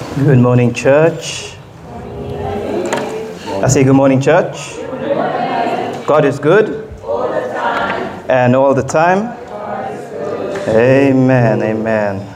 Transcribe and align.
Good 0.00 0.38
morning, 0.38 0.72
church. 0.72 1.54
I 3.62 3.68
say 3.68 3.84
good 3.84 3.92
morning, 3.94 4.18
church. 4.18 4.76
God 6.06 6.24
is 6.24 6.38
good. 6.38 6.88
And 8.26 8.56
all 8.56 8.72
the 8.72 8.82
time. 8.82 9.36
Amen. 10.68 11.62
Amen. 11.62 12.34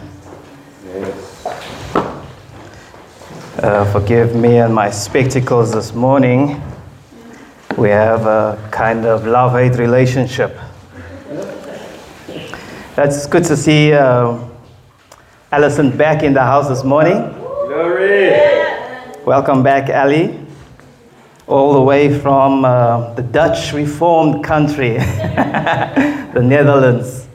Uh, 3.63 3.90
forgive 3.92 4.37
me 4.37 4.58
and 4.58 4.74
my 4.74 4.90
spectacles 4.90 5.72
this 5.72 5.94
morning. 5.94 6.60
We 7.78 7.88
have 7.88 8.26
a 8.26 8.69
kind 8.71 9.06
of 9.06 9.26
love 9.26 9.53
hate 9.53 9.78
relationship. 9.78 10.54
That's 12.94 13.26
good 13.26 13.44
to 13.44 13.56
see 13.56 13.94
uh, 13.94 14.38
Alison 15.51 15.96
back 15.96 16.23
in 16.23 16.34
the 16.34 16.42
house 16.42 16.69
this 16.69 16.84
morning. 16.84 17.41
Glory. 17.75 18.30
Welcome 19.27 19.64
back, 19.64 19.91
Ali. 19.91 20.38
All 21.48 21.73
the 21.73 21.80
way 21.80 22.20
from 22.20 22.65
uh, 22.65 23.12
the 23.15 23.23
Dutch 23.23 23.73
Reformed 23.73 24.45
country, 24.45 24.92
the 24.98 26.41
Netherlands. 26.41 27.27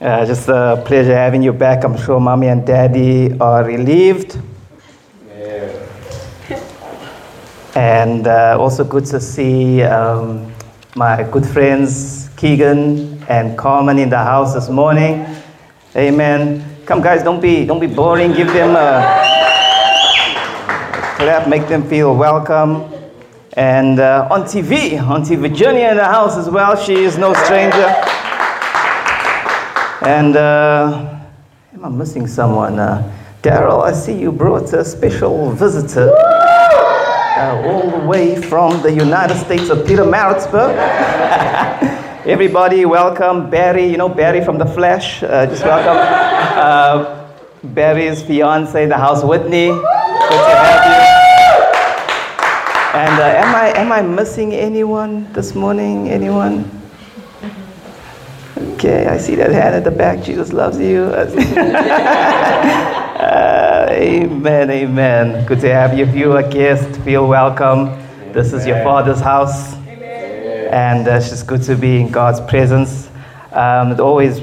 Uh, 0.00 0.24
just 0.24 0.48
a 0.48 0.82
pleasure 0.86 1.14
having 1.14 1.42
you 1.42 1.52
back. 1.52 1.84
I'm 1.84 1.98
sure 1.98 2.18
mommy 2.18 2.46
and 2.46 2.66
daddy 2.66 3.38
are 3.38 3.62
relieved. 3.62 4.40
Yeah. 5.36 6.58
And 7.76 8.26
uh, 8.26 8.56
also 8.58 8.84
good 8.84 9.04
to 9.12 9.20
see 9.20 9.82
um, 9.82 10.50
my 10.96 11.28
good 11.30 11.44
friends 11.44 12.30
Keegan 12.38 13.22
and 13.24 13.58
Carmen 13.58 13.98
in 13.98 14.08
the 14.08 14.16
house 14.16 14.54
this 14.54 14.70
morning. 14.70 15.26
Amen. 15.94 16.64
Come, 16.86 17.02
guys, 17.02 17.22
don't 17.22 17.42
be 17.42 17.66
don't 17.66 17.80
be 17.80 17.86
boring. 17.86 18.32
Give 18.32 18.48
them 18.48 18.76
a 18.76 19.33
clap. 21.16 21.48
Make 21.48 21.68
them 21.68 21.88
feel 21.88 22.14
welcome. 22.14 22.92
And 23.56 24.00
uh, 24.00 24.28
on 24.30 24.42
TV, 24.42 25.00
Auntie 25.00 25.36
Virginia 25.36 25.90
in 25.90 25.96
the 25.96 26.04
house 26.04 26.36
as 26.36 26.50
well. 26.50 26.76
She 26.76 26.94
is 26.94 27.16
no 27.16 27.32
stranger. 27.34 27.86
And 30.02 30.36
uh, 30.36 31.20
am 31.72 31.84
I 31.84 31.88
missing 31.88 32.26
someone? 32.26 32.78
Uh, 32.78 33.10
Daryl, 33.42 33.82
I 33.84 33.92
see 33.92 34.18
you 34.18 34.32
brought 34.32 34.72
a 34.72 34.84
special 34.84 35.52
visitor 35.52 36.12
uh, 36.16 37.62
all 37.64 37.90
the 37.90 38.06
way 38.06 38.40
from 38.40 38.82
the 38.82 38.92
United 38.92 39.36
States 39.36 39.70
of 39.70 39.78
Pietermaritzburg. 39.86 40.74
Everybody, 42.26 42.86
welcome 42.86 43.50
Barry. 43.50 43.86
You 43.86 43.98
know 43.98 44.08
Barry 44.08 44.44
from 44.44 44.58
The 44.58 44.66
Flash. 44.66 45.22
Uh, 45.22 45.46
just 45.46 45.62
welcome 45.62 45.96
uh, 46.58 47.28
Barry's 47.62 48.22
fiance, 48.22 48.86
the 48.86 48.96
house 48.96 49.22
Whitney. 49.22 49.68
Good 49.68 49.80
to 49.80 50.56
have. 50.56 50.83
And 52.94 53.20
uh, 53.20 53.24
am 53.24 53.54
I 53.56 53.76
am 53.76 53.90
I 53.90 54.02
missing 54.02 54.52
anyone 54.54 55.32
this 55.32 55.56
morning? 55.56 56.10
Anyone? 56.10 56.70
Okay, 58.56 59.06
I 59.06 59.18
see 59.18 59.34
that 59.34 59.50
hand 59.50 59.74
at 59.74 59.82
the 59.82 59.90
back. 59.90 60.22
Jesus 60.22 60.52
loves 60.52 60.78
you. 60.78 61.12
Uh, 63.24 63.88
amen, 63.90 64.70
amen. 64.70 65.46
Good 65.46 65.60
to 65.60 65.72
have 65.72 65.96
you. 65.96 66.04
If 66.04 66.14
you're 66.14 66.38
a 66.38 66.48
guest, 66.48 67.00
feel 67.00 67.26
welcome. 67.26 67.86
This 68.32 68.52
is 68.52 68.66
your 68.66 68.82
father's 68.84 69.20
house. 69.20 69.74
And 69.74 71.08
uh, 71.08 71.12
it's 71.12 71.30
just 71.30 71.46
good 71.46 71.62
to 71.62 71.74
be 71.74 72.00
in 72.00 72.10
God's 72.10 72.40
presence. 72.42 73.08
Um, 73.52 73.92
it 73.92 74.00
always 74.00 74.42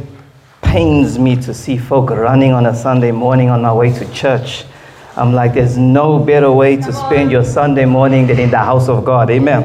pains 0.62 1.20
me 1.20 1.36
to 1.38 1.54
see 1.54 1.78
folk 1.78 2.10
running 2.10 2.54
on 2.54 2.66
a 2.66 2.76
Sunday 2.76 3.12
morning 3.12 3.50
on 3.50 3.62
my 3.62 3.74
way 3.74 3.94
to 3.94 4.14
church. 4.14 4.66
I'm 5.18 5.34
like, 5.34 5.54
there's 5.54 5.78
no 5.78 6.20
better 6.20 6.52
way 6.52 6.78
to 6.78 6.94
spend 6.94 7.32
your 7.32 7.44
Sunday 7.44 7.84
morning 7.84 8.28
than 8.28 8.40
in 8.40 8.50
the 8.50 8.58
house 8.58 8.88
of 8.88 9.04
God. 9.04 9.30
Amen. 9.30 9.62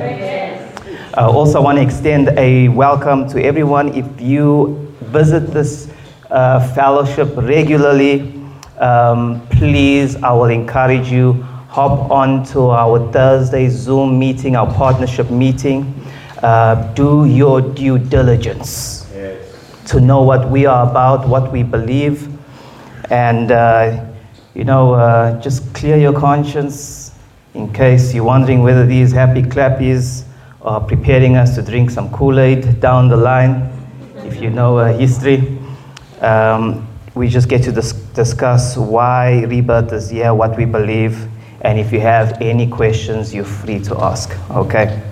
Uh, 1.17 1.31
also, 1.31 1.63
want 1.63 1.79
to 1.79 1.83
extend 1.83 2.31
a 2.37 2.67
welcome 2.69 3.29
to 3.29 3.43
everyone. 3.43 3.95
If 3.95 4.21
you 4.21 4.93
visit 5.03 5.53
this 5.53 5.89
uh, 6.31 6.75
fellowship 6.75 7.29
regularly, 7.37 8.43
um, 8.79 9.47
please, 9.51 10.17
I 10.17 10.33
will 10.33 10.51
encourage 10.51 11.09
you, 11.09 11.35
hop 11.69 12.11
on 12.11 12.45
to 12.47 12.71
our 12.71 13.13
Thursday 13.13 13.69
Zoom 13.69 14.19
meeting, 14.19 14.57
our 14.57 14.73
partnership 14.75 15.31
meeting. 15.31 15.95
Uh, 16.43 16.93
do 16.95 17.25
your 17.25 17.61
due 17.61 17.99
diligence 17.99 19.07
to 19.87 20.01
know 20.01 20.23
what 20.23 20.51
we 20.51 20.67
are 20.67 20.91
about, 20.91 21.29
what 21.29 21.53
we 21.53 21.63
believe, 21.63 22.29
and 23.11 23.53
uh, 23.53 24.05
you 24.57 24.65
know, 24.65 24.95
uh, 24.95 25.39
just 25.39 25.75
clear 25.75 25.99
your 25.99 26.19
conscience 26.19 27.13
in 27.53 27.71
case 27.75 28.15
you're 28.15 28.25
wondering 28.25 28.63
whether 28.63 28.87
these 28.87 29.13
happy 29.13 29.43
clappies 29.43 30.25
are 30.63 30.81
preparing 30.81 31.37
us 31.37 31.55
to 31.57 31.63
drink 31.63 31.91
some 31.91 32.11
Kool 32.11 32.41
Aid 32.41 32.81
down 32.81 33.09
the 33.09 33.17
line. 33.19 33.71
If 34.25 34.41
you 34.41 34.49
know 34.49 34.79
uh, 34.79 34.97
history, 34.97 35.59
um, 36.23 36.89
we 37.15 37.29
just 37.29 37.51
get 37.51 37.63
to 37.65 37.73
dis- 37.73 37.93
discuss 38.15 38.79
why 38.79 39.43
rebirth 39.45 39.93
is 39.93 40.09
here, 40.09 40.33
what 40.33 40.57
we 40.57 40.65
believe, 40.65 41.29
and 41.61 41.79
if 41.79 41.93
you 41.93 42.01
have 42.01 42.41
any 42.41 42.67
questions, 42.67 43.35
you're 43.35 43.45
free 43.45 43.79
to 43.81 44.03
ask. 44.03 44.35
Okay. 44.53 45.03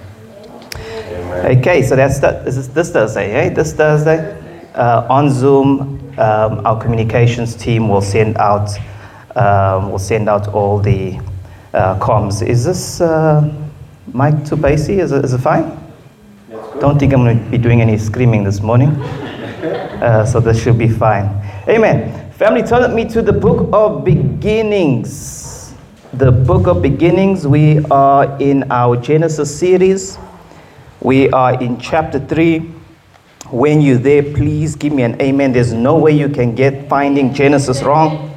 Okay, 1.44 1.82
so 1.82 1.96
that's 1.96 2.18
the, 2.18 2.40
this, 2.46 2.56
is 2.56 2.70
this 2.70 2.90
Thursday, 2.92 3.30
hey? 3.30 3.48
This 3.50 3.74
Thursday 3.74 4.40
uh, 4.74 5.06
on 5.10 5.30
Zoom, 5.30 6.00
um, 6.18 6.64
our 6.64 6.80
communications 6.80 7.54
team 7.54 7.90
will 7.90 8.00
send 8.00 8.38
out 8.38 8.70
um, 9.36 9.90
will 9.90 9.98
send 9.98 10.28
out 10.28 10.48
all 10.48 10.78
the 10.78 11.18
uh, 11.72 11.98
comms. 11.98 12.46
Is 12.46 12.64
this 12.64 13.00
uh, 13.00 13.52
mic 14.12 14.44
too 14.44 14.56
bassy? 14.56 15.00
Is 15.00 15.12
it, 15.12 15.24
is 15.24 15.32
it 15.32 15.38
fine? 15.38 15.78
Don't 16.80 16.98
think 16.98 17.12
I'm 17.12 17.24
going 17.24 17.44
to 17.44 17.50
be 17.50 17.58
doing 17.58 17.80
any 17.80 17.98
screaming 17.98 18.44
this 18.44 18.60
morning. 18.60 18.90
Uh, 19.94 20.22
so 20.26 20.38
this 20.38 20.62
should 20.62 20.76
be 20.76 20.88
fine. 20.88 21.24
Amen. 21.66 22.30
Family, 22.32 22.62
turn 22.62 22.94
me 22.94 23.08
to 23.08 23.22
the 23.22 23.32
book 23.32 23.70
of 23.72 24.04
beginnings. 24.04 25.72
The 26.12 26.30
book 26.30 26.66
of 26.66 26.82
beginnings. 26.82 27.46
We 27.46 27.78
are 27.86 28.36
in 28.38 28.70
our 28.70 28.96
Genesis 28.98 29.56
series. 29.56 30.18
We 31.00 31.30
are 31.30 31.58
in 31.62 31.78
chapter 31.78 32.18
3. 32.18 32.58
When 33.50 33.80
you're 33.80 33.96
there, 33.96 34.22
please 34.22 34.76
give 34.76 34.92
me 34.92 35.04
an 35.04 35.18
amen. 35.22 35.52
There's 35.52 35.72
no 35.72 35.96
way 35.96 36.12
you 36.12 36.28
can 36.28 36.54
get 36.54 36.88
finding 36.88 37.32
Genesis 37.32 37.82
wrong. 37.82 38.33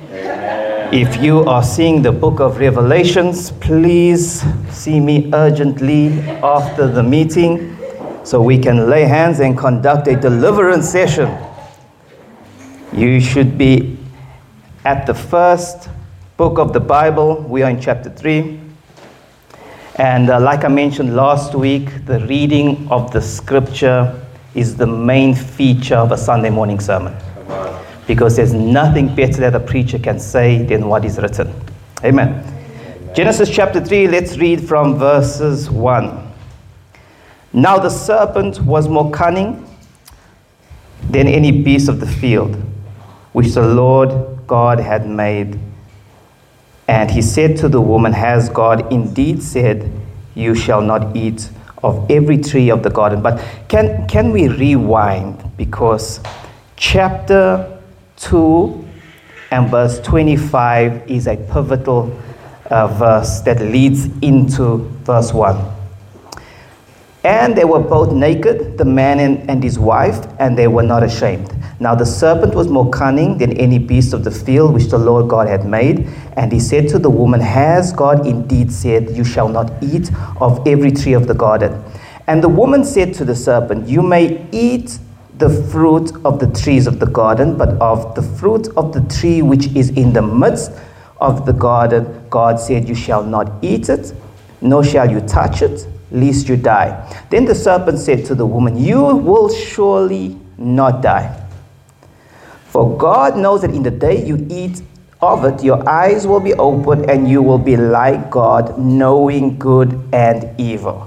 If 0.91 1.21
you 1.21 1.43
are 1.43 1.63
seeing 1.63 2.01
the 2.01 2.13
book 2.13 2.39
of 2.39 2.59
Revelations, 2.59 3.51
please 3.51 4.41
see 4.71 5.01
me 5.01 5.29
urgently 5.33 6.17
after 6.41 6.87
the 6.87 7.03
meeting 7.03 7.77
so 8.23 8.41
we 8.41 8.57
can 8.57 8.89
lay 8.89 9.03
hands 9.03 9.41
and 9.41 9.57
conduct 9.57 10.07
a 10.07 10.15
deliverance 10.15 10.89
session. 10.89 11.29
You 12.93 13.19
should 13.19 13.57
be 13.57 13.97
at 14.85 15.05
the 15.05 15.13
first 15.13 15.89
book 16.37 16.57
of 16.57 16.71
the 16.71 16.79
Bible. 16.79 17.41
We 17.41 17.63
are 17.63 17.69
in 17.69 17.81
chapter 17.81 18.09
3. 18.09 18.57
And 19.95 20.29
uh, 20.29 20.39
like 20.39 20.63
I 20.63 20.69
mentioned 20.69 21.17
last 21.17 21.53
week, 21.53 22.05
the 22.05 22.25
reading 22.27 22.87
of 22.89 23.11
the 23.11 23.21
scripture 23.21 24.25
is 24.55 24.77
the 24.77 24.87
main 24.87 25.35
feature 25.35 25.97
of 25.97 26.13
a 26.13 26.17
Sunday 26.17 26.49
morning 26.49 26.79
sermon. 26.79 27.13
Because 28.07 28.37
there's 28.37 28.53
nothing 28.53 29.13
better 29.13 29.41
that 29.41 29.53
a 29.53 29.59
preacher 29.59 29.99
can 29.99 30.19
say 30.19 30.63
than 30.63 30.87
what 30.87 31.03
is 31.03 31.17
written. 31.19 31.53
Amen. 32.03 32.43
Genesis 33.13 33.49
chapter 33.49 33.83
3, 33.83 34.07
let's 34.07 34.37
read 34.37 34.65
from 34.65 34.97
verses 34.97 35.69
1. 35.69 36.33
Now 37.53 37.77
the 37.77 37.89
serpent 37.89 38.61
was 38.61 38.87
more 38.87 39.11
cunning 39.11 39.67
than 41.09 41.27
any 41.27 41.51
beast 41.51 41.89
of 41.89 41.99
the 41.99 42.07
field 42.07 42.55
which 43.33 43.53
the 43.53 43.61
Lord 43.61 44.47
God 44.47 44.79
had 44.79 45.07
made. 45.07 45.59
And 46.87 47.11
he 47.11 47.21
said 47.21 47.57
to 47.57 47.69
the 47.69 47.81
woman, 47.81 48.13
Has 48.13 48.49
God 48.49 48.91
indeed 48.91 49.43
said, 49.43 49.91
You 50.33 50.55
shall 50.55 50.81
not 50.81 51.15
eat 51.15 51.49
of 51.83 52.09
every 52.09 52.37
tree 52.37 52.69
of 52.69 52.83
the 52.83 52.89
garden? 52.89 53.21
But 53.21 53.43
can, 53.67 54.07
can 54.07 54.31
we 54.31 54.47
rewind? 54.47 55.43
Because 55.57 56.19
chapter 56.77 57.76
2 58.17 58.87
and 59.51 59.69
verse 59.69 59.99
25 60.01 61.09
is 61.09 61.27
a 61.27 61.37
pivotal 61.37 62.19
uh, 62.69 62.87
verse 62.87 63.41
that 63.41 63.61
leads 63.61 64.05
into 64.21 64.79
verse 65.03 65.33
1. 65.33 65.73
And 67.23 67.57
they 67.57 67.65
were 67.65 67.79
both 67.79 68.13
naked, 68.13 68.77
the 68.77 68.85
man 68.85 69.19
and, 69.19 69.49
and 69.49 69.63
his 69.63 69.77
wife, 69.77 70.25
and 70.39 70.57
they 70.57 70.67
were 70.67 70.83
not 70.83 71.03
ashamed. 71.03 71.53
Now 71.79 71.93
the 71.93 72.05
serpent 72.05 72.55
was 72.55 72.67
more 72.67 72.89
cunning 72.89 73.37
than 73.37 73.55
any 73.57 73.77
beast 73.77 74.13
of 74.13 74.23
the 74.23 74.31
field 74.31 74.73
which 74.73 74.87
the 74.87 74.97
Lord 74.97 75.29
God 75.29 75.47
had 75.47 75.65
made. 75.65 76.07
And 76.37 76.51
he 76.51 76.59
said 76.59 76.87
to 76.89 76.99
the 76.99 77.09
woman, 77.09 77.39
Has 77.39 77.91
God 77.91 78.25
indeed 78.25 78.71
said, 78.71 79.15
You 79.15 79.23
shall 79.23 79.49
not 79.49 79.71
eat 79.83 80.09
of 80.39 80.65
every 80.67 80.91
tree 80.91 81.13
of 81.13 81.27
the 81.27 81.33
garden? 81.33 81.83
And 82.27 82.43
the 82.43 82.49
woman 82.49 82.83
said 82.83 83.13
to 83.15 83.25
the 83.25 83.35
serpent, 83.35 83.87
You 83.87 84.01
may 84.01 84.45
eat 84.51 84.99
the 85.37 85.49
fruit 85.71 86.11
of 86.25 86.39
the 86.39 86.47
trees 86.59 86.87
of 86.87 86.99
the 86.99 87.05
garden, 87.05 87.57
but 87.57 87.69
of 87.81 88.15
the 88.15 88.21
fruit 88.21 88.67
of 88.75 88.93
the 88.93 89.01
tree 89.13 89.41
which 89.41 89.67
is 89.75 89.89
in 89.89 90.13
the 90.13 90.21
midst 90.21 90.71
of 91.21 91.45
the 91.45 91.53
garden, 91.53 92.25
God 92.29 92.59
said, 92.59 92.89
You 92.89 92.95
shall 92.95 93.23
not 93.23 93.51
eat 93.61 93.89
it, 93.89 94.13
nor 94.61 94.83
shall 94.83 95.09
you 95.09 95.21
touch 95.21 95.61
it, 95.61 95.87
lest 96.11 96.49
you 96.49 96.57
die. 96.57 96.91
Then 97.29 97.45
the 97.45 97.55
serpent 97.55 97.99
said 97.99 98.25
to 98.25 98.35
the 98.35 98.45
woman, 98.45 98.77
You 98.77 99.01
will 99.01 99.49
surely 99.49 100.39
not 100.57 101.01
die. 101.01 101.43
For 102.65 102.97
God 102.97 103.37
knows 103.37 103.61
that 103.61 103.71
in 103.71 103.83
the 103.83 103.91
day 103.91 104.25
you 104.25 104.45
eat 104.49 104.81
of 105.21 105.45
it, 105.45 105.63
your 105.63 105.87
eyes 105.89 106.27
will 106.27 106.39
be 106.39 106.53
opened, 106.53 107.09
and 107.09 107.27
you 107.29 107.41
will 107.41 107.57
be 107.57 107.75
like 107.75 108.29
God, 108.29 108.77
knowing 108.77 109.57
good 109.57 109.99
and 110.13 110.59
evil. 110.59 111.06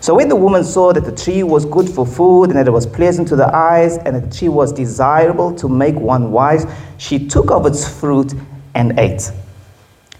So 0.00 0.14
when 0.14 0.28
the 0.28 0.36
woman 0.36 0.64
saw 0.64 0.92
that 0.94 1.04
the 1.04 1.14
tree 1.14 1.42
was 1.42 1.66
good 1.66 1.88
for 1.88 2.06
food, 2.06 2.44
and 2.44 2.56
that 2.56 2.66
it 2.66 2.70
was 2.70 2.86
pleasant 2.86 3.28
to 3.28 3.36
the 3.36 3.54
eyes, 3.54 3.98
and 3.98 4.16
that 4.16 4.30
the 4.30 4.36
tree 4.36 4.48
was 4.48 4.72
desirable 4.72 5.54
to 5.56 5.68
make 5.68 5.94
one 5.94 6.32
wise, 6.32 6.66
she 6.96 7.28
took 7.28 7.50
of 7.50 7.66
its 7.66 7.86
fruit 8.00 8.32
and 8.74 8.98
ate. 8.98 9.30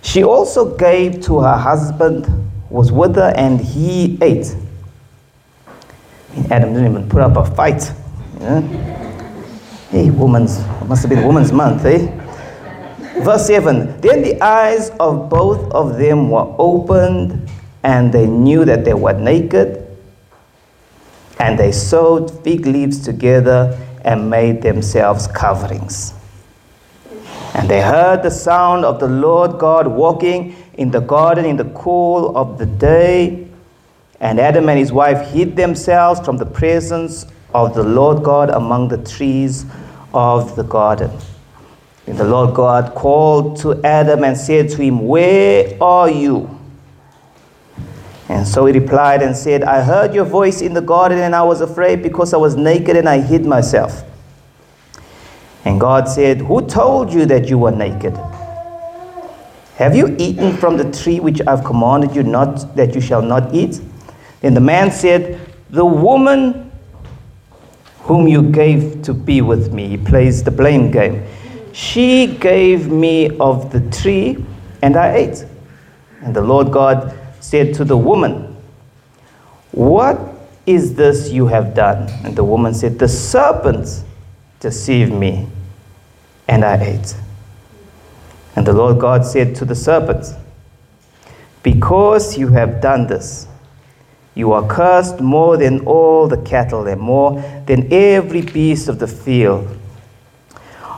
She 0.03 0.23
also 0.23 0.77
gave 0.77 1.23
to 1.23 1.41
her 1.41 1.57
husband, 1.57 2.27
who 2.27 2.75
was 2.75 2.93
with 2.93 3.17
her, 3.17 3.33
and 3.37 3.61
he 3.61 4.19
ate. 4.21 4.55
Adam 6.51 6.75
didn't 6.75 6.91
even 6.91 7.09
put 7.09 7.23
up 7.23 7.37
a 7.37 7.45
fight. 7.55 7.93
Hey, 9.91 10.11
woman's, 10.11 10.65
must 10.87 11.03
have 11.03 11.11
been 11.11 11.25
woman's 11.25 11.53
month, 11.53 11.85
eh? 11.85 12.07
Verse 13.23 13.47
7 13.47 14.01
Then 14.01 14.23
the 14.23 14.41
eyes 14.43 14.91
of 15.01 15.29
both 15.29 15.71
of 15.73 15.99
them 15.99 16.31
were 16.31 16.55
opened, 16.59 17.51
and 17.83 18.13
they 18.13 18.27
knew 18.27 18.65
that 18.65 18.85
they 18.85 18.95
were 18.95 19.13
naked. 19.13 19.87
And 21.39 21.59
they 21.59 21.73
sewed 21.73 22.31
fig 22.45 22.67
leaves 22.67 23.03
together 23.03 23.79
and 24.05 24.29
made 24.29 24.63
themselves 24.63 25.27
coverings. 25.27 26.15
And 27.55 27.69
they 27.69 27.81
heard 27.81 28.23
the 28.23 28.31
sound 28.31 28.85
of 28.85 29.01
the 29.01 29.09
Lord 29.09 29.59
God 29.59 29.87
walking 29.87 30.55
in 30.75 30.91
the 30.91 31.01
garden 31.01 31.45
in 31.45 31.57
the 31.57 31.65
cool 31.65 32.37
of 32.37 32.59
the 32.59 32.67
day. 32.67 33.49
And 34.21 34.39
Adam 34.39 34.69
and 34.69 34.79
his 34.79 34.93
wife 34.93 35.31
hid 35.31 35.57
themselves 35.57 36.21
from 36.21 36.37
the 36.37 36.47
presence 36.47 37.27
of 37.55 37.75
the 37.75 37.83
Lord 37.83 38.23
God 38.23 38.51
among 38.51 38.89
the 38.89 38.99
trees 38.99 39.65
of 40.13 40.55
the 40.57 40.63
garden. 40.63 41.11
And 42.07 42.19
the 42.19 42.25
Lord 42.25 42.55
God 42.55 42.95
called 42.95 43.59
to 43.61 43.83
Adam 43.83 44.25
and 44.25 44.37
said 44.37 44.69
to 44.71 44.83
him, 44.83 45.07
Where 45.07 45.77
are 45.83 46.11
you? 46.11 46.60
And 48.31 48.47
so 48.47 48.65
he 48.67 48.73
replied 48.73 49.23
and 49.23 49.37
said, 49.37 49.65
I 49.65 49.83
heard 49.83 50.15
your 50.15 50.25
voice 50.25 50.63
in 50.63 50.73
the 50.73 50.81
garden 50.81 51.19
and 51.19 51.35
I 51.35 51.43
was 51.43 51.63
afraid 51.63 52.01
because 52.01 52.33
I 52.33 52.37
was 52.37 52.55
naked 52.55 52.97
and 52.97 53.09
I 53.09 53.21
hid 53.21 53.45
myself. 53.45 54.05
And 55.65 55.81
God 55.81 56.09
said, 56.09 56.43
Who 56.43 56.65
told 56.65 57.13
you 57.13 57.27
that 57.27 57.49
you 57.49 57.59
were 57.59 57.73
naked? 57.73 58.17
Have 59.75 59.97
you 59.97 60.15
eaten 60.17 60.57
from 60.57 60.77
the 60.77 60.89
tree 60.93 61.19
which 61.19 61.41
I've 61.45 61.65
commanded 61.65 62.15
you 62.15 62.23
not 62.23 62.77
that 62.77 62.95
you 62.95 63.01
shall 63.01 63.21
not 63.21 63.53
eat? 63.53 63.81
Then 64.43 64.55
the 64.55 64.61
man 64.61 64.93
said, 64.93 65.41
The 65.71 65.85
woman 65.85 66.71
whom 68.03 68.29
you 68.29 68.43
gave 68.43 69.03
to 69.03 69.13
be 69.13 69.41
with 69.41 69.73
me, 69.73 69.89
he 69.89 69.97
plays 69.97 70.45
the 70.45 70.53
blame 70.53 70.93
game. 70.93 71.27
She 71.73 72.29
gave 72.29 72.87
me 72.93 73.37
of 73.39 73.73
the 73.73 73.81
tree, 73.91 74.45
and 74.83 74.97
I 74.97 75.17
ate. 75.17 75.45
And 76.23 76.33
the 76.35 76.43
Lord 76.43 76.71
God 76.71 77.17
said 77.41 77.75
to 77.75 77.85
the 77.85 77.97
woman, 77.97 78.57
What 79.73 80.21
is 80.67 80.95
this 80.95 81.31
you 81.31 81.47
have 81.49 81.75
done? 81.75 82.09
And 82.25 82.37
the 82.37 82.45
woman 82.45 82.75
said, 82.75 82.99
The 82.99 83.09
serpent 83.09 84.05
deceived 84.61 85.13
me, 85.13 85.49
and 86.47 86.65
I 86.65 86.83
ate. 86.83 87.17
And 88.57 88.67
the 88.67 88.73
Lord 88.73 89.01
God 89.01 89.25
said 89.25 89.55
to 89.57 89.65
the 89.65 89.75
serpent, 89.75 90.27
Because 91.63 92.37
you 92.37 92.49
have 92.49 92.81
done 92.81 93.07
this, 93.07 93.49
you 94.35 94.53
are 94.53 94.67
cursed 94.67 95.21
more 95.21 95.57
than 95.57 95.81
all 95.87 96.29
the 96.29 96.41
cattle 96.43 96.87
and 96.87 97.01
more 97.01 97.41
than 97.67 97.93
every 97.93 98.43
beast 98.43 98.89
of 98.89 98.99
the 98.99 99.07
field. 99.07 99.77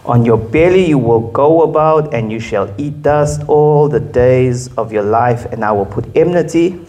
On 0.05 0.25
your 0.25 0.37
belly 0.37 0.87
you 0.87 0.99
will 0.99 1.31
go 1.31 1.63
about, 1.63 2.13
and 2.13 2.33
you 2.33 2.41
shall 2.41 2.75
eat 2.77 3.03
dust 3.03 3.43
all 3.47 3.89
the 3.89 4.01
days 4.01 4.69
of 4.75 4.93
your 4.93 5.05
life, 5.05 5.47
and 5.53 5.65
I 5.65 5.71
will 5.71 5.87
put 5.87 6.05
enmity 6.17 6.85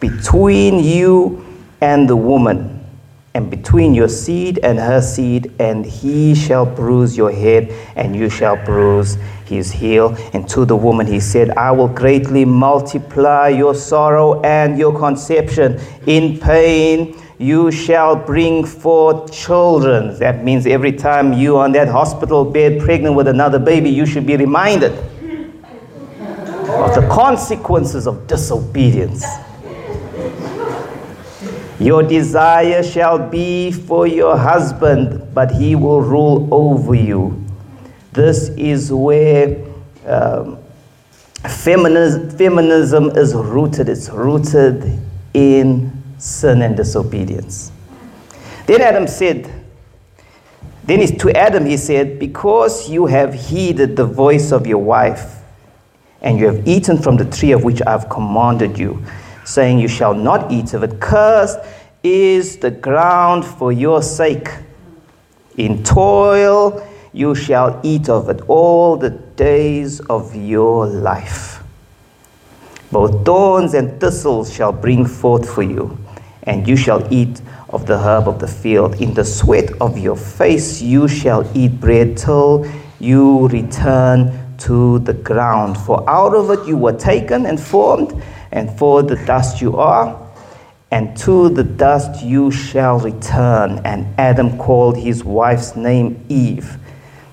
between 0.00 0.78
you 0.78 1.46
and 1.80 2.06
the 2.06 2.16
woman, 2.16 2.84
and 3.32 3.50
between 3.50 3.94
your 3.94 4.08
seed 4.08 4.58
and 4.62 4.78
her 4.78 5.00
seed, 5.00 5.50
and 5.58 5.86
he 5.86 6.34
shall 6.34 6.66
bruise 6.66 7.16
your 7.16 7.32
head, 7.32 7.72
and 7.96 8.14
you 8.14 8.28
shall 8.28 8.62
bruise 8.64 9.16
his 9.46 9.72
heel. 9.72 10.14
And 10.34 10.46
to 10.50 10.66
the 10.66 10.76
woman 10.76 11.06
he 11.06 11.20
said, 11.20 11.50
I 11.50 11.70
will 11.70 11.88
greatly 11.88 12.44
multiply 12.44 13.48
your 13.48 13.74
sorrow 13.74 14.42
and 14.42 14.78
your 14.78 14.98
conception 14.98 15.80
in 16.06 16.38
pain 16.38 17.16
you 17.38 17.70
shall 17.70 18.16
bring 18.16 18.64
forth 18.64 19.32
children. 19.32 20.18
That 20.18 20.42
means 20.42 20.66
every 20.66 20.92
time 20.92 21.32
you 21.32 21.58
on 21.58 21.72
that 21.72 21.88
hospital 21.88 22.44
bed 22.44 22.80
pregnant 22.80 23.14
with 23.14 23.28
another 23.28 23.58
baby, 23.58 23.90
you 23.90 24.06
should 24.06 24.26
be 24.26 24.36
reminded 24.36 24.92
of 26.68 26.94
the 26.94 27.08
consequences 27.10 28.06
of 28.06 28.26
disobedience. 28.26 29.24
Your 31.78 32.02
desire 32.02 32.82
shall 32.82 33.18
be 33.18 33.70
for 33.70 34.06
your 34.06 34.36
husband, 34.36 35.34
but 35.34 35.50
he 35.50 35.76
will 35.76 36.00
rule 36.00 36.48
over 36.50 36.94
you. 36.94 37.44
This 38.12 38.48
is 38.56 38.90
where 38.90 39.62
um, 40.06 40.58
feminism, 41.46 42.30
feminism 42.30 43.10
is 43.10 43.34
rooted. 43.34 43.90
It's 43.90 44.08
rooted 44.08 44.98
in 45.34 45.95
sin 46.18 46.62
and 46.62 46.76
disobedience. 46.76 47.72
Then 48.66 48.80
Adam 48.80 49.06
said, 49.06 49.66
then 50.86 51.04
to 51.18 51.36
Adam 51.36 51.66
he 51.66 51.76
said, 51.76 52.18
Because 52.20 52.88
you 52.88 53.06
have 53.06 53.34
heeded 53.34 53.96
the 53.96 54.04
voice 54.06 54.52
of 54.52 54.66
your 54.66 54.78
wife, 54.78 55.42
and 56.22 56.38
you 56.38 56.46
have 56.46 56.66
eaten 56.66 56.96
from 56.96 57.16
the 57.16 57.24
tree 57.24 57.50
of 57.50 57.64
which 57.64 57.82
I 57.82 57.90
have 57.90 58.08
commanded 58.08 58.78
you, 58.78 59.02
saying, 59.44 59.80
You 59.80 59.88
shall 59.88 60.14
not 60.14 60.50
eat 60.52 60.74
of 60.74 60.84
it. 60.84 61.00
Cursed 61.00 61.58
is 62.04 62.58
the 62.58 62.70
ground 62.70 63.44
for 63.44 63.72
your 63.72 64.00
sake. 64.00 64.48
In 65.56 65.82
toil 65.82 66.86
you 67.12 67.34
shall 67.34 67.80
eat 67.82 68.08
of 68.08 68.28
it 68.28 68.42
all 68.46 68.96
the 68.96 69.10
days 69.10 70.00
of 70.00 70.36
your 70.36 70.86
life. 70.86 71.64
Both 72.92 73.24
thorns 73.24 73.74
and 73.74 73.98
thistles 73.98 74.52
shall 74.52 74.70
bring 74.70 75.06
forth 75.06 75.52
for 75.52 75.62
you 75.62 75.98
and 76.46 76.66
you 76.66 76.76
shall 76.76 77.06
eat 77.12 77.42
of 77.70 77.86
the 77.86 77.98
herb 77.98 78.28
of 78.28 78.38
the 78.38 78.48
field. 78.48 79.00
In 79.00 79.12
the 79.14 79.24
sweat 79.24 79.70
of 79.80 79.98
your 79.98 80.16
face 80.16 80.80
you 80.80 81.08
shall 81.08 81.44
eat 81.54 81.80
bread 81.80 82.16
till 82.16 82.66
you 82.98 83.48
return 83.48 84.56
to 84.58 85.00
the 85.00 85.12
ground. 85.12 85.76
For 85.76 86.08
out 86.08 86.34
of 86.34 86.50
it 86.50 86.66
you 86.66 86.76
were 86.76 86.96
taken 86.96 87.46
and 87.46 87.60
formed, 87.60 88.22
and 88.52 88.70
for 88.78 89.02
the 89.02 89.16
dust 89.26 89.60
you 89.60 89.76
are, 89.76 90.18
and 90.90 91.16
to 91.18 91.50
the 91.50 91.64
dust 91.64 92.24
you 92.24 92.50
shall 92.50 93.00
return. 93.00 93.80
And 93.84 94.06
Adam 94.18 94.56
called 94.56 94.96
his 94.96 95.24
wife's 95.24 95.76
name 95.76 96.24
Eve, 96.28 96.78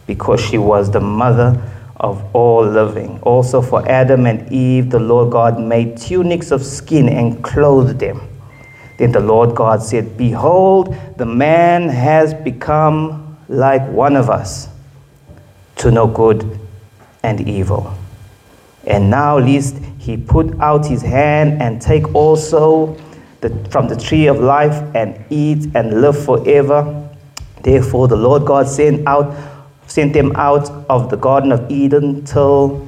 because 0.07 0.41
she 0.41 0.57
was 0.57 0.91
the 0.91 0.99
mother 0.99 1.61
of 1.95 2.21
all 2.35 2.65
living. 2.65 3.19
Also 3.21 3.61
for 3.61 3.87
Adam 3.87 4.25
and 4.25 4.51
Eve, 4.51 4.89
the 4.89 4.99
Lord 4.99 5.31
God 5.31 5.59
made 5.59 5.95
tunics 5.95 6.51
of 6.51 6.65
skin 6.65 7.07
and 7.07 7.41
clothed 7.41 7.99
them. 7.99 8.27
Then 8.97 9.11
the 9.11 9.19
Lord 9.19 9.55
God 9.55 9.81
said, 9.81 10.17
Behold, 10.17 10.95
the 11.17 11.25
man 11.25 11.89
has 11.89 12.33
become 12.33 13.37
like 13.49 13.87
one 13.89 14.15
of 14.15 14.29
us 14.29 14.69
to 15.77 15.91
know 15.91 16.07
good 16.07 16.59
and 17.23 17.47
evil. 17.47 17.93
And 18.85 19.09
now, 19.09 19.37
lest 19.37 19.77
he 19.97 20.17
put 20.17 20.59
out 20.59 20.85
his 20.85 21.01
hand 21.01 21.61
and 21.61 21.81
take 21.81 22.13
also 22.13 22.97
the, 23.41 23.49
from 23.69 23.87
the 23.87 23.95
tree 23.95 24.27
of 24.27 24.39
life 24.39 24.75
and 24.95 25.23
eat 25.29 25.69
and 25.75 26.01
live 26.01 26.23
forever. 26.23 27.09
Therefore, 27.61 28.07
the 28.07 28.15
Lord 28.15 28.45
God 28.45 28.67
sent 28.67 29.07
out, 29.07 29.35
sent 29.87 30.13
them 30.13 30.35
out 30.35 30.69
of 30.89 31.09
the 31.09 31.17
Garden 31.17 31.51
of 31.51 31.69
Eden 31.71 32.25
till 32.25 32.85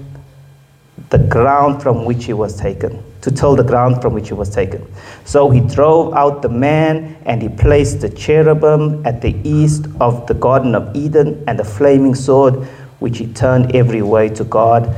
the 1.09 1.17
ground 1.17 1.81
from 1.81 2.03
which 2.03 2.25
he 2.25 2.33
was 2.33 2.57
taken 2.57 3.04
to 3.25 3.31
till 3.31 3.55
the 3.55 3.63
ground 3.63 4.03
from 4.03 4.13
which 4.13 4.27
he 4.27 4.35
was 4.35 4.51
taken. 4.51 4.85
So 5.25 5.49
he 5.49 5.59
drove 5.59 6.13
out 6.13 6.43
the 6.43 6.49
man, 6.49 7.17
and 7.25 7.41
he 7.41 7.49
placed 7.49 8.01
the 8.01 8.09
cherubim 8.09 9.03
at 9.03 9.19
the 9.19 9.35
east 9.43 9.87
of 9.99 10.27
the 10.27 10.35
Garden 10.35 10.75
of 10.75 10.95
Eden, 10.95 11.43
and 11.47 11.57
the 11.57 11.63
flaming 11.63 12.13
sword, 12.13 12.53
which 12.99 13.17
he 13.17 13.25
turned 13.33 13.75
every 13.75 14.03
way 14.03 14.29
to 14.29 14.43
God, 14.43 14.95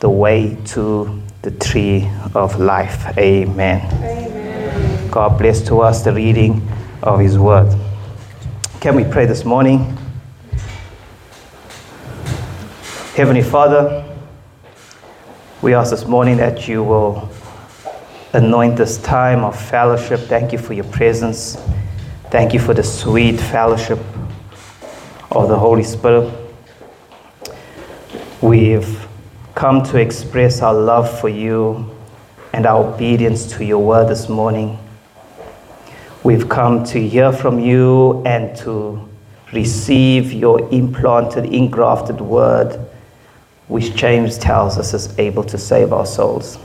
the 0.00 0.10
way 0.10 0.58
to 0.74 1.22
the 1.42 1.52
tree 1.52 2.10
of 2.34 2.58
life. 2.58 3.16
Amen. 3.16 3.80
Amen. 4.02 5.10
God 5.12 5.38
bless 5.38 5.62
to 5.68 5.82
us 5.82 6.02
the 6.02 6.12
reading 6.12 6.66
of 7.00 7.20
his 7.20 7.38
word. 7.38 7.72
Can 8.80 8.96
we 8.96 9.04
pray 9.04 9.26
this 9.26 9.44
morning? 9.44 9.96
Heavenly 13.14 13.42
Father, 13.42 14.02
We 15.62 15.74
ask 15.74 15.92
this 15.92 16.06
morning 16.06 16.38
that 16.38 16.66
you 16.66 16.82
will 16.82 17.30
anoint 18.34 18.76
this 18.76 18.96
time 18.98 19.44
of 19.44 19.60
fellowship. 19.60 20.20
Thank 20.20 20.52
you 20.52 20.58
for 20.58 20.72
your 20.72 20.86
presence. 20.86 21.56
Thank 22.30 22.54
you 22.54 22.60
for 22.60 22.72
the 22.72 22.82
sweet 22.82 23.38
fellowship 23.38 23.98
of 25.30 25.48
the 25.48 25.58
Holy 25.58 25.82
Spirit. 25.82 26.32
We've 28.40 29.06
come 29.54 29.82
to 29.84 29.98
express 29.98 30.62
our 30.62 30.72
love 30.72 31.20
for 31.20 31.28
you 31.28 31.94
and 32.54 32.64
our 32.64 32.82
obedience 32.94 33.46
to 33.52 33.64
your 33.64 33.84
word 33.84 34.08
this 34.08 34.30
morning. 34.30 34.78
We've 36.24 36.48
come 36.48 36.84
to 36.84 37.06
hear 37.06 37.32
from 37.32 37.60
you 37.60 38.22
and 38.24 38.56
to 38.58 39.08
receive 39.52 40.32
your 40.32 40.70
implanted, 40.70 41.44
ingrafted 41.44 42.20
word, 42.20 42.80
which 43.68 43.94
James 43.94 44.38
tells 44.38 44.78
us 44.78 44.94
is 44.94 45.18
able 45.18 45.44
to 45.44 45.58
save 45.58 45.92
our 45.92 46.06
souls. 46.06 46.58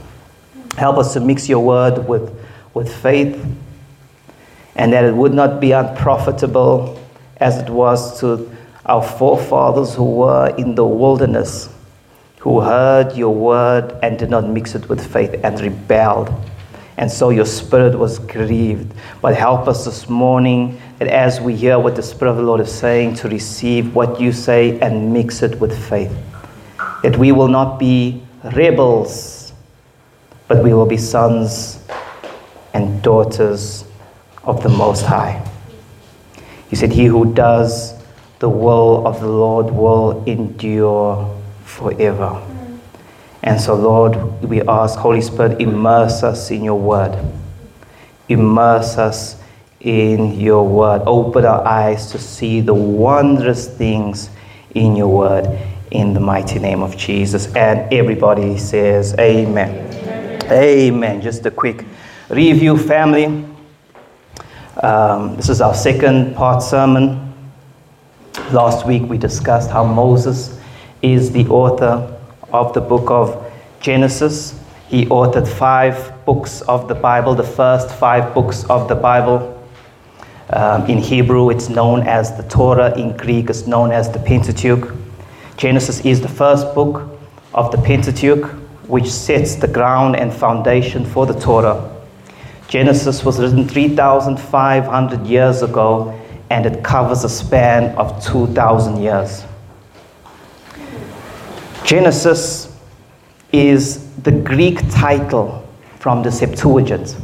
Help 0.78 0.98
us 0.98 1.14
to 1.14 1.20
mix 1.20 1.50
your 1.50 1.60
word 1.60 2.08
with, 2.08 2.32
with 2.74 2.96
faith 3.02 3.44
and 4.76 4.94
that 4.94 5.04
it 5.04 5.14
would 5.14 5.34
not 5.34 5.60
be 5.60 5.72
unprofitable 5.72 7.00
as 7.38 7.58
it 7.58 7.70
was 7.70 8.20
to 8.20 8.56
our 8.86 9.04
forefathers 9.04 9.96
who 9.96 10.06
were 10.06 10.56
in 10.58 10.76
the 10.76 10.86
wilderness, 10.86 11.70
who 12.40 12.62
heard 12.62 13.18
your 13.18 13.34
word 13.34 13.98
and 14.02 14.18
did 14.18 14.30
not 14.30 14.48
mix 14.48 14.76
it 14.76 14.88
with 14.88 15.06
faith 15.12 15.40
and 15.44 15.60
rebelled. 15.60 16.32
And 16.98 17.12
so 17.12 17.30
your 17.30 17.46
spirit 17.46 17.98
was 17.98 18.20
grieved. 18.20 18.94
But 19.22 19.36
help 19.36 19.68
us 19.68 19.86
this 19.86 20.08
morning 20.10 20.80
that 21.00 21.08
as 21.08 21.42
we 21.42 21.56
hear 21.56 21.78
what 21.78 21.96
the 21.96 22.02
Spirit 22.02 22.32
of 22.32 22.38
the 22.38 22.44
Lord 22.44 22.60
is 22.60 22.74
saying, 22.74 23.16
to 23.16 23.30
receive 23.30 23.94
what 23.94 24.20
you 24.20 24.32
say 24.32 24.80
and 24.80 25.14
mix 25.14 25.44
it 25.44 25.60
with 25.60 25.78
faith. 25.88 26.16
That 27.04 27.18
we 27.18 27.32
will 27.32 27.50
not 27.50 27.78
be 27.78 28.24
rebels, 28.56 29.37
but 30.48 30.64
we 30.64 30.74
will 30.74 30.86
be 30.86 30.98
sons 30.98 31.80
and 32.74 33.02
daughters 33.02 33.86
of 34.44 34.64
the 34.64 34.70
Most 34.70 35.06
High. 35.06 35.44
You 36.70 36.78
said, 36.78 36.92
He 36.92 37.06
who 37.06 37.34
does 37.34 37.94
the 38.40 38.50
will 38.50 39.06
of 39.08 39.20
the 39.20 39.28
Lord 39.28 39.72
will 39.72 40.24
endure 40.26 41.36
forever. 41.64 42.42
And 43.44 43.60
so, 43.60 43.76
Lord, 43.76 44.16
we 44.44 44.62
ask, 44.64 44.98
Holy 45.00 45.22
Spirit, 45.22 45.62
immerse 45.62 46.24
us 46.24 46.52
in 46.52 46.64
your 46.64 46.80
word. 46.80 47.18
Immerse 48.30 48.98
us 48.98 49.42
in 49.80 50.40
your 50.40 50.68
word. 50.68 51.02
Open 51.06 51.46
our 51.46 51.66
eyes 51.66 52.12
to 52.12 52.20
see 52.20 52.62
the 52.62 52.74
wondrous 52.74 53.68
things 53.68 54.30
in 54.76 54.96
your 54.96 55.08
word 55.08 55.48
in 55.92 56.14
the 56.14 56.20
mighty 56.20 56.60
name 56.60 56.84
of 56.84 56.98
Jesus. 56.98 57.54
And 57.56 57.92
everybody 57.94 58.58
says, 58.58 59.16
Amen. 59.18 59.97
Amen. 60.50 61.22
Just 61.22 61.46
a 61.46 61.52
quick 61.52 61.84
review, 62.30 62.78
family. 62.78 63.26
Um, 64.82 65.36
this 65.36 65.50
is 65.50 65.60
our 65.60 65.74
second 65.74 66.38
part 66.38 66.64
sermon. 66.64 67.34
Last 68.54 68.88
week 68.88 69.04
we 69.04 69.18
discussed 69.18 69.70
how 69.70 69.84
Moses 69.84 70.58
is 71.02 71.34
the 71.34 71.46
author 71.48 72.18
of 72.54 72.74
the 72.74 72.80
book 72.80 73.12
of 73.12 73.52
Genesis. 73.82 74.58
He 74.88 75.06
authored 75.08 75.50
five 75.50 76.14
books 76.26 76.62
of 76.62 76.88
the 76.88 76.96
Bible, 76.96 77.36
the 77.36 77.44
first 77.44 77.90
five 77.96 78.34
books 78.34 78.64
of 78.70 78.88
the 78.88 78.96
Bible. 78.96 79.54
Um, 80.52 80.86
in 80.86 81.00
Hebrew, 81.00 81.50
it's 81.50 81.68
known 81.68 82.04
as 82.04 82.38
the 82.38 82.44
Torah. 82.44 82.98
In 82.98 83.18
Greek, 83.18 83.50
it's 83.50 83.68
known 83.68 83.92
as 83.92 84.10
the 84.10 84.20
Pentateuch. 84.20 84.96
Genesis 85.58 86.06
is 86.06 86.22
the 86.22 86.30
first 86.30 86.74
book 86.74 87.10
of 87.54 87.70
the 87.74 87.78
Pentateuch, 87.80 88.50
which 88.88 89.10
sets 89.10 89.56
the 89.56 89.68
ground 89.68 90.16
and 90.16 90.34
foundation 90.34 91.06
for 91.06 91.26
the 91.26 91.38
Torah. 91.40 91.94
Genesis 92.68 93.24
was 93.24 93.40
written 93.40 93.68
3,500 93.68 95.26
years 95.26 95.62
ago, 95.62 96.20
and 96.50 96.66
it 96.66 96.84
covers 96.84 97.24
a 97.24 97.30
span 97.30 97.96
of 97.98 98.24
2,000 98.24 99.02
years. 99.02 99.46
Genesis 101.86 102.78
is 103.54 104.12
the 104.24 104.32
Greek 104.32 104.80
title 104.92 105.66
from 106.00 106.24
the 106.24 106.32
Septuagint. 106.32 107.16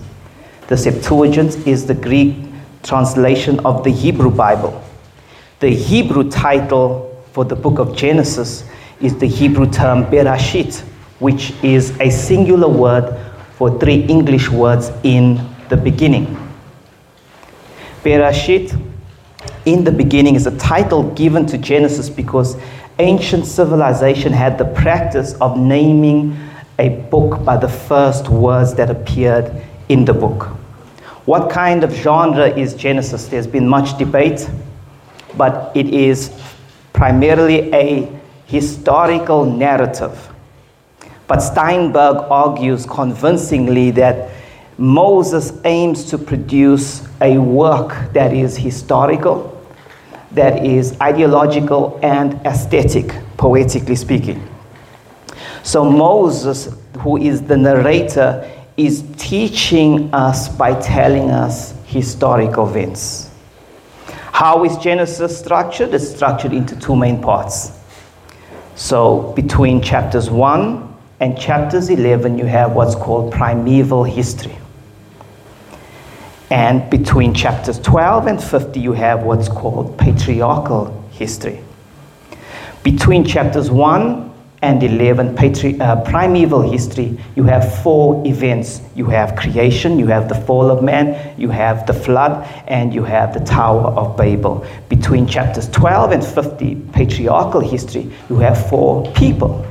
The 0.68 0.78
Septuagint 0.78 1.68
is 1.68 1.86
the 1.86 1.94
Greek 1.94 2.36
translation 2.82 3.60
of 3.66 3.84
the 3.84 3.92
Hebrew 3.92 4.32
Bible. 4.32 4.82
The 5.60 5.70
Hebrew 5.70 6.30
title 6.30 7.24
for 7.32 7.44
the 7.46 7.56
book 7.56 7.80
of 7.80 7.96
Genesis 7.96 8.64
is 9.02 9.18
the 9.18 9.28
Hebrew 9.28 9.70
term 9.70 10.06
Bereshit, 10.06 10.84
which 11.24 11.54
is 11.64 11.98
a 12.02 12.10
singular 12.10 12.68
word 12.68 13.18
for 13.54 13.80
three 13.80 14.02
English 14.08 14.50
words 14.50 14.92
in 15.04 15.40
the 15.70 15.78
beginning. 15.78 16.26
Bereshit, 18.04 18.78
in 19.66 19.86
the 19.86 19.92
beginning, 19.92 20.36
is 20.36 20.48
a 20.48 20.58
title 20.58 21.04
given 21.12 21.46
to 21.46 21.58
Genesis 21.58 22.10
because 22.10 22.58
ancient 23.00 23.46
civilization 23.46 24.34
had 24.34 24.58
the 24.58 24.66
practice 24.66 25.36
of 25.36 25.58
naming 25.58 26.38
a 26.78 26.90
book 27.10 27.42
by 27.46 27.56
the 27.56 27.70
first 27.70 28.28
words 28.28 28.74
that 28.74 28.90
appeared 28.90 29.50
in 29.88 30.04
the 30.04 30.14
book. 30.14 30.48
What 31.24 31.50
kind 31.50 31.86
of 31.86 31.94
genre 31.94 32.50
is 32.50 32.76
Genesis? 32.76 33.28
There's 33.28 33.48
been 33.48 33.66
much 33.66 33.98
debate, 33.98 34.50
but 35.38 35.72
it 35.74 35.88
is 35.88 36.38
primarily 36.92 37.74
a 37.74 38.12
historical 38.46 39.46
narrative. 39.46 40.33
But 41.34 41.40
Sternberg 41.40 42.28
argues 42.30 42.86
convincingly 42.86 43.90
that 43.90 44.30
Moses 44.78 45.52
aims 45.66 46.06
to 46.12 46.20
produce 46.20 47.08
a 47.22 47.40
work 47.40 48.14
that 48.14 48.32
is 48.36 48.56
historical, 48.56 49.60
that 50.34 50.64
is 50.64 50.96
ideological 51.02 52.00
and 52.04 52.36
aesthetic, 52.46 53.16
poetically 53.36 53.96
speaking. 53.96 54.48
So 55.64 55.84
Moses, 55.84 56.70
who 57.00 57.18
is 57.18 57.42
the 57.42 57.58
narrator, 57.58 58.48
is 58.78 59.04
teaching 59.18 60.14
us 60.14 60.50
by 60.50 60.80
telling 60.82 61.32
us 61.32 61.74
historical 61.86 62.70
events. 62.70 63.32
How 64.32 64.64
is 64.66 64.78
Genesis 64.78 65.40
structured? 65.40 65.96
It's 65.96 66.10
structured 66.10 66.54
into 66.54 66.80
two 66.80 66.96
main 66.96 67.20
parts. 67.20 67.72
So 68.76 69.34
between 69.36 69.82
chapters 69.82 70.30
1 70.30 70.93
and 71.24 71.40
chapters 71.40 71.90
11, 71.90 72.38
you 72.38 72.46
have 72.46 72.74
what's 72.74 72.96
called 72.96 73.32
primeval 73.32 74.04
history. 74.04 74.58
And 76.52 76.90
between 76.90 77.34
chapters 77.34 77.80
12 77.80 78.28
and 78.28 78.44
50, 78.44 78.78
you 78.78 78.92
have 78.92 79.24
what's 79.24 79.48
called 79.48 79.98
patriarchal 79.98 81.02
history. 81.12 81.64
Between 82.84 83.24
chapters 83.24 83.72
1 83.72 84.34
and 84.64 84.84
11, 84.84 85.34
patri- 85.38 85.80
uh, 85.80 86.04
primeval 86.04 86.70
history, 86.70 87.18
you 87.38 87.46
have 87.46 87.82
four 87.82 88.22
events. 88.28 88.82
You 88.94 89.06
have 89.06 89.38
creation, 89.38 89.98
you 90.00 90.08
have 90.08 90.28
the 90.28 90.36
fall 90.36 90.70
of 90.70 90.84
man, 90.84 91.40
you 91.40 91.48
have 91.48 91.88
the 91.88 91.94
flood, 91.94 92.46
and 92.68 92.94
you 92.94 93.06
have 93.06 93.34
the 93.34 93.40
Tower 93.40 93.92
of 93.92 94.18
Babel. 94.18 94.66
Between 94.90 95.26
chapters 95.26 95.70
12 95.70 96.12
and 96.12 96.26
50, 96.26 96.76
patriarchal 96.92 97.62
history, 97.62 98.12
you 98.30 98.40
have 98.40 98.70
four 98.70 99.10
people 99.14 99.66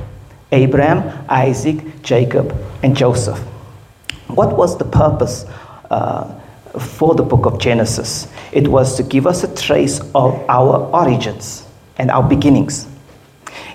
Abraham, 0.53 1.25
Isaac, 1.29 2.01
Jacob, 2.01 2.55
and 2.83 2.95
Joseph. 2.95 3.39
What 4.27 4.55
was 4.55 4.77
the 4.77 4.85
purpose? 4.85 5.45
Uh, 5.89 6.39
for 6.79 7.13
the 7.15 7.23
book 7.23 7.45
of 7.45 7.59
Genesis. 7.59 8.27
It 8.51 8.67
was 8.67 8.97
to 8.97 9.03
give 9.03 9.27
us 9.27 9.43
a 9.43 9.55
trace 9.55 9.99
of 10.15 10.33
our 10.49 10.89
origins 10.91 11.65
and 11.97 12.09
our 12.09 12.27
beginnings. 12.27 12.87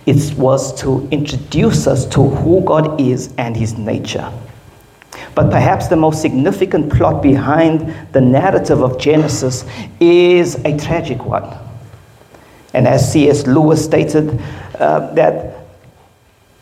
It 0.06 0.35
was 0.37 0.78
to 0.80 1.06
introduce 1.11 1.87
us 1.87 2.06
to 2.06 2.28
who 2.28 2.61
God 2.62 3.00
is 3.00 3.32
and 3.38 3.56
his 3.56 3.78
nature. 3.78 4.32
But 5.35 5.50
perhaps 5.50 5.87
the 5.87 5.97
most 5.97 6.20
significant 6.20 6.92
plot 6.92 7.23
behind 7.23 7.94
the 8.12 8.20
narrative 8.20 8.82
of 8.82 8.99
Genesis 8.99 9.64
is 10.00 10.56
a 10.64 10.76
tragic 10.76 11.25
one. 11.25 11.56
And 12.75 12.88
as 12.88 13.12
C.S. 13.12 13.47
Lewis 13.47 13.85
stated, 13.85 14.40
uh, 14.78 15.12
that 15.14 15.58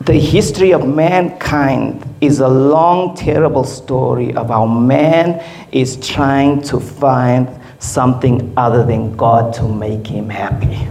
the 0.07 0.17
history 0.17 0.71
of 0.71 0.87
mankind 0.87 2.01
is 2.21 2.39
a 2.39 2.47
long, 2.47 3.13
terrible 3.13 3.65
story 3.65 4.33
of 4.35 4.47
how 4.47 4.65
man 4.65 5.43
is 5.73 5.97
trying 5.97 6.61
to 6.61 6.79
find 6.79 7.49
something 7.79 8.53
other 8.55 8.85
than 8.85 9.17
God 9.17 9.53
to 9.55 9.67
make 9.67 10.07
him 10.07 10.29
happy. 10.29 10.87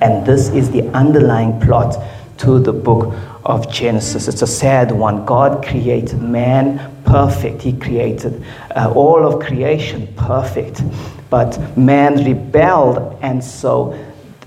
And 0.00 0.24
this 0.24 0.48
is 0.48 0.70
the 0.70 0.88
underlying 0.96 1.60
plot 1.60 2.02
to 2.38 2.58
the 2.58 2.72
book 2.72 3.14
of 3.44 3.70
Genesis. 3.70 4.26
It's 4.26 4.40
a 4.40 4.46
sad 4.46 4.90
one. 4.90 5.26
God 5.26 5.62
created 5.62 6.22
man 6.22 6.80
perfect, 7.04 7.60
He 7.60 7.74
created 7.74 8.42
uh, 8.74 8.90
all 8.96 9.22
of 9.22 9.44
creation 9.44 10.08
perfect. 10.16 10.82
But 11.28 11.76
man 11.76 12.24
rebelled, 12.24 13.18
and 13.20 13.44
so 13.44 13.92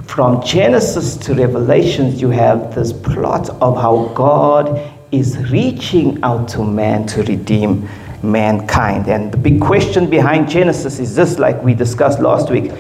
from 0.06 0.44
Genesis 0.44 1.18
to 1.18 1.34
Revelations, 1.34 2.22
you 2.22 2.30
have 2.30 2.76
this 2.76 2.94
plot 2.94 3.50
of 3.62 3.76
how 3.76 4.12
God 4.14 4.92
is 5.12 5.38
reaching 5.50 6.22
out 6.24 6.48
to 6.50 6.64
man 6.64 7.06
to 7.08 7.24
redeem 7.24 7.88
mankind. 8.22 9.08
And 9.08 9.32
the 9.32 9.38
big 9.38 9.62
question 9.62 10.10
behind 10.10 10.50
Genesis 10.50 11.00
is 11.00 11.16
this, 11.16 11.40
like 11.40 11.62
we 11.64 11.74
discussed 11.74 12.20
last 12.20 12.50
week, 12.50 12.72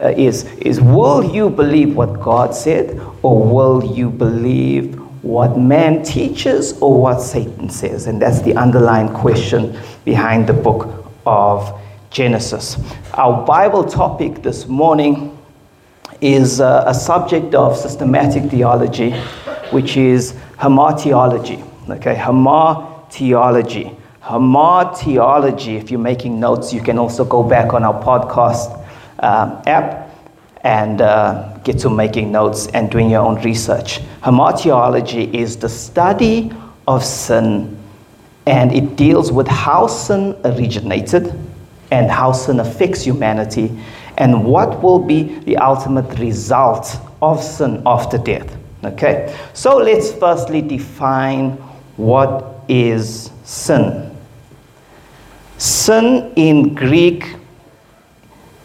uh, 0.00 0.08
is, 0.16 0.44
is 0.58 0.80
will 0.80 1.24
you 1.24 1.50
believe 1.50 1.96
what 1.96 2.20
God 2.20 2.54
said, 2.54 3.00
or 3.22 3.44
will 3.44 3.94
you 3.94 4.10
believe 4.10 4.98
what 5.22 5.58
man 5.58 6.02
teaches 6.02 6.74
or 6.80 7.00
what 7.00 7.20
Satan 7.20 7.70
says? 7.70 8.06
And 8.06 8.20
that's 8.20 8.40
the 8.42 8.54
underlying 8.56 9.08
question 9.08 9.78
behind 10.04 10.46
the 10.46 10.52
book 10.52 11.06
of 11.26 11.80
Genesis. 12.10 12.76
Our 13.14 13.44
Bible 13.46 13.84
topic 13.84 14.42
this 14.42 14.66
morning 14.66 15.33
is 16.20 16.60
a 16.60 16.94
subject 16.94 17.54
of 17.54 17.76
systematic 17.76 18.50
theology, 18.50 19.12
which 19.70 19.96
is 19.96 20.32
hamartiology. 20.58 21.62
Okay, 21.90 22.14
hamartiology. 22.14 23.96
Hamartiology, 24.22 25.76
if 25.76 25.90
you're 25.90 26.00
making 26.00 26.40
notes, 26.40 26.72
you 26.72 26.80
can 26.80 26.98
also 26.98 27.24
go 27.24 27.42
back 27.42 27.74
on 27.74 27.84
our 27.84 28.02
podcast 28.02 28.72
um, 29.18 29.62
app 29.66 30.10
and 30.62 31.02
uh, 31.02 31.58
get 31.58 31.78
to 31.80 31.90
making 31.90 32.32
notes 32.32 32.68
and 32.68 32.90
doing 32.90 33.10
your 33.10 33.20
own 33.20 33.40
research. 33.42 34.00
Hamartiology 34.22 35.32
is 35.34 35.58
the 35.58 35.68
study 35.68 36.50
of 36.88 37.04
sin, 37.04 37.76
and 38.46 38.72
it 38.72 38.96
deals 38.96 39.30
with 39.30 39.46
how 39.46 39.86
sin 39.86 40.34
originated 40.44 41.34
and 41.90 42.10
how 42.10 42.32
sin 42.32 42.60
affects 42.60 43.02
humanity 43.02 43.70
and 44.18 44.44
what 44.44 44.82
will 44.82 44.98
be 44.98 45.38
the 45.40 45.56
ultimate 45.56 46.18
result 46.18 46.96
of 47.20 47.42
sin 47.42 47.82
after 47.86 48.18
death. 48.18 48.56
Okay, 48.84 49.34
so 49.54 49.76
let's 49.78 50.12
firstly 50.12 50.60
define 50.60 51.52
what 51.96 52.64
is 52.68 53.30
sin. 53.44 54.14
Sin 55.56 56.32
in 56.36 56.74
Greek 56.74 57.36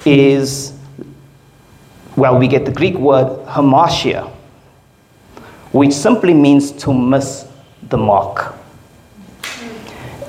is, 0.05 0.73
well, 2.15 2.37
we 2.37 2.47
get 2.47 2.65
the 2.65 2.71
Greek 2.71 2.95
word 2.95 3.45
hamartia, 3.45 4.29
which 5.71 5.93
simply 5.93 6.33
means 6.33 6.71
to 6.71 6.93
miss 6.93 7.47
the 7.89 7.97
mark. 7.97 8.55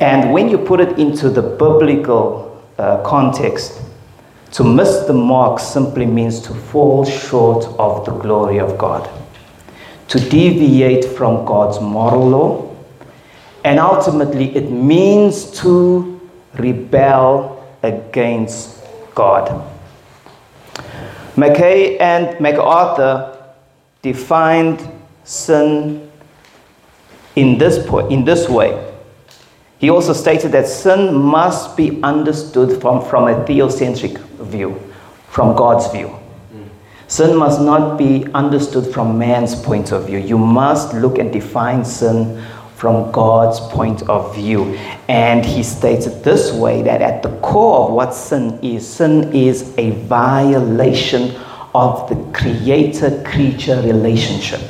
And 0.00 0.32
when 0.32 0.48
you 0.48 0.58
put 0.58 0.80
it 0.80 0.98
into 0.98 1.28
the 1.28 1.42
biblical 1.42 2.62
uh, 2.78 3.02
context, 3.02 3.80
to 4.52 4.64
miss 4.64 5.06
the 5.06 5.12
mark 5.12 5.60
simply 5.60 6.06
means 6.06 6.40
to 6.40 6.54
fall 6.54 7.04
short 7.04 7.64
of 7.78 8.04
the 8.04 8.12
glory 8.12 8.58
of 8.58 8.76
God, 8.76 9.08
to 10.08 10.18
deviate 10.18 11.04
from 11.04 11.44
God's 11.44 11.80
moral 11.80 12.28
law, 12.28 12.76
and 13.64 13.78
ultimately 13.78 14.54
it 14.56 14.70
means 14.70 15.50
to 15.60 16.20
rebel 16.54 17.64
against 17.82 18.82
God. 19.14 19.64
Mackay 21.36 21.98
and 21.98 22.38
MacArthur 22.40 23.54
defined 24.02 24.86
sin 25.24 26.10
in 27.36 27.56
this, 27.56 27.86
po- 27.86 28.08
in 28.08 28.24
this 28.24 28.48
way. 28.48 28.89
He 29.80 29.88
also 29.88 30.12
stated 30.12 30.52
that 30.52 30.68
sin 30.68 31.14
must 31.14 31.74
be 31.74 32.02
understood 32.02 32.80
from, 32.82 33.02
from 33.02 33.28
a 33.28 33.44
theocentric 33.46 34.18
view, 34.38 34.78
from 35.30 35.56
God's 35.56 35.90
view. 35.90 36.14
Sin 37.08 37.34
must 37.34 37.62
not 37.62 37.96
be 37.96 38.26
understood 38.34 38.92
from 38.92 39.18
man's 39.18 39.54
point 39.56 39.90
of 39.90 40.06
view. 40.06 40.18
You 40.18 40.36
must 40.36 40.92
look 40.92 41.18
and 41.18 41.32
define 41.32 41.84
sin 41.84 42.40
from 42.76 43.10
God's 43.10 43.58
point 43.58 44.02
of 44.02 44.34
view. 44.34 44.78
And 45.08 45.44
he 45.44 45.62
states 45.62 46.06
it 46.06 46.22
this 46.22 46.52
way 46.52 46.82
that 46.82 47.00
at 47.00 47.22
the 47.22 47.30
core 47.40 47.88
of 47.88 47.94
what 47.94 48.14
sin 48.14 48.60
is, 48.62 48.86
sin 48.86 49.32
is 49.34 49.74
a 49.78 49.90
violation 50.06 51.34
of 51.74 52.06
the 52.10 52.16
creator 52.38 53.22
creature 53.24 53.80
relationship. 53.80 54.60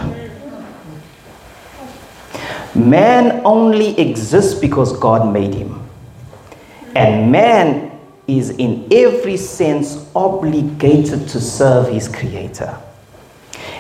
Man 2.88 3.42
only 3.44 3.98
exists 3.98 4.54
because 4.58 4.96
God 4.98 5.32
made 5.32 5.54
him. 5.54 5.88
And 6.94 7.30
man 7.30 7.98
is 8.26 8.50
in 8.50 8.88
every 8.92 9.36
sense 9.36 10.06
obligated 10.14 11.28
to 11.28 11.40
serve 11.40 11.88
his 11.88 12.08
creator. 12.08 12.76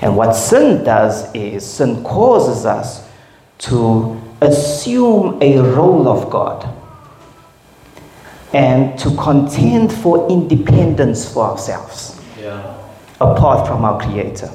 And 0.02 0.16
what 0.16 0.32
sin 0.32 0.82
does 0.84 1.32
is 1.34 1.64
sin 1.64 2.02
causes 2.04 2.66
us 2.66 3.08
to 3.58 4.20
assume 4.40 5.38
a 5.42 5.58
role 5.58 6.08
of 6.08 6.30
God 6.30 6.66
and 8.52 8.98
to 8.98 9.14
contend 9.16 9.92
for 9.92 10.28
independence 10.30 11.30
for 11.32 11.44
ourselves 11.50 12.18
Yeah. 12.40 12.62
apart 13.20 13.66
from 13.68 13.84
our 13.84 14.00
Creator. 14.00 14.50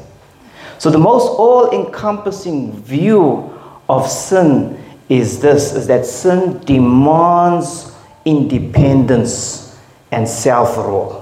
So, 0.77 0.89
the 0.89 0.97
most 0.97 1.27
all 1.39 1.69
encompassing 1.71 2.73
view 2.81 3.54
of 3.89 4.09
sin 4.09 4.81
is 5.09 5.39
this 5.39 5.73
is 5.73 5.87
that 5.87 6.05
sin 6.05 6.59
demands 6.65 7.95
independence 8.25 9.77
and 10.11 10.27
self 10.27 10.77
rule. 10.77 11.21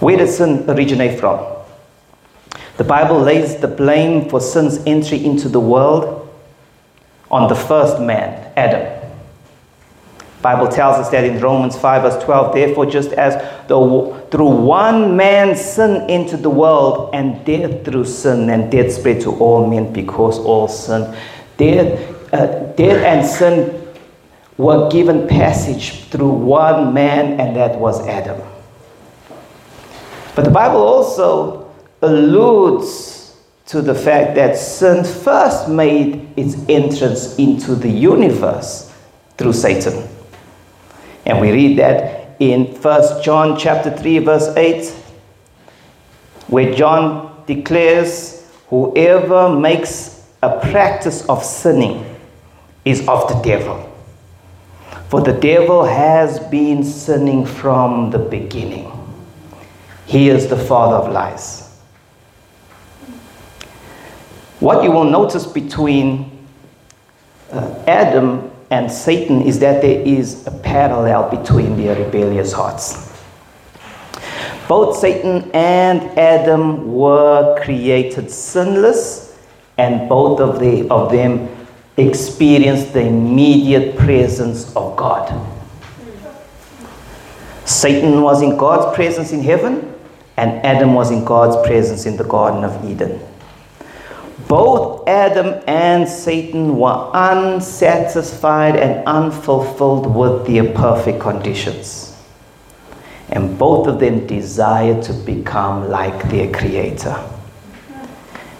Where 0.00 0.16
did 0.16 0.28
sin 0.28 0.68
originate 0.70 1.18
from? 1.18 1.44
The 2.76 2.84
Bible 2.84 3.18
lays 3.20 3.56
the 3.56 3.66
blame 3.66 4.28
for 4.28 4.40
sin's 4.40 4.78
entry 4.86 5.24
into 5.24 5.48
the 5.48 5.58
world 5.58 6.28
on 7.30 7.48
the 7.48 7.56
first 7.56 8.00
man, 8.00 8.52
Adam. 8.56 8.97
Bible 10.40 10.68
tells 10.68 10.96
us 10.96 11.08
that 11.10 11.24
in 11.24 11.40
Romans 11.40 11.76
5 11.76 12.02
verse 12.02 12.24
12, 12.24 12.54
therefore 12.54 12.86
just 12.86 13.12
as 13.12 13.34
though 13.66 14.14
through 14.30 14.48
one 14.48 15.16
man 15.16 15.56
sin 15.56 16.08
entered 16.08 16.42
the 16.42 16.50
world 16.50 17.10
and 17.12 17.44
death 17.44 17.84
through 17.84 18.04
sin 18.04 18.48
and 18.50 18.70
death 18.70 18.92
spread 18.92 19.20
to 19.22 19.32
all 19.38 19.66
men 19.66 19.92
because 19.92 20.38
all 20.38 20.68
sin. 20.68 21.12
Death, 21.56 22.32
uh, 22.32 22.46
death 22.74 23.02
and 23.04 23.26
sin 23.26 23.88
were 24.56 24.88
given 24.90 25.26
passage 25.26 26.04
through 26.04 26.30
one 26.30 26.94
man 26.94 27.40
and 27.40 27.56
that 27.56 27.78
was 27.78 28.06
Adam. 28.06 28.40
But 30.36 30.44
the 30.44 30.50
Bible 30.50 30.80
also 30.80 31.74
alludes 32.00 33.36
to 33.66 33.82
the 33.82 33.94
fact 33.94 34.36
that 34.36 34.56
sin 34.56 35.04
first 35.04 35.68
made 35.68 36.32
its 36.38 36.56
entrance 36.68 37.36
into 37.38 37.74
the 37.74 37.88
universe 37.88 38.92
through 39.36 39.52
Satan. 39.52 40.07
And 41.28 41.40
we 41.40 41.52
read 41.52 41.78
that 41.78 42.36
in 42.40 42.64
1 42.64 43.22
John 43.22 43.58
chapter 43.58 43.94
3 43.96 44.18
verse 44.20 44.48
8 44.56 44.90
where 46.48 46.74
John 46.74 47.44
declares 47.46 48.50
whoever 48.68 49.54
makes 49.54 50.26
a 50.42 50.58
practice 50.70 51.26
of 51.28 51.44
sinning 51.44 52.16
is 52.84 53.06
of 53.06 53.28
the 53.28 53.40
devil. 53.42 53.84
For 55.10 55.20
the 55.20 55.32
devil 55.32 55.84
has 55.84 56.38
been 56.38 56.82
sinning 56.84 57.44
from 57.44 58.10
the 58.10 58.18
beginning. 58.18 58.92
He 60.06 60.30
is 60.30 60.48
the 60.48 60.56
father 60.56 60.96
of 60.96 61.12
lies. 61.12 61.68
What 64.60 64.82
you 64.82 64.90
will 64.90 65.04
notice 65.04 65.46
between 65.46 66.46
uh, 67.52 67.82
Adam 67.86 68.47
and 68.70 68.90
Satan 68.90 69.42
is 69.42 69.58
that 69.60 69.80
there 69.80 70.00
is 70.00 70.46
a 70.46 70.50
parallel 70.50 71.30
between 71.30 71.76
their 71.76 71.96
rebellious 71.96 72.52
hearts. 72.52 73.08
Both 74.68 74.98
Satan 74.98 75.50
and 75.52 76.02
Adam 76.18 76.92
were 76.92 77.58
created 77.64 78.30
sinless, 78.30 79.38
and 79.78 80.08
both 80.08 80.40
of, 80.40 80.60
the, 80.60 80.86
of 80.90 81.10
them 81.10 81.48
experienced 81.96 82.92
the 82.92 83.06
immediate 83.06 83.96
presence 83.96 84.74
of 84.76 84.94
God. 84.96 85.32
Satan 87.64 88.22
was 88.22 88.42
in 88.42 88.56
God's 88.58 88.94
presence 88.94 89.32
in 89.32 89.42
heaven, 89.42 89.94
and 90.36 90.64
Adam 90.64 90.94
was 90.94 91.10
in 91.10 91.24
God's 91.24 91.66
presence 91.66 92.04
in 92.04 92.16
the 92.16 92.24
Garden 92.24 92.64
of 92.64 92.84
Eden. 92.84 93.20
Both 94.48 95.06
Adam 95.06 95.62
and 95.66 96.08
Satan 96.08 96.78
were 96.78 97.10
unsatisfied 97.12 98.76
and 98.76 99.06
unfulfilled 99.06 100.06
with 100.06 100.46
their 100.46 100.72
perfect 100.72 101.20
conditions. 101.20 102.16
And 103.28 103.58
both 103.58 103.86
of 103.86 104.00
them 104.00 104.26
desired 104.26 105.02
to 105.02 105.12
become 105.12 105.90
like 105.90 106.30
their 106.30 106.50
Creator. 106.50 107.22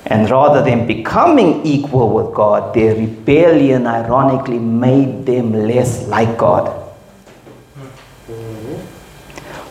And 0.05 0.29
rather 0.31 0.63
than 0.63 0.87
becoming 0.87 1.65
equal 1.65 2.11
with 2.11 2.35
God, 2.35 2.75
their 2.75 2.95
rebellion 2.95 3.87
ironically 3.87 4.59
made 4.59 5.25
them 5.25 5.53
less 5.53 6.07
like 6.07 6.37
God. 6.37 6.69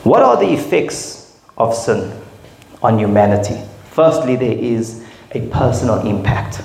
What 0.04 0.24
are 0.24 0.38
the 0.38 0.52
effects 0.52 1.38
of 1.58 1.76
sin 1.76 2.12
on 2.82 2.98
humanity? 2.98 3.62
Firstly, 3.92 4.36
there 4.36 4.58
is 4.58 5.07
a 5.38 5.48
personal 5.50 6.06
impact. 6.06 6.58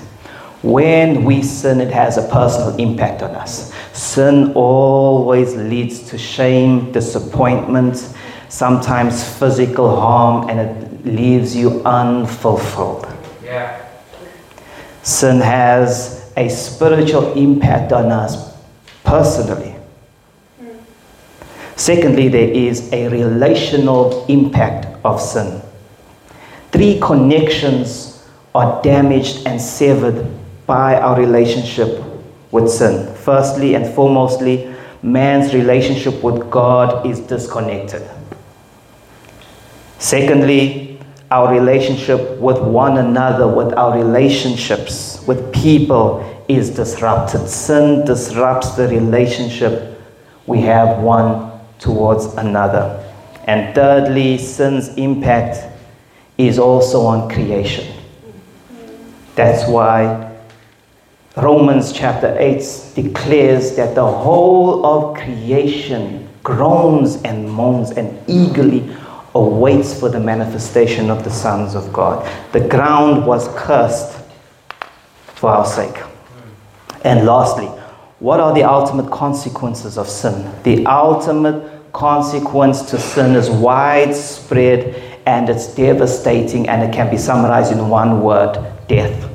When 0.61 1.25
we 1.25 1.43
sin, 1.43 1.81
it 1.81 1.91
has 1.91 2.17
a 2.17 2.27
personal 2.29 2.75
impact 2.77 3.21
on 3.21 3.31
us. 3.31 3.73
Sin 3.91 4.53
always 4.53 5.55
leads 5.55 6.09
to 6.09 6.17
shame, 6.17 6.91
disappointment, 6.93 7.97
sometimes 8.47 9.23
physical 9.37 9.99
harm, 9.99 10.49
and 10.49 10.59
it 10.59 11.05
leaves 11.05 11.55
you 11.55 11.81
unfulfilled. 11.83 13.05
Yeah. 13.43 13.85
Sin 15.01 15.41
has 15.41 16.31
a 16.37 16.47
spiritual 16.47 17.33
impact 17.33 17.91
on 17.91 18.09
us 18.11 18.55
personally. 19.03 19.75
Hmm. 20.59 20.77
Secondly, 21.75 22.29
there 22.29 22.49
is 22.49 22.91
a 22.93 23.09
relational 23.09 24.25
impact 24.27 24.87
of 25.03 25.19
sin. 25.19 25.61
Three 26.71 26.99
connections 27.01 28.12
are 28.55 28.81
damaged 28.83 29.47
and 29.47 29.59
severed 29.59 30.27
by 30.65 30.95
our 30.95 31.19
relationship 31.19 32.03
with 32.51 32.69
sin. 32.69 33.13
Firstly 33.15 33.75
and 33.75 33.85
foremostly, 33.85 34.75
man's 35.01 35.53
relationship 35.53 36.23
with 36.23 36.49
God 36.49 37.05
is 37.05 37.19
disconnected. 37.19 38.07
Secondly, 39.97 40.99
our 41.31 41.51
relationship 41.51 42.37
with 42.39 42.59
one 42.59 42.97
another, 42.97 43.47
with 43.47 43.73
our 43.73 43.97
relationships 43.97 45.25
with 45.25 45.53
people 45.53 46.21
is 46.47 46.69
disrupted. 46.69 47.47
Sin 47.49 48.05
disrupts 48.05 48.75
the 48.75 48.87
relationship 48.87 49.99
we 50.45 50.61
have 50.61 51.01
one 51.01 51.59
towards 51.79 52.25
another. 52.35 52.99
And 53.45 53.73
thirdly, 53.73 54.37
sin's 54.37 54.89
impact 54.95 55.57
is 56.37 56.59
also 56.59 57.01
on 57.01 57.29
creation. 57.29 58.02
That's 59.35 59.63
mm. 59.63 59.71
why 59.71 60.31
Romans 61.35 61.91
chapter 61.91 62.35
8 62.37 62.93
declares 62.95 63.75
that 63.75 63.95
the 63.95 64.05
whole 64.05 64.85
of 64.85 65.15
creation 65.15 66.29
groans 66.43 67.21
and 67.23 67.49
moans 67.49 67.91
and 67.91 68.17
eagerly 68.29 68.95
awaits 69.33 69.99
for 69.99 70.09
the 70.09 70.19
manifestation 70.19 71.09
of 71.09 71.23
the 71.23 71.31
sons 71.31 71.73
of 71.73 71.91
God. 71.91 72.29
The 72.51 72.67
ground 72.67 73.25
was 73.25 73.47
cursed 73.55 74.19
for 75.35 75.49
our 75.49 75.65
sake. 75.65 75.95
Mm. 75.95 76.11
And 77.03 77.25
lastly, 77.25 77.67
what 78.19 78.39
are 78.39 78.53
the 78.53 78.63
ultimate 78.63 79.11
consequences 79.11 79.97
of 79.97 80.07
sin? 80.07 80.49
The 80.63 80.85
ultimate 80.85 81.91
consequence 81.93 82.83
to 82.91 82.99
sin 82.99 83.35
is 83.35 83.49
widespread 83.49 85.01
and 85.25 85.49
it's 85.49 85.73
devastating, 85.73 86.67
and 86.67 86.83
it 86.83 86.93
can 86.93 87.09
be 87.09 87.17
summarized 87.17 87.71
in 87.71 87.87
one 87.87 88.21
word 88.21 88.72
death. 88.87 89.29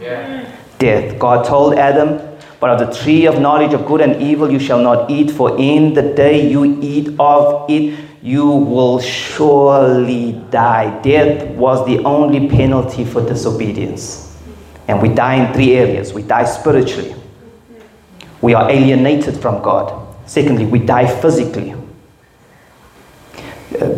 Yeah. 0.00 0.50
Death. 0.78 1.18
God 1.18 1.44
told 1.44 1.74
Adam, 1.74 2.20
But 2.60 2.70
of 2.70 2.88
the 2.88 2.94
tree 3.02 3.26
of 3.26 3.40
knowledge 3.40 3.74
of 3.74 3.84
good 3.86 4.00
and 4.00 4.22
evil 4.22 4.50
you 4.50 4.58
shall 4.58 4.80
not 4.80 5.10
eat, 5.10 5.30
for 5.30 5.58
in 5.58 5.92
the 5.92 6.14
day 6.14 6.48
you 6.48 6.80
eat 6.80 7.14
of 7.18 7.68
it, 7.68 7.98
you 8.22 8.46
will 8.46 9.00
surely 9.00 10.32
die. 10.50 11.02
Death 11.02 11.46
was 11.56 11.84
the 11.86 12.02
only 12.04 12.48
penalty 12.48 13.04
for 13.04 13.20
disobedience. 13.20 14.34
And 14.88 15.02
we 15.02 15.10
die 15.10 15.46
in 15.46 15.52
three 15.52 15.74
areas 15.74 16.14
we 16.14 16.22
die 16.22 16.44
spiritually, 16.44 17.14
we 18.40 18.54
are 18.54 18.70
alienated 18.70 19.36
from 19.36 19.62
God. 19.62 20.00
Secondly, 20.26 20.64
we 20.64 20.78
die 20.78 21.06
physically. 21.20 21.73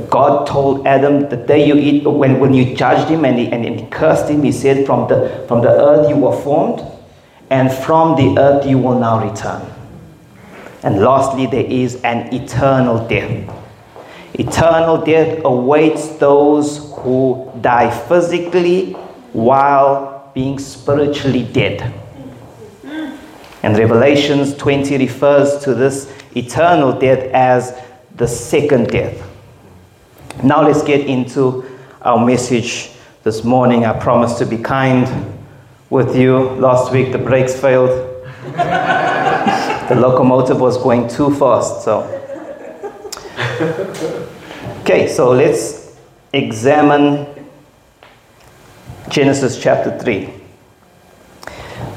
God 0.08 0.46
told 0.46 0.86
Adam 0.86 1.28
the 1.28 1.36
day 1.36 1.66
you 1.66 1.74
eat, 1.74 2.04
when, 2.04 2.40
when 2.40 2.54
you 2.54 2.74
judged 2.74 3.10
him 3.10 3.24
and 3.24 3.38
he, 3.38 3.50
and 3.50 3.64
he 3.64 3.86
cursed 3.86 4.28
him, 4.28 4.42
he 4.42 4.52
said, 4.52 4.86
from 4.86 5.08
the, 5.08 5.44
from 5.48 5.60
the 5.60 5.68
earth 5.68 6.08
you 6.08 6.16
were 6.16 6.36
formed, 6.40 6.82
and 7.50 7.70
from 7.70 8.16
the 8.16 8.40
earth 8.40 8.66
you 8.66 8.78
will 8.78 8.98
now 8.98 9.28
return. 9.28 9.62
And 10.82 11.00
lastly, 11.00 11.46
there 11.46 11.64
is 11.64 12.00
an 12.02 12.32
eternal 12.32 13.06
death. 13.06 13.52
Eternal 14.34 15.04
death 15.04 15.40
awaits 15.44 16.08
those 16.16 16.92
who 16.98 17.50
die 17.60 17.90
physically 17.90 18.92
while 19.32 20.30
being 20.34 20.58
spiritually 20.58 21.44
dead. 21.44 21.92
And 23.62 23.76
Revelations 23.76 24.56
20 24.56 24.98
refers 24.98 25.58
to 25.64 25.74
this 25.74 26.12
eternal 26.36 26.98
death 26.98 27.18
as 27.32 27.76
the 28.14 28.28
second 28.28 28.88
death. 28.88 29.25
Now 30.42 30.62
let's 30.62 30.83
get 30.83 31.07
into 31.07 31.64
our 32.03 32.25
message 32.25 32.90
this 33.22 33.42
morning. 33.42 33.87
I 33.87 33.99
promised 33.99 34.37
to 34.38 34.46
be 34.46 34.59
kind 34.59 35.09
with 35.88 36.14
you. 36.14 36.38
Last 36.38 36.92
week 36.92 37.12
the 37.12 37.18
brakes 37.18 37.59
failed. 37.59 37.90
the 39.88 39.96
locomotive 39.99 40.61
was 40.61 40.77
going 40.77 41.09
too 41.09 41.35
fast, 41.35 41.85
so. 41.85 42.03
Okay, 44.81 45.09
so 45.09 45.31
let's 45.31 45.96
examine 46.33 47.27
Genesis 49.09 49.61
chapter 49.61 49.99
3. 49.99 50.31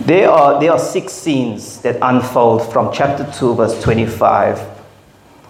There 0.02 0.32
are, 0.32 0.60
there 0.62 0.72
are 0.72 0.80
six 0.80 1.12
scenes 1.12 1.82
that 1.82 1.98
unfold 2.02 2.72
from 2.72 2.92
chapter 2.94 3.30
2, 3.38 3.56
verse 3.56 3.84
25, 3.84 4.79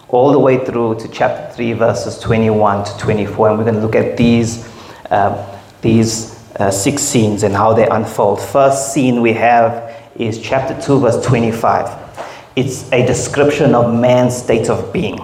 all 0.09 0.31
the 0.31 0.39
way 0.39 0.63
through 0.65 0.95
to 0.99 1.07
chapter 1.07 1.53
3, 1.53 1.73
verses 1.73 2.19
21 2.19 2.85
to 2.85 2.97
24. 2.97 3.49
And 3.49 3.57
we're 3.57 3.63
going 3.63 3.75
to 3.75 3.81
look 3.81 3.95
at 3.95 4.17
these, 4.17 4.67
uh, 5.09 5.59
these 5.81 6.35
uh, 6.55 6.71
six 6.71 7.01
scenes 7.01 7.43
and 7.43 7.55
how 7.55 7.73
they 7.73 7.87
unfold. 7.87 8.41
First 8.41 8.93
scene 8.93 9.21
we 9.21 9.33
have 9.33 9.95
is 10.15 10.41
chapter 10.41 10.79
2, 10.81 10.99
verse 10.99 11.25
25. 11.25 12.07
It's 12.55 12.91
a 12.91 13.05
description 13.05 13.75
of 13.75 13.97
man's 13.97 14.35
state 14.35 14.69
of 14.69 14.91
being, 14.91 15.19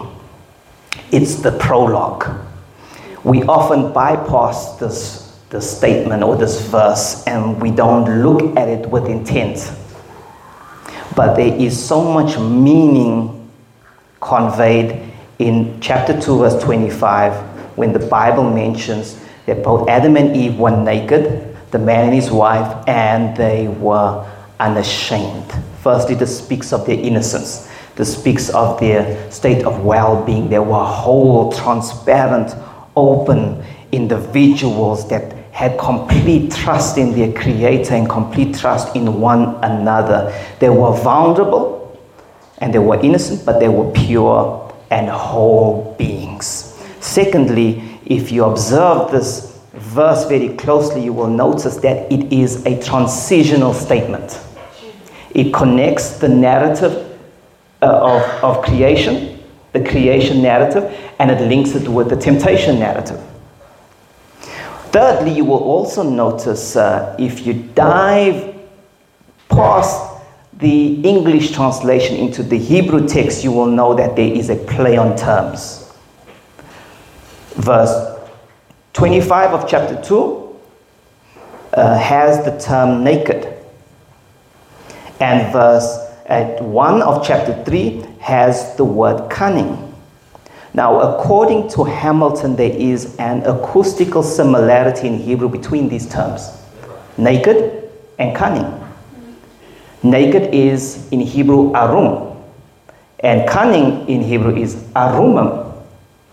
it's 1.12 1.36
the 1.36 1.52
prologue. 1.52 2.26
We 3.24 3.44
often 3.44 3.92
bypass 3.92 4.78
this 4.78 5.26
the 5.50 5.62
statement 5.62 6.24
or 6.24 6.36
this 6.36 6.68
verse 6.68 7.24
and 7.28 7.62
we 7.62 7.72
don't 7.72 8.24
look 8.24 8.58
at 8.58 8.68
it 8.68 8.90
with 8.90 9.06
intent. 9.06 9.72
But 11.16 11.36
there 11.36 11.54
is 11.54 11.82
so 11.82 12.04
much 12.12 12.38
meaning 12.38 13.45
conveyed 14.26 15.02
in 15.38 15.80
chapter 15.80 16.20
2, 16.20 16.40
verse 16.40 16.64
25, 16.64 17.34
when 17.78 17.94
the 17.94 18.00
Bible 18.00 18.44
mentions 18.44 19.22
that 19.46 19.64
both 19.64 19.88
Adam 19.88 20.18
and 20.18 20.36
Eve 20.36 20.58
were 20.58 20.76
naked, 20.76 21.56
the 21.72 21.78
man 21.78 22.06
and 22.06 22.16
his 22.16 22.32
wife, 22.32 22.84
and 22.88 23.38
they 23.38 23.68
were 23.68 24.26
unashamed. 24.60 25.54
Firstly, 25.82 26.16
this 26.16 26.40
speaks 26.40 26.74
of 26.74 26.86
their 26.88 26.98
innocence. 26.98 27.70
This 27.96 28.18
speaks 28.18 28.50
of 28.50 28.80
their 28.80 29.30
state 29.32 29.64
of 29.64 29.84
well 29.84 30.26
being. 30.26 30.50
They 30.50 30.60
were 30.60 30.84
whole, 30.84 31.52
transparent, 31.52 32.56
open 32.96 33.64
individuals 33.92 35.08
that 35.10 35.34
had 35.52 35.78
complete 35.78 36.52
trust 36.52 36.98
in 36.98 37.14
their 37.14 37.32
Creator 37.32 37.94
and 37.94 38.10
complete 38.10 38.56
trust 38.56 38.96
in 38.96 39.22
one 39.22 39.56
another. 39.64 40.34
They 40.60 40.70
were 40.70 40.92
vulnerable 40.92 41.75
and 42.66 42.74
they 42.74 42.80
were 42.80 43.00
innocent, 43.00 43.46
but 43.46 43.60
they 43.60 43.70
were 43.70 43.92
pure 43.92 44.74
and 44.90 45.08
whole 45.08 45.96
beings. 46.00 46.76
Secondly, 47.00 47.80
if 48.08 48.32
you 48.32 48.44
observe 48.44 49.12
this 49.12 49.60
verse 49.74 50.26
very 50.26 50.50
closely, 50.56 51.04
you 51.04 51.14
will 51.14 51.30
notice 51.30 51.76
that 51.78 52.12
it 52.12 52.34
is 52.34 52.66
a 52.66 52.82
transitional 52.82 53.72
statement. 53.72 54.40
It 55.36 55.54
connects 55.54 56.18
the 56.18 56.28
narrative 56.28 57.20
uh, 57.84 57.86
of, 57.86 58.24
of 58.44 58.66
creation, 58.66 59.44
the 59.74 59.86
creation 59.86 60.42
narrative, 60.42 60.92
and 61.20 61.30
it 61.30 61.42
links 61.42 61.76
it 61.76 61.88
with 61.88 62.10
the 62.10 62.16
temptation 62.16 62.80
narrative. 62.80 63.22
Thirdly, 64.92 65.36
you 65.36 65.46
will 65.46 65.64
also 65.64 66.02
notice 66.02 66.76
uh, 66.76 67.16
if 67.20 67.46
you 67.46 67.54
dive 67.76 68.56
past 69.50 70.15
the 70.58 71.02
English 71.02 71.52
translation 71.52 72.16
into 72.16 72.42
the 72.42 72.58
Hebrew 72.58 73.08
text, 73.08 73.44
you 73.44 73.52
will 73.52 73.66
know 73.66 73.94
that 73.94 74.16
there 74.16 74.32
is 74.32 74.50
a 74.50 74.56
play 74.56 74.98
on 74.98 75.18
terms. 75.18 75.92
Verse 77.56 78.20
25 78.94 79.54
of 79.54 79.68
chapter 79.68 80.02
2 80.02 80.58
uh, 81.74 81.98
has 81.98 82.46
the 82.46 82.58
term 82.58 83.04
naked, 83.04 83.54
and 85.20 85.52
verse 85.52 85.98
at 86.28 86.62
1 86.62 87.02
of 87.02 87.26
chapter 87.26 87.62
3 87.66 88.06
has 88.20 88.76
the 88.78 88.86
word 88.86 89.30
cunning. 89.30 89.94
Now, 90.74 91.00
according 91.00 91.70
to 91.70 91.84
Hamilton, 91.84 92.56
there 92.56 92.72
is 92.72 93.16
an 93.18 93.44
acoustical 93.44 94.24
similarity 94.24 95.08
in 95.08 95.20
Hebrew 95.20 95.50
between 95.50 95.88
these 95.90 96.08
terms 96.08 96.52
naked 97.18 97.90
and 98.20 98.36
cunning. 98.36 98.85
Naked 100.06 100.54
is 100.54 101.10
in 101.12 101.20
Hebrew 101.20 101.74
arum, 101.74 102.38
and 103.22 103.50
cunning 103.50 104.08
in 104.08 104.22
Hebrew 104.22 104.56
is 104.56 104.76
arumim. 104.96 105.64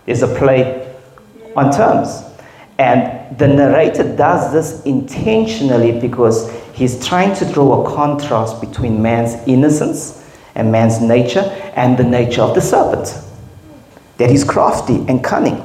Is 0.05 0.21
a 0.21 0.27
play 0.27 0.93
on 1.55 1.71
terms. 1.71 2.23
And 2.77 3.37
the 3.37 3.47
narrator 3.47 4.15
does 4.15 4.51
this 4.51 4.83
intentionally 4.83 5.97
because 5.97 6.51
he's 6.73 7.03
trying 7.07 7.33
to 7.37 7.51
draw 7.51 7.83
a 7.83 7.95
contrast 7.95 8.59
between 8.59 9.01
man's 9.01 9.35
innocence 9.47 10.29
and 10.55 10.71
man's 10.71 10.99
nature 10.99 11.39
and 11.75 11.97
the 11.97 12.03
nature 12.03 12.41
of 12.41 12.53
the 12.53 12.61
serpent. 12.61 13.17
That 14.17 14.29
he's 14.29 14.43
crafty 14.43 14.97
and 15.07 15.23
cunning. 15.23 15.63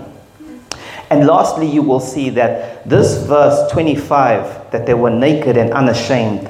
And 1.10 1.26
lastly, 1.26 1.68
you 1.68 1.82
will 1.82 2.00
see 2.00 2.30
that 2.30 2.88
this 2.88 3.22
verse 3.26 3.70
25, 3.72 4.70
that 4.70 4.86
they 4.86 4.94
were 4.94 5.10
naked 5.10 5.56
and 5.56 5.72
unashamed, 5.72 6.46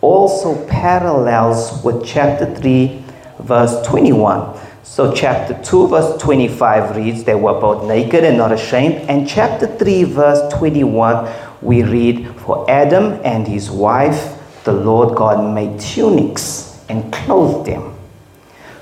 also 0.00 0.66
parallels 0.66 1.82
with 1.82 2.06
chapter 2.06 2.54
3, 2.54 3.04
verse 3.40 3.86
21. 3.86 4.58
So, 4.84 5.12
chapter 5.12 5.60
2, 5.62 5.88
verse 5.88 6.20
25 6.20 6.96
reads, 6.96 7.24
They 7.24 7.34
were 7.34 7.60
both 7.60 7.86
naked 7.86 8.24
and 8.24 8.38
not 8.38 8.52
ashamed. 8.52 8.94
And 9.08 9.28
chapter 9.28 9.66
3, 9.66 10.04
verse 10.04 10.52
21, 10.54 11.32
we 11.60 11.82
read, 11.82 12.28
For 12.38 12.68
Adam 12.70 13.20
and 13.24 13.46
his 13.46 13.70
wife, 13.70 14.38
the 14.64 14.72
Lord 14.72 15.16
God 15.16 15.54
made 15.54 15.78
tunics 15.80 16.84
and 16.88 17.12
clothed 17.12 17.66
them. 17.66 17.94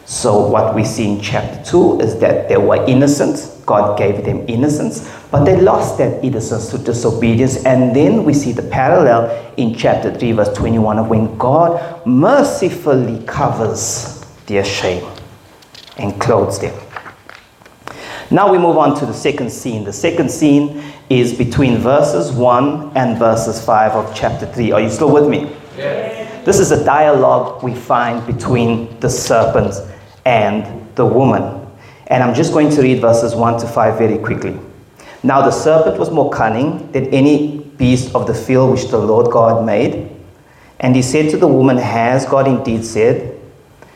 So, 0.05 0.46
what 0.46 0.74
we 0.74 0.85
see 0.85 1.11
in 1.11 1.20
chapter 1.20 1.62
2 1.70 2.00
is 2.00 2.18
that 2.20 2.48
they 2.48 2.57
were 2.57 2.85
innocent. 2.87 3.56
God 3.66 3.98
gave 3.98 4.24
them 4.24 4.44
innocence, 4.48 5.12
but 5.31 5.44
they 5.44 5.61
lost 5.61 5.98
that 5.98 6.24
innocence 6.24 6.70
to 6.70 6.79
disobedience. 6.79 7.64
And 7.64 7.94
then 7.94 8.24
we 8.24 8.33
see 8.33 8.52
the 8.52 8.62
parallel 8.62 9.52
in 9.57 9.74
chapter 9.74 10.14
3, 10.14 10.33
verse 10.33 10.52
21 10.57 10.98
of 11.00 11.09
when 11.09 11.37
God 11.37 12.07
mercifully 12.07 13.24
covers 13.26 14.24
their 14.46 14.64
shame 14.64 15.05
and 15.98 16.18
clothes 16.20 16.61
them. 16.61 16.74
Now 18.31 18.50
we 18.50 18.59
move 18.59 18.76
on 18.76 18.98
to 18.98 19.07
the 19.07 19.14
second 19.14 19.50
scene. 19.50 19.85
The 19.85 19.92
second 19.92 20.31
scene 20.31 20.83
is 21.11 21.33
between 21.33 21.79
verses 21.79 22.33
1 22.33 22.96
and 22.96 23.18
verses 23.18 23.64
5 23.64 23.92
of 23.92 24.14
chapter 24.14 24.46
3. 24.46 24.72
Are 24.72 24.81
you 24.81 24.90
still 24.90 25.12
with 25.12 25.29
me? 25.29 25.55
Yes. 25.76 26.44
This 26.44 26.61
is 26.61 26.70
a 26.70 26.85
dialogue 26.85 27.62
we 27.62 27.74
find 27.74 28.24
between 28.26 28.98
the 29.00 29.11
serpent 29.11 29.74
and 30.24 30.88
the 30.96 31.05
woman. 31.05 31.65
And 32.09 32.23
I'm 32.23 32.35
just 32.35 32.53
going 32.53 32.71
to 32.71 32.83
read 32.83 33.01
verses 33.01 33.35
1 33.35 33.61
to 33.61 33.66
5 33.66 33.99
very 33.99 34.19
quickly. 34.19 34.59
Now 35.23 35.42
the 35.42 35.51
serpent 35.51 35.99
was 35.99 36.11
more 36.11 36.31
cunning 36.31 36.92
than 36.92 37.07
any 37.07 37.59
beast 37.59 38.14
of 38.14 38.27
the 38.27 38.35
field 38.35 38.73
which 38.73 38.88
the 38.88 38.99
Lord 38.99 39.33
God 39.33 39.64
made. 39.64 40.11
And 40.79 40.95
he 40.95 41.03
said 41.03 41.31
to 41.31 41.37
the 41.37 41.49
woman, 41.49 41.79
Has 41.79 42.27
God 42.27 42.47
indeed 42.47 42.85
said, 42.85 43.40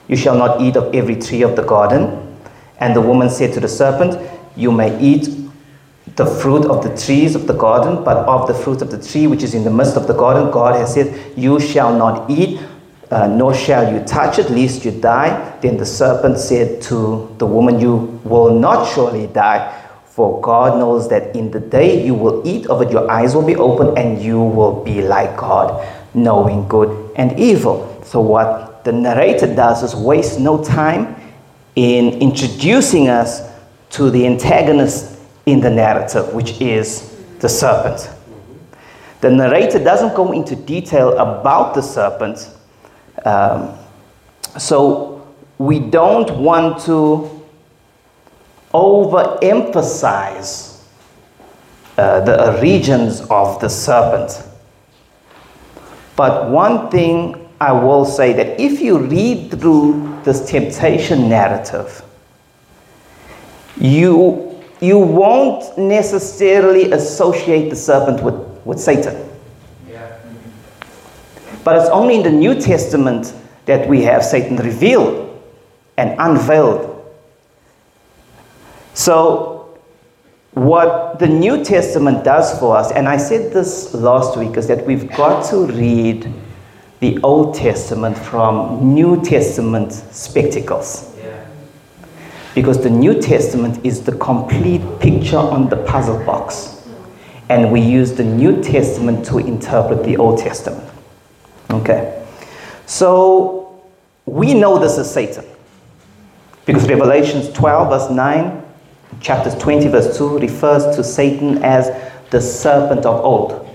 You 0.08 0.16
shall 0.16 0.36
not 0.36 0.60
eat 0.60 0.76
of 0.76 0.94
every 0.94 1.16
tree 1.16 1.42
of 1.42 1.54
the 1.56 1.62
garden? 1.62 2.36
And 2.78 2.96
the 2.96 3.00
woman 3.00 3.30
said 3.30 3.52
to 3.54 3.60
the 3.60 3.68
serpent, 3.68 4.18
You 4.56 4.72
may 4.72 4.98
eat 5.00 5.28
the 6.16 6.26
fruit 6.26 6.66
of 6.66 6.82
the 6.82 6.96
trees 6.96 7.34
of 7.34 7.46
the 7.46 7.52
garden, 7.52 8.02
but 8.02 8.16
of 8.26 8.48
the 8.48 8.54
fruit 8.54 8.82
of 8.82 8.90
the 8.90 9.00
tree 9.00 9.26
which 9.26 9.42
is 9.42 9.54
in 9.54 9.64
the 9.64 9.70
midst 9.70 9.96
of 9.96 10.06
the 10.06 10.14
garden, 10.14 10.50
God 10.50 10.74
has 10.74 10.94
said, 10.94 11.38
You 11.38 11.60
shall 11.60 11.96
not 11.96 12.28
eat, 12.30 12.60
uh, 13.10 13.26
nor 13.26 13.52
shall 13.54 13.92
you 13.92 14.00
touch 14.04 14.38
it, 14.38 14.50
lest 14.50 14.84
you 14.84 14.92
die. 14.92 15.58
Then 15.60 15.76
the 15.76 15.86
serpent 15.86 16.38
said 16.38 16.80
to 16.82 17.34
the 17.38 17.46
woman, 17.46 17.80
You 17.80 18.20
will 18.24 18.54
not 18.54 18.92
surely 18.92 19.26
die. 19.26 19.76
For 20.06 20.40
God 20.40 20.78
knows 20.78 21.08
that 21.08 21.34
in 21.34 21.50
the 21.50 21.60
day 21.60 22.04
you 22.04 22.14
will 22.14 22.46
eat 22.46 22.66
of 22.66 22.82
it, 22.82 22.90
your 22.90 23.10
eyes 23.10 23.34
will 23.34 23.46
be 23.46 23.56
open, 23.56 23.96
and 23.96 24.20
you 24.20 24.40
will 24.40 24.84
be 24.84 25.02
like 25.02 25.36
God, 25.36 25.86
knowing 26.14 26.68
good 26.68 27.12
and 27.16 27.38
evil. 27.38 28.02
So, 28.04 28.20
what 28.20 28.84
the 28.84 28.92
narrator 28.92 29.52
does 29.54 29.82
is 29.82 29.94
waste 29.94 30.38
no 30.38 30.62
time 30.62 31.16
in 31.76 32.20
introducing 32.20 33.08
us 33.08 33.42
to 33.90 34.10
the 34.10 34.26
antagonist 34.26 35.18
in 35.46 35.60
the 35.60 35.70
narrative, 35.70 36.32
which 36.32 36.60
is 36.60 37.16
the 37.38 37.48
serpent. 37.48 38.10
The 39.20 39.30
narrator 39.30 39.82
doesn't 39.82 40.14
go 40.14 40.32
into 40.32 40.56
detail 40.56 41.16
about 41.18 41.74
the 41.74 41.82
serpent, 41.82 42.48
um, 43.24 43.74
so 44.58 45.26
we 45.58 45.78
don't 45.78 46.38
want 46.38 46.80
to 46.84 47.28
overemphasize 48.72 50.82
uh, 51.98 52.20
the 52.20 52.58
regions 52.62 53.20
of 53.30 53.60
the 53.60 53.68
serpent. 53.68 54.46
But 56.16 56.50
one 56.50 56.90
thing 56.90 57.48
I 57.60 57.72
will 57.72 58.04
say 58.04 58.32
that 58.32 58.60
if 58.60 58.80
you 58.80 58.98
read 58.98 59.50
through 59.50 60.20
this 60.24 60.48
temptation 60.48 61.28
narrative, 61.28 62.02
you, 63.78 64.62
you 64.80 64.98
won't 64.98 65.76
necessarily 65.76 66.92
associate 66.92 67.70
the 67.70 67.76
serpent 67.76 68.22
with, 68.22 68.34
with 68.64 68.80
Satan. 68.80 69.29
But 71.64 71.76
it's 71.76 71.90
only 71.90 72.16
in 72.16 72.22
the 72.22 72.30
New 72.30 72.54
Testament 72.60 73.34
that 73.66 73.88
we 73.88 74.02
have 74.02 74.24
Satan 74.24 74.56
revealed 74.56 75.42
and 75.96 76.14
unveiled. 76.18 77.04
So, 78.94 79.78
what 80.52 81.18
the 81.18 81.28
New 81.28 81.64
Testament 81.64 82.24
does 82.24 82.58
for 82.58 82.76
us, 82.76 82.90
and 82.90 83.06
I 83.08 83.16
said 83.16 83.52
this 83.52 83.94
last 83.94 84.36
week, 84.36 84.56
is 84.56 84.66
that 84.66 84.84
we've 84.86 85.08
got 85.10 85.48
to 85.50 85.66
read 85.66 86.32
the 87.00 87.18
Old 87.22 87.54
Testament 87.54 88.16
from 88.16 88.94
New 88.94 89.22
Testament 89.22 89.92
spectacles. 89.92 91.06
Because 92.54 92.82
the 92.82 92.90
New 92.90 93.20
Testament 93.22 93.84
is 93.86 94.02
the 94.02 94.12
complete 94.18 94.82
picture 94.98 95.38
on 95.38 95.68
the 95.68 95.76
puzzle 95.76 96.18
box. 96.24 96.84
And 97.48 97.70
we 97.70 97.80
use 97.80 98.12
the 98.12 98.24
New 98.24 98.60
Testament 98.62 99.24
to 99.26 99.38
interpret 99.38 100.04
the 100.04 100.16
Old 100.16 100.38
Testament. 100.38 100.89
Okay. 101.70 102.26
So 102.86 103.82
we 104.26 104.54
know 104.54 104.78
this 104.78 104.98
is 104.98 105.10
Satan. 105.10 105.44
Because 106.66 106.88
Revelations 106.88 107.52
12, 107.52 107.88
verse 107.88 108.10
9, 108.10 108.62
chapters 109.20 109.54
20, 109.56 109.88
verse 109.88 110.16
2 110.16 110.38
refers 110.38 110.96
to 110.96 111.02
Satan 111.02 111.62
as 111.64 111.90
the 112.30 112.40
serpent 112.40 113.06
of 113.06 113.24
old. 113.24 113.66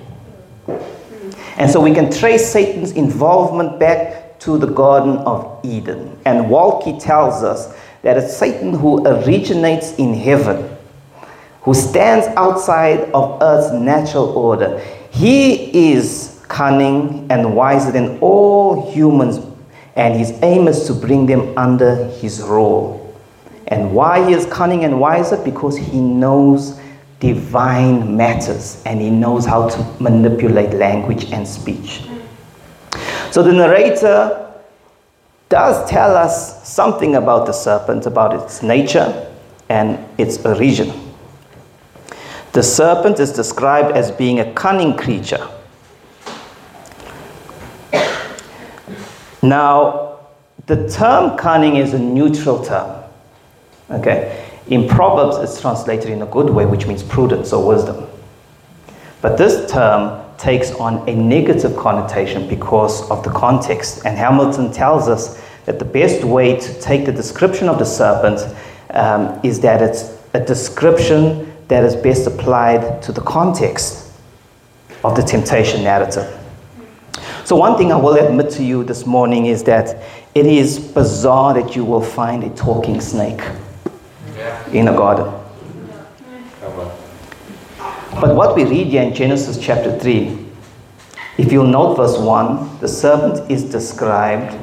And 1.58 1.70
so 1.72 1.82
we 1.82 1.94
can 1.94 2.12
trace 2.12 2.52
Satan's 2.52 2.92
involvement 2.92 3.80
back 3.80 4.40
to 4.40 4.58
the 4.58 4.68
Garden 4.68 5.18
of 5.20 5.60
Eden. 5.64 6.18
And 6.26 6.46
Waltke 6.46 7.02
tells 7.02 7.44
us 7.44 7.76
that 8.02 8.18
it's 8.18 8.36
Satan 8.36 8.74
who 8.74 9.06
originates 9.08 9.96
in 9.96 10.14
heaven, 10.14 10.70
who 11.62 11.74
stands 11.74 12.28
outside 12.38 13.10
of 13.12 13.42
earth's 13.42 13.74
natural 13.74 14.30
order. 14.38 14.80
He 15.12 15.94
is 15.94 16.35
cunning 16.48 17.28
and 17.30 17.56
wiser 17.56 17.92
than 17.92 18.20
all 18.20 18.92
humans, 18.92 19.40
and 19.96 20.16
his 20.16 20.32
aim 20.44 20.68
is 20.68 20.86
to 20.88 20.94
bring 20.94 21.26
them 21.26 21.58
under 21.58 22.06
his 22.10 22.42
rule. 22.42 23.02
And 23.68 23.94
why 23.94 24.28
he 24.28 24.34
is 24.34 24.46
cunning 24.46 24.84
and 24.84 25.00
wiser? 25.00 25.38
Because 25.44 25.78
he 25.78 26.00
knows 26.00 26.80
divine 27.20 28.16
matters 28.16 28.84
and 28.86 29.02
he 29.02 29.10
knows 29.10 29.46
how 29.46 29.70
to 29.70 29.96
manipulate 30.00 30.74
language 30.74 31.32
and 31.32 31.48
speech. 31.48 32.04
So 33.32 33.42
the 33.42 33.54
narrator 33.54 34.52
does 35.50 35.90
tell 35.90 36.16
us 36.16 36.68
something 36.68 37.16
about 37.16 37.46
the 37.46 37.54
serpent, 37.54 38.06
about 38.06 38.34
its 38.34 38.62
nature 38.62 39.32
and 39.70 39.98
its 40.20 40.44
origin. 40.46 40.92
The 42.54 42.64
serpent 42.64 43.20
is 43.20 43.32
described 43.34 43.96
as 43.96 44.12
being 44.12 44.40
a 44.40 44.54
cunning 44.54 44.96
creature. 44.96 45.50
Now, 49.50 50.20
the 50.68 50.90
term 50.90 51.38
cunning 51.38 51.76
is 51.76 51.94
a 51.94 52.00
neutral 52.00 52.64
term. 52.64 53.04
Okay? 53.90 54.44
In 54.68 54.88
Proverbs, 54.88 55.38
it's 55.38 55.62
translated 55.62 56.10
in 56.10 56.22
a 56.22 56.26
good 56.26 56.50
way, 56.50 56.66
which 56.66 56.88
means 56.88 57.04
prudence 57.04 57.54
or 57.54 57.66
wisdom. 57.68 58.08
But 59.22 59.38
this 59.38 59.72
term 59.72 60.24
takes 60.38 60.72
on 60.74 61.08
a 61.08 61.16
negative 61.16 61.78
connotation 61.78 62.48
because 62.48 63.10
of 63.10 63.24
the 63.24 63.30
context. 63.30 64.06
And 64.06 64.18
Hamilton 64.18 64.72
tells 64.72 65.08
us 65.08 65.42
that 65.66 65.80
the 65.80 65.86
best 65.86 66.24
way 66.24 66.60
to 66.60 66.82
take 66.82 67.06
the 67.06 67.12
description 67.12 67.70
of 67.70 67.80
the 67.80 67.86
serpent 67.86 68.42
um, 68.92 69.40
is 69.44 69.60
that 69.62 69.82
it's 69.82 70.18
a 70.34 70.40
description 70.40 71.52
that 71.68 71.84
is 71.84 71.96
best 71.96 72.28
applied 72.28 73.02
to 73.04 73.12
the 73.12 73.22
context 73.22 74.12
of 75.04 75.16
the 75.16 75.22
temptation 75.22 75.84
narrative. 75.84 76.35
So, 77.46 77.56
one 77.56 77.78
thing 77.78 77.92
I 77.92 77.96
will 77.96 78.16
admit 78.16 78.50
to 78.54 78.64
you 78.64 78.84
this 78.84 79.06
morning 79.06 79.46
is 79.46 79.64
that 79.66 80.04
it 80.34 80.48
is 80.48 80.80
bizarre 80.80 81.54
that 81.54 81.76
you 81.76 81.86
will 81.86 82.02
find 82.02 82.44
a 82.44 82.50
talking 82.56 83.00
snake 83.00 83.40
in 84.74 84.88
a 84.88 84.92
garden. 84.92 85.32
But 88.20 88.36
what 88.36 88.56
we 88.56 88.66
read 88.66 88.88
here 88.88 89.04
in 89.04 89.14
Genesis 89.14 89.60
chapter 89.64 89.96
3, 90.00 90.44
if 91.38 91.52
you'll 91.52 91.68
note 91.68 91.98
verse 91.98 92.18
1, 92.18 92.80
the 92.80 92.88
serpent 92.88 93.52
is 93.52 93.64
described 93.64 94.58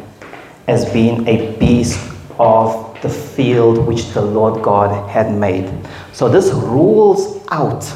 as 0.66 0.92
being 0.92 1.24
a 1.28 1.56
beast 1.58 2.00
of 2.40 3.00
the 3.00 3.08
field 3.08 3.86
which 3.86 4.08
the 4.08 4.22
Lord 4.22 4.60
God 4.60 5.08
had 5.08 5.32
made. 5.32 5.72
So 6.12 6.28
this 6.28 6.50
rules 6.50 7.46
out 7.52 7.88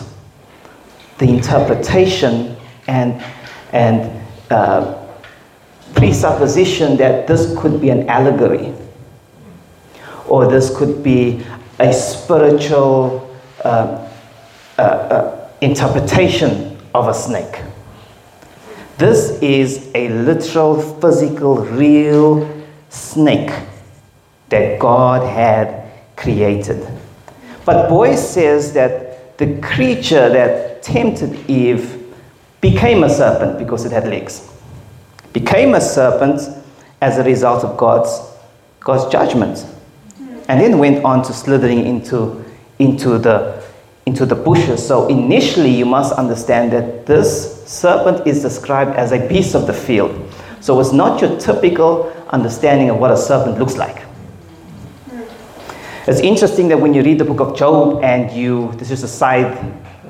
the 1.19 1.29
interpretation 1.29 2.57
and, 2.87 3.21
and 3.73 4.16
uh, 4.51 5.07
presupposition 5.95 6.97
that 6.97 7.27
this 7.27 7.57
could 7.59 7.81
be 7.81 7.91
an 7.91 8.09
allegory 8.09 8.73
or 10.29 10.47
this 10.47 10.77
could 10.77 11.03
be 11.03 11.45
a 11.79 11.93
spiritual 11.93 13.37
uh, 13.65 14.09
uh, 14.79 14.83
uh, 14.83 15.49
interpretation 15.61 16.77
of 16.95 17.09
a 17.09 17.15
snake. 17.15 17.63
This 18.99 19.41
is 19.43 19.91
a 19.95 20.09
literal, 20.09 20.81
physical, 21.01 21.57
real 21.57 22.65
snake 22.89 23.53
that 24.49 24.79
God 24.79 25.29
had 25.29 25.91
created. 26.17 26.87
But 27.65 27.89
Boice 27.89 28.31
says 28.31 28.73
that 28.73 29.37
the 29.39 29.61
creature 29.61 30.29
that 30.31 30.83
tempted 30.83 31.51
Eve 31.51 31.96
became 32.71 33.05
a 33.05 33.11
serpent 33.11 33.59
because 33.59 33.85
it 33.85 33.93
had 33.93 34.09
legs. 34.09 34.51
Became 35.33 35.75
a 35.75 35.81
serpent 35.81 36.41
as 37.01 37.19
a 37.19 37.23
result 37.23 37.63
of 37.63 37.77
God's, 37.77 38.21
God's 38.81 39.11
judgment. 39.13 39.65
And 40.49 40.61
then 40.61 40.79
went 40.79 41.05
on 41.05 41.23
to 41.25 41.33
slithering 41.33 41.87
into, 41.87 42.45
into, 42.79 43.19
the, 43.19 43.63
into 44.07 44.27
the 44.27 44.35
bushes. 44.35 44.85
So 44.85 45.07
initially, 45.09 45.71
you 45.71 45.87
must 45.87 46.13
understand 46.15 46.73
that 46.73 47.07
this 47.07 47.65
serpent 47.67 48.27
is 48.27 48.43
described 48.43 48.97
as 48.97 49.13
a 49.13 49.29
beast 49.29 49.55
of 49.55 49.67
the 49.67 49.73
field. 49.73 50.13
So 50.61 50.81
it's 50.81 50.93
not 50.93 51.21
your 51.21 51.39
typical 51.39 52.13
understanding 52.31 52.91
of 52.91 52.99
what 52.99 53.13
a 53.13 53.17
serpent 53.17 53.59
looks 53.59 53.77
like. 53.77 54.03
It's 56.09 56.21
interesting 56.21 56.69
that 56.69 56.81
when 56.81 56.95
you 56.95 57.03
read 57.03 57.19
the 57.19 57.25
book 57.25 57.41
of 57.41 57.57
Job 57.57 58.03
and 58.03 58.31
you, 58.31 58.73
this 58.77 58.91
is 58.91 59.03
a 59.03 59.09
side 59.09 59.57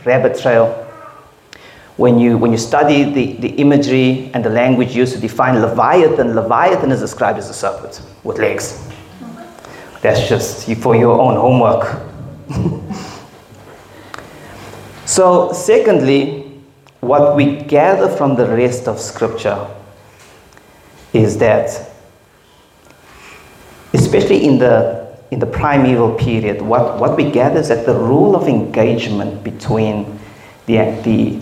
rabbit 0.05 0.39
trail, 0.39 0.86
when 1.97 2.19
you, 2.19 2.37
when 2.37 2.53
you 2.53 2.59
study 2.59 3.05
the, 3.05 3.33
the 3.35 3.49
imagery 3.57 4.31
and 4.35 4.45
the 4.45 4.51
language 4.51 4.95
used 4.95 5.15
to 5.15 5.21
define 5.21 5.61
Leviathan, 5.61 6.35
Leviathan 6.35 6.93
is 6.93 7.01
described 7.01 7.39
as 7.39 7.49
a 7.49 7.55
serpent 7.55 8.03
with 8.23 8.39
legs. 8.39 8.87
That's 10.03 10.29
just 10.29 10.71
for 10.83 10.95
your 10.95 11.19
own 11.19 11.37
homework. 11.37 12.03
so, 15.07 15.53
secondly, 15.53 16.43
what 17.01 17.35
we 17.35 17.63
gather 17.63 18.15
from 18.15 18.37
the 18.37 18.47
rest 18.47 18.89
of 18.89 19.01
Scripture 19.01 19.67
is 21.13 21.39
that, 21.39 21.91
especially 23.95 24.45
in 24.45 24.59
the 24.59 25.07
in 25.31 25.41
the 25.41 25.47
primeval 25.47 26.15
period, 26.15 26.63
what, 26.63 27.01
what 27.01 27.17
we 27.17 27.29
gather 27.29 27.59
is 27.59 27.69
that 27.69 27.85
the 27.85 27.95
rule 27.95 28.37
of 28.37 28.47
engagement 28.47 29.43
between 29.43 30.21
the, 30.67 30.77
the 31.03 31.41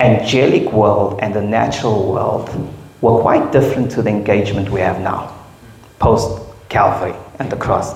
angelic 0.00 0.72
world 0.72 1.18
and 1.20 1.34
the 1.34 1.42
natural 1.42 2.12
world 2.12 2.48
were 3.00 3.20
quite 3.20 3.52
different 3.52 3.90
to 3.92 4.02
the 4.02 4.10
engagement 4.10 4.70
we 4.70 4.80
have 4.80 5.00
now, 5.00 5.34
post 5.98 6.42
Calvary 6.68 7.14
and 7.38 7.50
the 7.50 7.56
cross. 7.56 7.94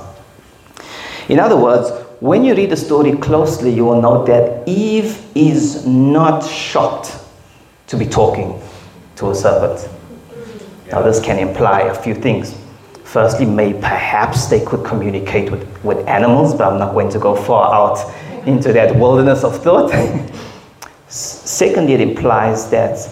In 1.29 1.38
other 1.38 1.57
words, 1.57 1.91
when 2.21 2.45
you 2.45 2.55
read 2.55 2.71
the 2.71 2.77
story 2.77 3.17
closely, 3.17 3.73
you 3.73 3.85
will 3.85 4.01
note 4.01 4.27
that 4.27 4.67
Eve 4.69 5.21
is 5.35 5.87
not 5.87 6.45
shocked 6.45 7.17
to 7.88 7.97
be 7.97 8.07
talking 8.07 8.61
to 9.17 9.31
a 9.31 9.35
serpent. 9.35 9.88
Now, 10.91 11.03
this 11.03 11.21
can 11.21 11.38
imply 11.38 11.83
a 11.83 11.95
few 11.95 12.15
things. 12.15 12.57
Firstly, 13.05 13.45
may 13.45 13.73
perhaps 13.73 14.47
they 14.47 14.65
could 14.65 14.85
communicate 14.85 15.51
with, 15.51 15.85
with 15.85 16.07
animals, 16.07 16.55
but 16.55 16.73
I'm 16.73 16.79
not 16.79 16.95
going 16.95 17.11
to 17.11 17.19
go 17.19 17.35
far 17.35 17.75
out 17.75 17.99
into 18.47 18.73
that 18.73 18.95
wilderness 18.97 19.45
of 19.45 19.62
thought. 19.62 19.93
Secondly, 21.12 21.94
it 21.94 22.01
implies 22.01 22.70
that 22.70 23.09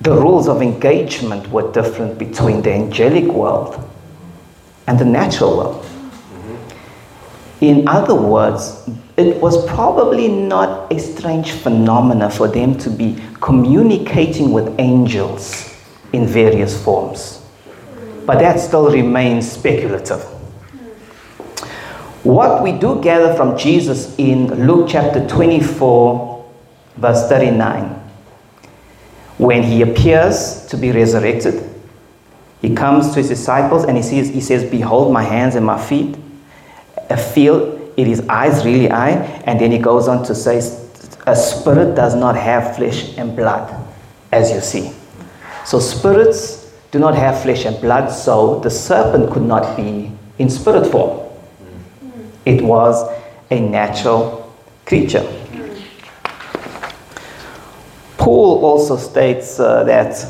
the 0.00 0.12
rules 0.12 0.48
of 0.48 0.62
engagement 0.62 1.48
were 1.48 1.70
different 1.72 2.18
between 2.18 2.62
the 2.62 2.72
angelic 2.72 3.24
world 3.24 3.88
and 4.86 4.98
the 4.98 5.04
natural 5.04 5.56
world. 5.56 5.84
Mm-hmm. 5.84 7.64
In 7.64 7.88
other 7.88 8.14
words, 8.14 8.88
it 9.16 9.40
was 9.40 9.66
probably 9.66 10.28
not 10.28 10.92
a 10.92 10.98
strange 10.98 11.52
phenomena 11.52 12.30
for 12.30 12.48
them 12.48 12.78
to 12.78 12.90
be 12.90 13.22
communicating 13.40 14.52
with 14.52 14.74
angels 14.78 15.74
in 16.12 16.26
various 16.26 16.82
forms 16.82 17.42
but 18.26 18.38
that 18.38 18.60
still 18.60 18.90
remains 18.90 19.50
speculative. 19.50 20.22
What 22.22 22.62
we 22.62 22.72
do 22.72 23.00
gather 23.02 23.34
from 23.34 23.58
Jesus 23.58 24.14
in 24.16 24.66
Luke 24.66 24.88
chapter 24.88 25.26
24, 25.26 26.31
verse 26.96 27.28
39, 27.28 27.84
when 29.38 29.62
he 29.62 29.82
appears 29.82 30.66
to 30.66 30.76
be 30.76 30.92
resurrected, 30.92 31.68
he 32.60 32.74
comes 32.74 33.08
to 33.10 33.16
his 33.16 33.28
disciples 33.28 33.84
and 33.84 33.96
he, 33.96 34.02
sees, 34.02 34.28
he 34.28 34.40
says, 34.40 34.68
Behold 34.70 35.12
my 35.12 35.24
hands 35.24 35.56
and 35.56 35.66
my 35.66 35.80
feet. 35.80 36.16
I 37.10 37.16
feel 37.16 37.92
it 37.96 38.06
is 38.06 38.26
eyes, 38.28 38.64
really 38.64 38.90
I. 38.90 39.10
And 39.44 39.60
then 39.60 39.72
he 39.72 39.78
goes 39.78 40.06
on 40.06 40.24
to 40.26 40.34
say, 40.34 40.58
A 41.26 41.34
spirit 41.34 41.96
does 41.96 42.14
not 42.14 42.36
have 42.36 42.76
flesh 42.76 43.18
and 43.18 43.34
blood, 43.34 43.74
as 44.30 44.52
you 44.52 44.60
see. 44.60 44.92
So 45.66 45.80
spirits 45.80 46.72
do 46.92 47.00
not 47.00 47.16
have 47.16 47.42
flesh 47.42 47.64
and 47.64 47.80
blood, 47.80 48.10
so 48.10 48.60
the 48.60 48.70
serpent 48.70 49.32
could 49.32 49.42
not 49.42 49.76
be 49.76 50.12
in 50.38 50.48
spirit 50.48 50.86
form. 50.90 51.28
It 52.44 52.62
was 52.62 53.08
a 53.50 53.60
natural 53.60 54.54
creature. 54.86 55.41
Paul 58.22 58.64
also 58.64 58.96
states 58.96 59.58
uh, 59.58 59.82
that 59.82 60.24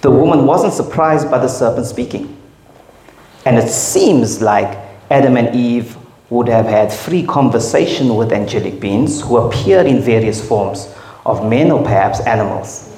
the 0.00 0.10
woman 0.12 0.46
wasn't 0.46 0.72
surprised 0.72 1.28
by 1.28 1.38
the 1.38 1.48
serpent 1.48 1.86
speaking. 1.86 2.40
And 3.44 3.58
it 3.58 3.68
seems 3.68 4.40
like 4.40 4.78
Adam 5.10 5.36
and 5.36 5.56
Eve 5.56 5.96
would 6.30 6.46
have 6.46 6.66
had 6.66 6.92
free 6.92 7.26
conversation 7.26 8.14
with 8.14 8.32
angelic 8.32 8.78
beings 8.78 9.20
who 9.20 9.38
appeared 9.38 9.86
in 9.86 10.00
various 10.00 10.46
forms 10.46 10.94
of 11.24 11.44
men 11.50 11.72
or 11.72 11.82
perhaps 11.82 12.20
animals. 12.20 12.96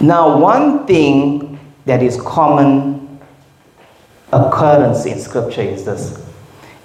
Now, 0.00 0.38
one 0.38 0.86
thing 0.86 1.58
that 1.86 2.04
is 2.04 2.20
common 2.20 3.18
occurrence 4.32 5.06
in 5.06 5.18
scripture 5.18 5.62
is 5.62 5.84
this 5.84 6.24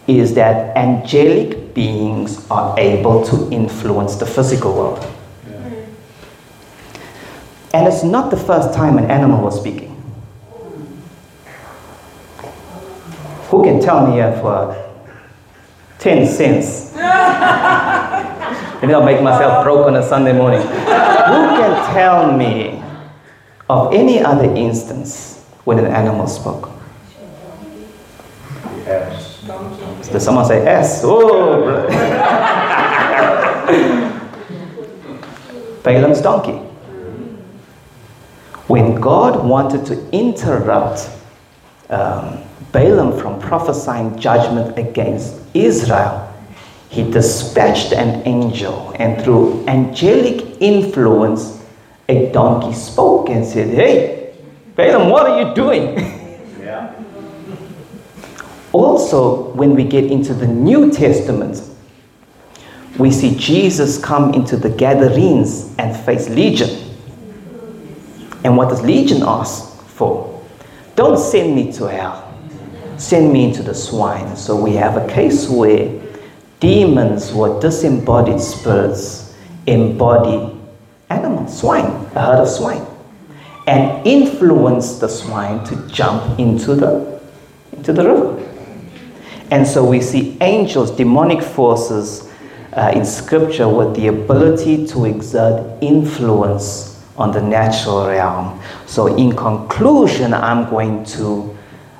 is 0.07 0.33
that 0.33 0.75
angelic 0.75 1.64
beings 1.75 2.49
are 2.49 2.73
able 2.79 3.23
to 3.25 3.51
influence 3.51 4.15
the 4.15 4.25
physical 4.25 4.73
world. 4.73 5.05
And 7.73 7.85
it's 7.87 8.03
not 8.03 8.31
the 8.31 8.37
first 8.37 8.73
time 8.73 8.97
an 8.97 9.11
animal 9.11 9.43
was 9.43 9.59
speaking. 9.59 9.91
Who 13.49 13.63
can 13.63 13.81
tell 13.81 14.07
me 14.07 14.21
if 14.21 14.43
uh, 14.43 14.73
10 15.99 16.25
cents? 16.25 16.93
Maybe 18.81 18.93
I'll 18.93 19.05
make 19.05 19.21
myself 19.21 19.63
broke 19.63 19.87
on 19.87 19.95
a 19.95 20.03
Sunday 20.03 20.31
morning. 20.31 20.61
Who 20.61 20.67
can 20.67 21.93
tell 21.93 22.31
me 22.35 22.81
of 23.69 23.93
any 23.93 24.23
other 24.23 24.45
instance 24.55 25.43
when 25.65 25.79
an 25.79 25.87
animal 25.87 26.27
spoke? 26.27 26.69
S. 28.85 29.43
Did 30.11 30.21
someone 30.21 30.45
say 30.45 30.65
S? 30.65 31.01
Oh, 31.03 31.87
Balaam's 35.83 36.21
donkey. 36.21 36.59
When 38.67 38.95
God 38.95 39.45
wanted 39.45 39.85
to 39.87 40.09
interrupt 40.11 41.09
um, 41.89 42.43
Balaam 42.71 43.17
from 43.19 43.39
prophesying 43.39 44.17
judgment 44.17 44.77
against 44.77 45.39
Israel, 45.53 46.33
he 46.89 47.09
dispatched 47.09 47.93
an 47.93 48.25
angel, 48.27 48.93
and 48.97 49.21
through 49.23 49.65
angelic 49.67 50.61
influence, 50.61 51.63
a 52.09 52.31
donkey 52.31 52.73
spoke 52.73 53.29
and 53.29 53.45
said, 53.45 53.69
Hey, 53.69 54.33
Balaam, 54.75 55.09
what 55.09 55.29
are 55.29 55.41
you 55.41 55.55
doing? 55.55 56.21
Also, 58.75 59.53
when 59.53 59.73
we 59.73 59.85
get 59.85 60.03
into 60.03 60.33
the 60.33 60.45
New 60.45 60.91
Testament, 60.91 61.63
we 62.99 63.09
see 63.09 63.33
Jesus 63.37 63.97
come 63.97 64.33
into 64.33 64.57
the 64.57 64.67
Gadarenes 64.67 65.73
and 65.77 65.95
face 66.05 66.27
Legion. 66.27 66.93
And 68.43 68.57
what 68.57 68.67
does 68.67 68.81
Legion 68.81 69.23
ask 69.23 69.81
for? 69.81 70.43
Don't 70.97 71.17
send 71.17 71.55
me 71.55 71.71
to 71.71 71.85
hell, 71.85 72.37
send 72.97 73.31
me 73.31 73.45
into 73.45 73.63
the 73.63 73.73
swine. 73.73 74.35
So 74.35 74.61
we 74.61 74.73
have 74.73 74.97
a 74.97 75.07
case 75.07 75.47
where 75.47 75.89
demons 76.59 77.31
or 77.31 77.61
disembodied 77.61 78.41
spirits 78.41 79.37
embody 79.67 80.53
animals, 81.09 81.61
swine, 81.61 81.85
a 82.13 82.19
herd 82.19 82.41
of 82.41 82.49
swine, 82.49 82.85
and 83.67 84.05
influence 84.05 84.99
the 84.99 85.07
swine 85.07 85.63
to 85.63 85.77
jump 85.87 86.37
into 86.37 86.75
the, 86.75 87.21
into 87.71 87.93
the 87.93 88.03
river. 88.03 88.45
And 89.51 89.67
so 89.67 89.85
we 89.85 90.01
see 90.01 90.37
angels, 90.41 90.91
demonic 90.91 91.41
forces 91.41 92.31
uh, 92.73 92.91
in 92.93 93.05
scripture 93.05 93.69
with 93.69 93.95
the 93.95 94.07
ability 94.07 94.85
to 94.87 95.05
exert 95.05 95.81
influence 95.81 97.03
on 97.17 97.31
the 97.31 97.41
natural 97.41 98.07
realm. 98.07 98.59
So, 98.85 99.15
in 99.15 99.35
conclusion, 99.35 100.33
I'm 100.33 100.69
going 100.69 101.05
to 101.05 101.55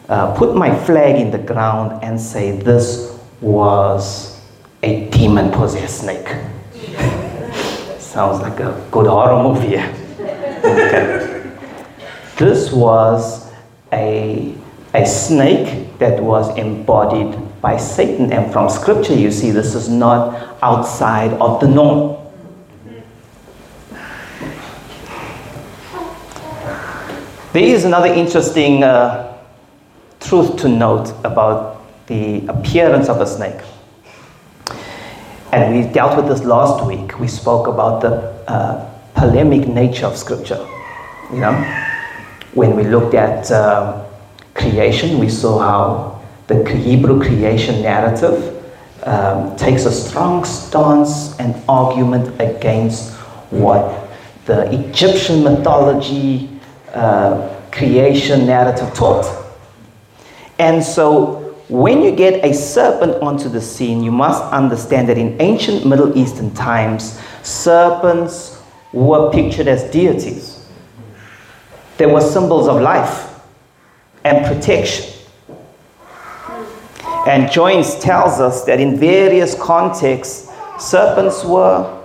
uh, 0.10 0.36
put 0.36 0.56
my 0.56 0.76
flag 0.86 1.16
in 1.16 1.32
the 1.32 1.38
ground 1.38 2.04
and 2.04 2.20
say 2.20 2.52
this 2.52 3.18
was 3.42 4.42
a 4.84 5.10
demon 5.10 5.52
possessed 5.52 6.02
snake. 6.02 6.28
Sounds 8.00 8.42
like 8.42 8.60
a 8.60 8.88
good 8.92 9.08
horror 9.08 9.42
movie. 9.42 9.78
okay. 10.66 11.32
This 12.38 12.72
was 12.72 13.52
a, 13.94 14.54
a 14.96 15.06
snake 15.06 15.98
that 16.00 16.22
was 16.22 16.56
embodied 16.58 17.36
by 17.62 17.78
Satan. 17.78 18.32
And 18.32 18.52
from 18.52 18.70
scripture, 18.70 19.14
you 19.14 19.32
see 19.32 19.52
this 19.52 19.76
is 19.76 19.90
not 19.90 20.58
outside 20.62 21.34
of 21.34 21.60
the 21.60 21.68
norm. 21.68 22.18
There 27.54 27.64
is 27.64 27.86
another 27.86 28.08
interesting 28.08 28.84
uh, 28.84 29.38
truth 30.20 30.58
to 30.58 30.68
note 30.68 31.14
about 31.24 31.82
the 32.08 32.46
appearance 32.48 33.08
of 33.08 33.22
a 33.22 33.26
snake. 33.26 33.62
And 35.52 35.74
we 35.74 35.92
dealt 35.94 36.18
with 36.18 36.28
this 36.28 36.44
last 36.44 36.86
week. 36.86 37.18
We 37.18 37.30
spoke 37.30 37.68
about 37.68 38.02
the 38.02 38.14
uh, 38.52 38.92
polemic 39.14 39.70
nature 39.70 40.06
of 40.06 40.18
Scripture. 40.18 40.68
You 41.32 41.40
know, 41.40 41.54
when 42.54 42.76
we 42.76 42.84
looked 42.84 43.14
at 43.14 43.50
uh, 43.50 44.05
creation, 44.56 45.20
we 45.20 45.30
saw 45.30 45.60
how 45.60 46.22
the 46.48 46.68
Hebrew 46.68 47.22
creation 47.22 47.82
narrative 47.82 48.64
um, 49.04 49.56
takes 49.56 49.86
a 49.86 49.92
strong 49.92 50.44
stance 50.44 51.38
and 51.40 51.56
argument 51.70 52.40
against 52.42 53.14
what 53.52 54.10
the 54.46 54.72
Egyptian 54.74 55.44
mythology 55.44 56.50
uh, 56.94 57.56
creation 57.72 58.46
narrative 58.48 58.92
taught. 58.94 59.26
And 60.58 60.84
so 60.84 61.58
when 61.68 62.02
you 62.02 62.16
get 62.16 62.44
a 62.46 62.54
serpent 62.54 63.22
onto 63.22 63.50
the 63.50 63.62
scene, 63.62 64.02
you 64.02 64.12
must 64.12 64.42
understand 64.54 65.10
that 65.10 65.18
in 65.18 65.40
ancient 65.42 65.86
Middle 65.86 66.18
Eastern 66.18 66.54
times, 66.54 67.20
serpents 67.44 68.62
were 68.94 69.32
pictured 69.32 69.68
as 69.68 69.84
deities. 69.92 70.66
They 71.98 72.06
were 72.06 72.22
symbols 72.22 72.68
of 72.68 72.82
life 72.82 73.25
and 74.26 74.46
protection. 74.46 75.06
And 77.28 77.48
Joines 77.50 78.02
tells 78.02 78.42
us 78.42 78.66
that 78.66 78.80
in 78.80 79.00
various 79.00 79.56
contexts, 79.56 80.52
serpents 80.80 81.46
were 81.46 82.02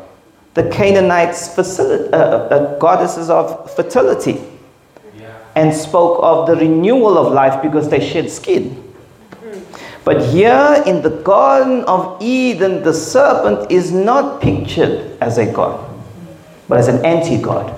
the 0.54 0.68
Canaanites' 0.70 1.54
facility, 1.54 2.12
uh, 2.12 2.16
uh, 2.16 2.78
goddesses 2.78 3.30
of 3.30 3.74
fertility 3.74 4.40
and 5.56 5.74
spoke 5.74 6.20
of 6.22 6.46
the 6.46 6.56
renewal 6.56 7.18
of 7.18 7.32
life 7.32 7.60
because 7.62 7.88
they 7.88 8.00
shed 8.00 8.30
skin. 8.30 8.94
But 10.04 10.24
here 10.26 10.82
in 10.86 11.02
the 11.02 11.10
Garden 11.10 11.84
of 11.84 12.20
Eden, 12.22 12.82
the 12.82 12.94
serpent 12.94 13.70
is 13.70 13.92
not 13.92 14.40
pictured 14.40 15.16
as 15.20 15.38
a 15.38 15.50
God, 15.52 15.88
but 16.68 16.78
as 16.78 16.88
an 16.88 17.04
anti 17.04 17.40
God, 17.40 17.74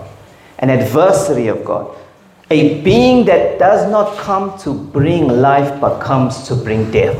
an 0.58 0.70
adversary 0.70 1.48
of 1.48 1.64
God, 1.64 1.96
a 2.52 2.82
being 2.82 3.24
that 3.24 3.58
does 3.58 3.90
not 3.90 4.14
come 4.18 4.58
to 4.58 4.74
bring 4.74 5.26
life 5.26 5.80
but 5.80 6.00
comes 6.00 6.46
to 6.46 6.54
bring 6.54 6.90
death. 6.90 7.16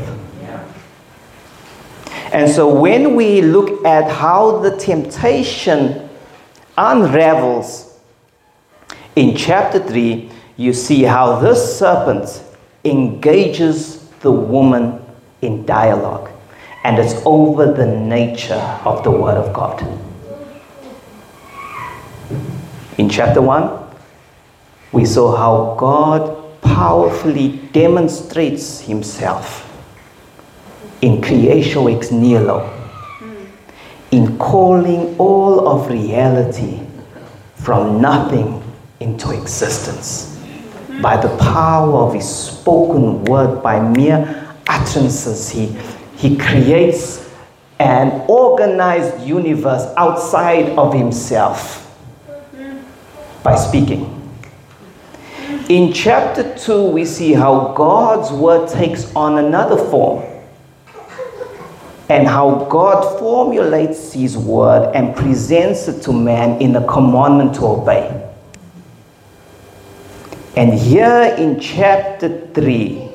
And 2.31 2.49
so 2.49 2.67
when 2.73 3.15
we 3.15 3.41
look 3.41 3.83
at 3.83 4.11
how 4.11 4.59
the 4.59 4.77
temptation 4.77 6.07
unravels 6.77 7.99
in 9.15 9.35
chapter 9.35 9.79
3, 9.79 10.29
you 10.57 10.71
see 10.71 11.01
how 11.01 11.39
this 11.39 11.79
serpent 11.79 12.43
engages 12.85 14.07
the 14.21 14.31
woman 14.31 14.99
in 15.41 15.65
dialogue, 15.65 16.29
and 16.83 16.99
it's 16.99 17.21
over 17.25 17.71
the 17.71 17.87
nature 17.87 18.61
of 18.85 19.03
the 19.03 19.11
Word 19.11 19.37
of 19.37 19.51
God. 19.53 19.81
In 22.97 23.09
chapter 23.09 23.41
1, 23.41 23.82
we 24.93 25.05
saw 25.05 25.35
how 25.35 25.75
God 25.77 26.61
powerfully 26.61 27.59
demonstrates 27.73 28.79
Himself 28.79 29.69
in 31.01 31.21
creation 31.21 31.89
ex 31.89 32.11
nihilo, 32.11 32.71
in 34.11 34.37
calling 34.37 35.17
all 35.17 35.67
of 35.67 35.89
reality 35.89 36.79
from 37.55 37.99
nothing 37.99 38.63
into 39.01 39.31
existence 39.31 40.33
by 41.01 41.17
the 41.17 41.35
power 41.37 42.07
of 42.07 42.13
his 42.13 42.27
spoken 42.27 43.25
word, 43.25 43.61
by 43.61 43.79
mere 43.79 44.55
utterances, 44.67 45.49
he, 45.49 45.75
he 46.15 46.37
creates 46.37 47.29
an 47.79 48.23
organized 48.29 49.19
universe 49.25 49.83
outside 49.97 50.69
of 50.77 50.93
himself 50.93 51.79
by 53.43 53.55
speaking. 53.55 54.22
In 55.69 55.93
chapter 55.93 56.57
2, 56.57 56.89
we 56.89 57.05
see 57.05 57.31
how 57.31 57.73
God's 57.73 58.31
word 58.31 58.69
takes 58.69 59.13
on 59.15 59.37
another 59.37 59.77
form 59.77 60.25
and 62.09 62.27
how 62.27 62.67
God 62.69 63.17
formulates 63.17 64.11
his 64.11 64.37
word 64.37 64.91
and 64.93 65.15
presents 65.15 65.87
it 65.87 66.01
to 66.03 66.11
man 66.11 66.61
in 66.61 66.75
a 66.75 66.85
commandment 66.85 67.55
to 67.55 67.65
obey. 67.65 68.29
And 70.57 70.73
here 70.73 71.33
in 71.37 71.59
chapter 71.61 72.45
3, 72.53 73.09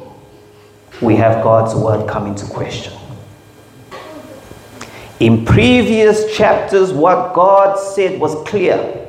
we 1.03 1.17
have 1.17 1.45
God's 1.45 1.75
word 1.75 2.09
come 2.09 2.27
into 2.27 2.47
question. 2.47 2.95
In 5.21 5.45
previous 5.45 6.35
chapters, 6.37 6.93
what 6.93 7.35
God 7.35 7.79
said 7.79 8.19
was 8.19 8.35
clear. 8.49 9.08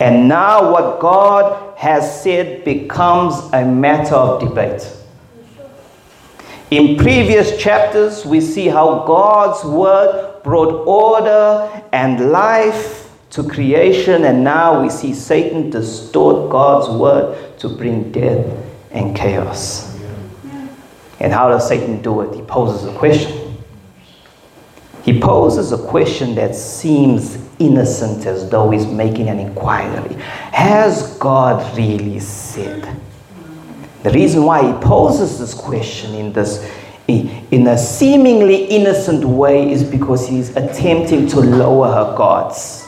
And 0.00 0.28
now, 0.28 0.70
what 0.70 1.00
God 1.00 1.76
has 1.76 2.22
said 2.22 2.64
becomes 2.64 3.34
a 3.52 3.64
matter 3.64 4.14
of 4.14 4.40
debate. 4.40 4.92
In 6.70 6.96
previous 6.96 7.60
chapters, 7.60 8.24
we 8.24 8.40
see 8.40 8.68
how 8.68 9.04
God's 9.06 9.64
word 9.64 10.42
brought 10.44 10.86
order 10.86 11.82
and 11.92 12.30
life 12.30 13.10
to 13.30 13.42
creation, 13.42 14.24
and 14.24 14.44
now 14.44 14.82
we 14.82 14.88
see 14.88 15.14
Satan 15.14 15.70
distort 15.70 16.50
God's 16.50 16.88
word 16.90 17.58
to 17.58 17.68
bring 17.68 18.12
death 18.12 18.46
and 18.90 19.16
chaos. 19.16 19.98
And 21.20 21.32
how 21.32 21.48
does 21.48 21.66
Satan 21.66 22.00
do 22.02 22.20
it? 22.20 22.34
He 22.34 22.42
poses 22.42 22.86
a 22.86 22.96
question. 22.96 23.56
He 25.02 25.20
poses 25.20 25.72
a 25.72 25.78
question 25.78 26.34
that 26.36 26.54
seems 26.54 27.47
innocent 27.58 28.26
as 28.26 28.48
though 28.48 28.70
he's 28.70 28.86
making 28.86 29.28
an 29.28 29.38
inquiry. 29.38 30.14
Has 30.52 31.16
God 31.18 31.76
really 31.76 32.18
said? 32.20 32.96
The 34.02 34.10
reason 34.10 34.44
why 34.44 34.66
he 34.66 34.72
poses 34.80 35.38
this 35.38 35.54
question 35.54 36.14
in 36.14 36.32
this 36.32 36.68
in 37.08 37.66
a 37.66 37.78
seemingly 37.78 38.66
innocent 38.66 39.24
way 39.24 39.72
is 39.72 39.82
because 39.82 40.28
he's 40.28 40.54
attempting 40.56 41.26
to 41.28 41.40
lower 41.40 41.88
her 41.88 42.16
gods. 42.16 42.86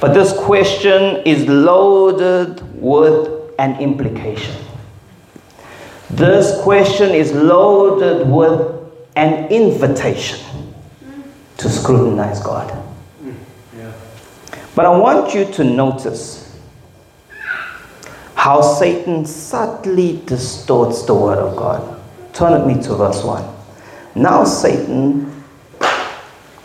But 0.00 0.14
this 0.14 0.32
question 0.32 1.22
is 1.26 1.48
loaded 1.48 2.62
with 2.80 3.50
an 3.58 3.80
implication. 3.80 4.54
This 6.10 6.62
question 6.62 7.10
is 7.10 7.32
loaded 7.32 8.28
with 8.28 8.74
an 9.16 9.50
invitation 9.50 10.63
to 11.58 11.68
scrutinize 11.68 12.40
God. 12.40 12.70
Mm, 13.22 13.34
but 14.74 14.86
I 14.86 14.90
want 14.90 15.34
you 15.34 15.44
to 15.52 15.64
notice 15.64 16.58
how 18.34 18.60
Satan 18.60 19.24
subtly 19.24 20.20
distorts 20.26 21.02
the 21.04 21.14
word 21.14 21.38
of 21.38 21.56
God. 21.56 22.00
Turn 22.32 22.52
with 22.52 22.76
me 22.76 22.82
to 22.82 22.94
verse 22.94 23.22
1. 23.24 23.42
Now 24.16 24.44
Satan 24.44 25.42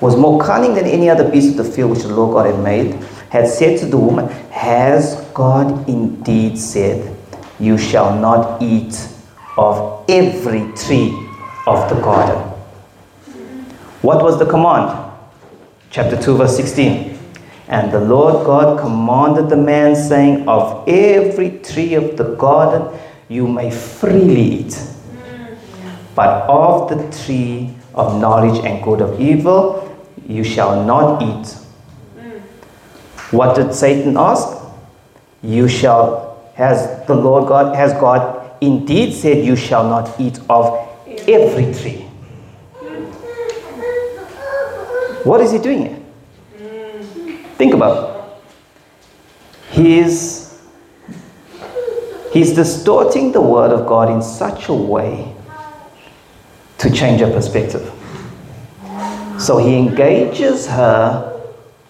was 0.01 0.15
more 0.15 0.41
cunning 0.43 0.73
than 0.73 0.85
any 0.85 1.09
other 1.09 1.29
beast 1.29 1.57
of 1.57 1.65
the 1.65 1.71
field 1.71 1.91
which 1.91 2.01
the 2.01 2.13
Lord 2.13 2.33
God 2.33 2.53
had 2.53 2.63
made 2.63 2.93
had 3.29 3.47
said 3.47 3.79
to 3.79 3.85
the 3.85 3.97
woman, 3.97 4.27
Has 4.49 5.21
God 5.33 5.87
indeed 5.87 6.57
said, 6.57 7.15
You 7.59 7.77
shall 7.77 8.19
not 8.19 8.61
eat 8.61 9.07
of 9.57 10.05
every 10.09 10.71
tree 10.73 11.13
of 11.67 11.89
the 11.89 12.01
garden? 12.01 12.48
What 14.01 14.23
was 14.23 14.39
the 14.39 14.45
command? 14.45 15.11
Chapter 15.91 16.21
2, 16.21 16.37
verse 16.37 16.55
16. 16.55 17.19
And 17.67 17.91
the 17.91 17.99
Lord 17.99 18.45
God 18.45 18.79
commanded 18.79 19.49
the 19.49 19.57
man, 19.57 19.95
saying, 19.95 20.47
Of 20.47 20.87
every 20.87 21.59
tree 21.59 21.93
of 21.95 22.17
the 22.17 22.35
garden 22.35 22.97
you 23.27 23.47
may 23.47 23.69
freely 23.69 24.61
eat, 24.61 24.81
but 26.15 26.49
of 26.49 26.89
the 26.89 27.23
tree 27.25 27.75
of 27.93 28.19
knowledge 28.19 28.63
and 28.65 28.83
good 28.83 29.01
of 29.01 29.19
evil 29.19 29.85
You 30.27 30.43
shall 30.43 30.85
not 30.85 31.21
eat. 31.23 31.55
What 33.31 33.55
did 33.55 33.73
Satan 33.73 34.15
ask? 34.15 34.47
You 35.41 35.67
shall, 35.67 36.51
has 36.55 37.05
the 37.07 37.15
Lord 37.15 37.47
God, 37.47 37.75
has 37.75 37.93
God 37.93 38.51
indeed 38.61 39.13
said, 39.13 39.43
You 39.43 39.55
shall 39.55 39.89
not 39.89 40.19
eat 40.19 40.39
of 40.49 40.87
every 41.27 41.73
tree. 41.73 42.08
What 45.23 45.41
is 45.41 45.51
he 45.51 45.59
doing 45.59 45.85
here? 45.85 45.99
Think 47.57 47.73
about 47.73 48.09
it. 48.09 48.15
He's, 49.71 50.59
he's 52.31 52.53
distorting 52.53 53.31
the 53.31 53.41
word 53.41 53.71
of 53.71 53.85
God 53.85 54.09
in 54.09 54.21
such 54.21 54.69
a 54.69 54.73
way 54.73 55.33
to 56.77 56.89
change 56.89 57.19
her 57.19 57.31
perspective. 57.31 57.91
So 59.37 59.57
he 59.57 59.77
engages 59.77 60.67
her 60.67 61.41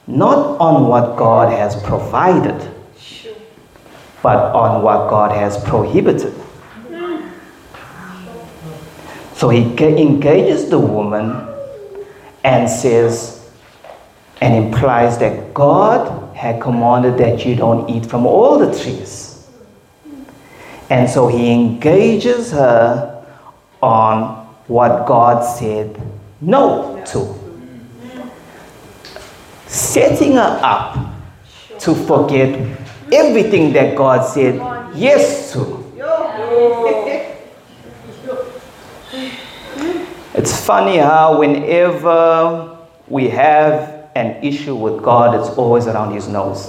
not 0.08 0.60
on 0.60 0.88
what 0.88 1.16
God 1.18 1.54
has 1.54 1.82
provided, 1.84 2.60
but 4.24 4.54
on 4.56 4.82
what 4.82 5.10
God 5.10 5.32
has 5.32 5.64
prohibited. 5.64 6.34
So 9.36 9.50
he 9.50 9.62
engages 9.62 10.70
the 10.70 10.80
woman 10.80 11.48
and 12.44 12.70
says, 12.70 13.50
and 14.42 14.66
implies 14.66 15.18
that 15.20 15.54
God 15.54 16.36
had 16.36 16.62
commanded 16.62 17.18
that 17.18 17.46
you 17.46 17.56
don't 17.56 17.90
eat 17.90 18.06
from 18.06 18.26
all 18.26 18.58
the 18.58 18.78
trees. 18.80 19.48
And 20.90 21.10
so 21.10 21.28
he 21.28 21.52
engages 21.52 22.52
her 22.52 23.26
on 23.82 24.48
what 24.68 25.06
God 25.06 25.44
said 25.44 26.02
no 26.42 27.04
to. 27.08 27.36
Setting 29.68 30.34
her 30.34 30.60
up 30.64 31.14
to 31.80 31.94
forget 31.94 32.50
everything 33.12 33.74
that 33.74 33.96
God 33.96 34.26
said 34.26 34.56
yes 34.96 35.52
to. 35.54 35.80
It's 40.34 40.59
funny 40.70 40.98
how 40.98 41.40
whenever 41.40 42.78
we 43.08 43.28
have 43.28 44.08
an 44.14 44.36
issue 44.44 44.76
with 44.76 45.02
God, 45.02 45.34
it's 45.34 45.50
always 45.58 45.88
around 45.88 46.14
his 46.14 46.28
no's. 46.28 46.68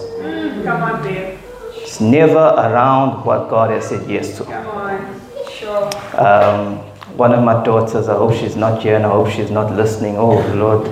Come 0.65 0.83
on, 0.83 1.03
babe. 1.03 1.39
It's 1.75 2.01
never 2.01 2.55
around 2.57 3.27
what 3.27 3.51
God 3.51 3.69
has 3.69 3.91
said 3.91 4.09
yes 4.09 4.39
to. 4.39 4.45
Come 4.45 4.67
on. 4.69 5.21
Sure. 5.51 5.91
Um, 6.19 6.79
one 7.19 7.35
of 7.35 7.45
my 7.45 7.63
daughters, 7.63 8.09
I 8.09 8.15
hope 8.15 8.33
she's 8.33 8.57
not 8.57 8.83
here 8.83 8.97
and 8.97 9.05
I 9.05 9.11
hope 9.11 9.29
she's 9.29 9.51
not 9.51 9.71
listening. 9.77 10.17
Oh, 10.17 10.41
Lord. 10.55 10.85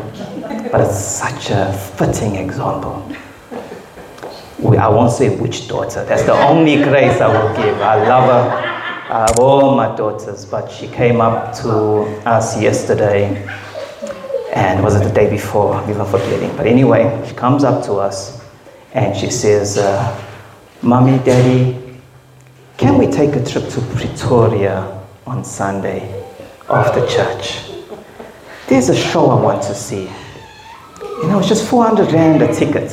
But 0.71 0.83
it's 0.83 0.99
such 0.99 1.49
a 1.49 1.73
fitting 1.97 2.35
example. 2.35 3.11
We, 4.59 4.77
I 4.77 4.89
won't 4.89 5.13
say 5.13 5.35
which 5.35 5.67
daughter. 5.67 6.05
That's 6.05 6.25
the 6.25 6.35
only 6.35 6.77
grace 6.83 7.23
I 7.23 7.29
will 7.29 7.57
give. 7.57 7.81
I 7.81 8.07
love 8.07 8.29
her. 8.29 8.78
Have 9.09 9.39
all 9.39 9.75
my 9.75 9.97
daughters, 9.97 10.45
but 10.45 10.71
she 10.71 10.87
came 10.87 11.23
up 11.23 11.57
to 11.63 11.71
us 12.29 12.61
yesterday, 12.61 13.43
and 14.53 14.85
was 14.85 14.97
it 14.97 15.05
the 15.05 15.11
day 15.11 15.31
before? 15.31 15.73
I'm 15.77 15.89
even 15.89 16.05
forgetting. 16.05 16.55
But 16.59 16.67
anyway, 16.67 17.25
she 17.27 17.35
comes 17.35 17.65
up 17.65 17.83
to 17.87 17.95
us 17.95 18.45
and 18.93 19.17
she 19.17 19.31
says, 19.31 19.79
uh, 19.79 20.15
Mommy, 20.83 21.17
Daddy, 21.25 21.99
can 22.77 22.99
we 22.99 23.07
take 23.07 23.35
a 23.35 23.43
trip 23.43 23.71
to 23.71 23.81
Pretoria 23.97 25.03
on 25.27 25.43
Sunday 25.43 26.23
after 26.69 27.01
church? 27.07 27.63
There's 28.69 28.91
a 28.91 28.95
show 28.95 29.31
I 29.31 29.41
want 29.41 29.63
to 29.63 29.75
see. 29.75 30.11
You 31.01 31.29
know, 31.29 31.39
it's 31.39 31.49
just 31.49 31.67
400 31.67 32.13
Rand 32.13 32.43
a 32.43 32.55
ticket. 32.55 32.91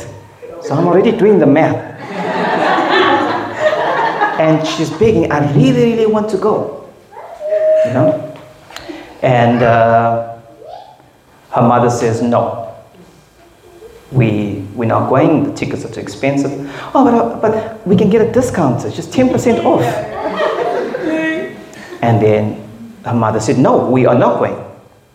So 0.62 0.76
I'm 0.76 0.88
already 0.88 1.12
doing 1.12 1.40
the 1.40 1.46
math. 1.46 1.95
And 4.40 4.68
she's 4.68 4.90
begging, 4.92 5.32
I 5.32 5.52
really, 5.54 5.94
really 5.94 6.06
want 6.06 6.30
to 6.30 6.38
go. 6.38 6.90
You 7.86 7.94
know? 7.94 8.38
And 9.22 9.64
uh, 9.64 10.40
her 11.52 11.62
mother 11.62 11.90
says, 11.90 12.22
No. 12.22 12.64
We, 14.12 14.66
we're 14.76 14.86
not 14.86 15.10
going, 15.10 15.44
the 15.44 15.54
tickets 15.54 15.84
are 15.84 15.92
too 15.92 16.00
expensive. 16.00 16.52
Oh, 16.94 17.04
but, 17.04 17.14
uh, 17.14 17.42
but 17.42 17.86
we 17.88 17.98
can 17.98 18.10
get 18.10 18.22
a 18.22 18.32
discount, 18.32 18.86
it's 18.86 18.96
just 18.96 19.12
10% 19.12 19.66
off. 19.66 19.82
And 22.02 22.22
then 22.22 22.62
her 23.04 23.14
mother 23.14 23.40
said, 23.40 23.58
No, 23.58 23.90
we 23.90 24.06
are 24.06 24.18
not 24.18 24.40
going. 24.40 24.64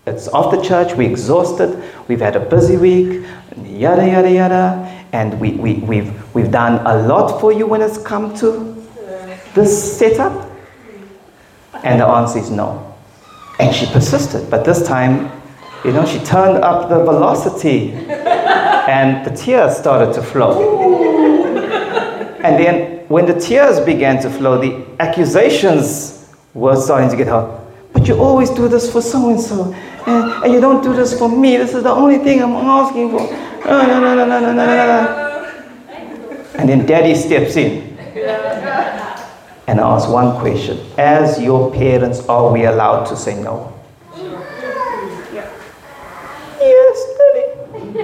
It's 0.06 0.28
after 0.34 0.60
church, 0.60 0.94
we're 0.96 1.10
exhausted, 1.10 1.82
we've 2.08 2.20
had 2.20 2.34
a 2.34 2.40
busy 2.40 2.76
week, 2.76 3.24
yada, 3.64 4.06
yada, 4.06 4.30
yada. 4.30 5.06
And 5.12 5.40
we, 5.40 5.52
we, 5.52 5.74
we've, 5.74 6.34
we've 6.34 6.50
done 6.50 6.84
a 6.86 7.06
lot 7.06 7.40
for 7.40 7.52
you 7.52 7.66
when 7.66 7.82
it's 7.82 7.98
come 7.98 8.34
to 8.38 8.69
this 9.54 9.98
setup? 9.98 10.48
And 11.82 12.00
the 12.00 12.06
answer 12.06 12.38
is 12.38 12.50
no. 12.50 12.94
And 13.58 13.74
she 13.74 13.86
persisted, 13.86 14.50
but 14.50 14.64
this 14.64 14.86
time, 14.86 15.30
you 15.84 15.92
know, 15.92 16.04
she 16.04 16.18
turned 16.20 16.58
up 16.58 16.88
the 16.88 16.98
velocity 17.04 17.92
and 17.92 19.24
the 19.24 19.30
tears 19.30 19.76
started 19.76 20.12
to 20.14 20.22
flow. 20.22 20.78
And 22.42 22.58
then 22.58 23.06
when 23.08 23.26
the 23.26 23.38
tears 23.38 23.80
began 23.80 24.20
to 24.22 24.30
flow, 24.30 24.58
the 24.60 24.84
accusations 24.98 26.30
were 26.54 26.76
starting 26.76 27.10
to 27.10 27.16
get 27.16 27.28
her. 27.28 27.60
But 27.92 28.08
you 28.08 28.14
always 28.18 28.50
do 28.50 28.68
this 28.68 28.90
for 28.90 29.02
so 29.02 29.30
and 29.30 29.40
so, 29.40 29.74
and 30.06 30.52
you 30.52 30.60
don't 30.60 30.82
do 30.82 30.94
this 30.94 31.18
for 31.18 31.28
me. 31.28 31.56
This 31.56 31.74
is 31.74 31.82
the 31.82 31.90
only 31.90 32.18
thing 32.18 32.42
I'm 32.42 32.52
asking 32.52 33.10
for. 33.10 33.20
No, 33.66 33.86
no, 33.86 34.00
no, 34.00 34.14
no, 34.14 34.26
no, 34.26 34.40
no, 34.40 34.52
no, 34.52 34.64
no. 34.64 35.26
And 36.54 36.68
then 36.68 36.86
daddy 36.86 37.14
steps 37.14 37.56
in 37.56 37.90
and 39.70 39.78
ask 39.78 40.08
one 40.10 40.36
question 40.40 40.84
As 40.98 41.40
your 41.40 41.70
parents, 41.72 42.26
are 42.28 42.50
we 42.52 42.64
allowed 42.64 43.04
to 43.04 43.16
say 43.16 43.40
no? 43.40 43.72
Yes, 46.60 46.96
Daddy. 47.16 48.00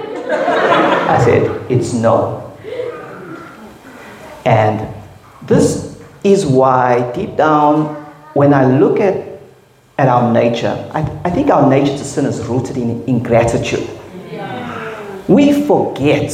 I 1.09 1.21
said, 1.25 1.71
It's 1.71 1.93
no. 1.93 2.57
And 4.45 4.87
this 5.41 6.01
is 6.23 6.45
why, 6.45 7.11
deep 7.11 7.35
down, 7.35 7.95
when 8.33 8.53
I 8.53 8.65
look 8.65 9.01
at, 9.01 9.41
at 9.97 10.07
our 10.07 10.31
nature, 10.31 10.89
I, 10.93 11.01
I 11.25 11.29
think 11.29 11.49
our 11.49 11.69
nature 11.69 11.97
to 11.97 12.03
sin 12.05 12.25
is 12.25 12.39
rooted 12.45 12.77
in 12.77 13.03
ingratitude. 13.03 13.89
We 15.27 15.67
forget 15.67 16.31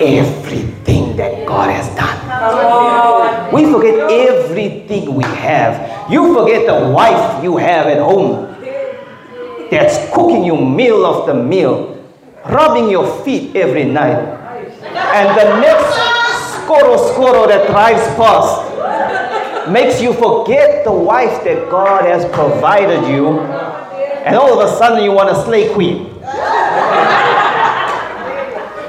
everything 0.00 1.16
that 1.16 1.46
God 1.46 1.70
has 1.70 1.88
done. 1.96 3.52
We 3.52 3.70
forget 3.72 4.10
everything 4.10 5.14
we 5.14 5.24
have. 5.24 6.10
You 6.10 6.34
forget 6.34 6.66
the 6.66 6.90
wife 6.90 7.42
you 7.42 7.56
have 7.56 7.86
at 7.86 7.98
home 7.98 8.46
that's 9.70 10.12
cooking 10.14 10.44
you 10.44 10.56
meal 10.56 11.04
after 11.06 11.34
meal, 11.34 12.02
rubbing 12.46 12.90
your 12.90 13.06
feet 13.24 13.54
every 13.56 13.84
night. 13.84 14.18
And 15.14 15.28
the 15.38 15.60
next 15.60 15.94
scoro 16.54 16.96
scoro 17.12 17.46
that 17.48 17.66
drives 17.68 18.02
past 18.16 19.70
makes 19.70 20.00
you 20.00 20.14
forget 20.14 20.84
the 20.84 20.92
wife 20.92 21.44
that 21.44 21.70
God 21.70 22.04
has 22.04 22.24
provided 22.32 23.06
you. 23.08 23.40
And 24.24 24.36
all 24.36 24.60
of 24.60 24.66
a 24.66 24.76
sudden 24.76 25.02
you 25.04 25.12
want 25.12 25.30
a 25.30 25.42
slay 25.44 25.72
queen. 25.74 26.14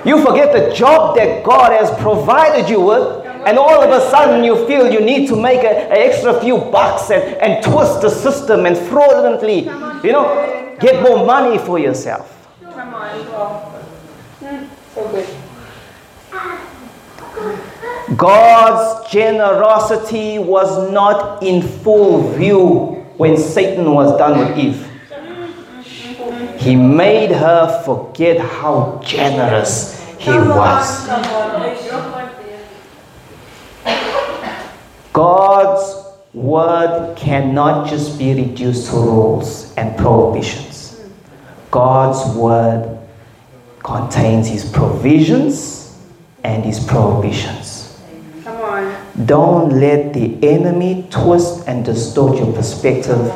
You 0.05 0.23
forget 0.25 0.53
the 0.53 0.73
job 0.73 1.15
that 1.17 1.43
God 1.43 1.71
has 1.71 1.91
provided 2.01 2.69
you 2.69 2.81
with, 2.81 3.25
and 3.45 3.57
all 3.57 3.81
of 3.81 3.89
a 3.89 4.09
sudden 4.09 4.43
you 4.43 4.65
feel 4.67 4.91
you 4.91 5.01
need 5.01 5.27
to 5.29 5.35
make 5.35 5.59
an 5.59 5.75
extra 5.91 6.39
few 6.39 6.57
bucks 6.57 7.11
and, 7.11 7.23
and 7.41 7.63
twist 7.63 8.01
the 8.01 8.09
system 8.09 8.65
and 8.65 8.77
fraudulently, 8.77 9.61
you 10.03 10.11
know, 10.11 10.77
get 10.79 11.01
more 11.03 11.25
money 11.25 11.57
for 11.57 11.79
yourself. 11.79 12.35
God's 18.15 19.11
generosity 19.11 20.39
was 20.39 20.91
not 20.91 21.43
in 21.43 21.61
full 21.61 22.31
view 22.33 23.05
when 23.17 23.37
Satan 23.37 23.91
was 23.93 24.17
done 24.17 24.39
with 24.39 24.57
Eve. 24.57 24.88
He 26.59 26.75
made 26.75 27.31
her 27.31 27.81
forget 27.85 28.37
how 28.37 29.01
generous 29.05 29.97
he 30.17 30.31
was. 30.31 31.07
God's 35.13 36.05
word 36.33 37.15
cannot 37.15 37.89
just 37.89 38.19
be 38.19 38.33
reduced 38.33 38.89
to 38.89 38.97
rules 38.97 39.73
and 39.75 39.97
prohibitions. 39.97 40.99
God's 41.71 42.35
word 42.35 42.99
contains 43.81 44.47
his 44.49 44.69
provisions 44.69 45.97
and 46.43 46.65
his 46.65 46.83
prohibitions. 46.83 47.97
Come 48.43 48.61
on. 48.61 49.25
Don't 49.25 49.79
let 49.79 50.13
the 50.13 50.37
enemy 50.45 51.07
twist 51.09 51.67
and 51.67 51.85
distort 51.85 52.37
your 52.37 52.51
perspective 52.51 53.31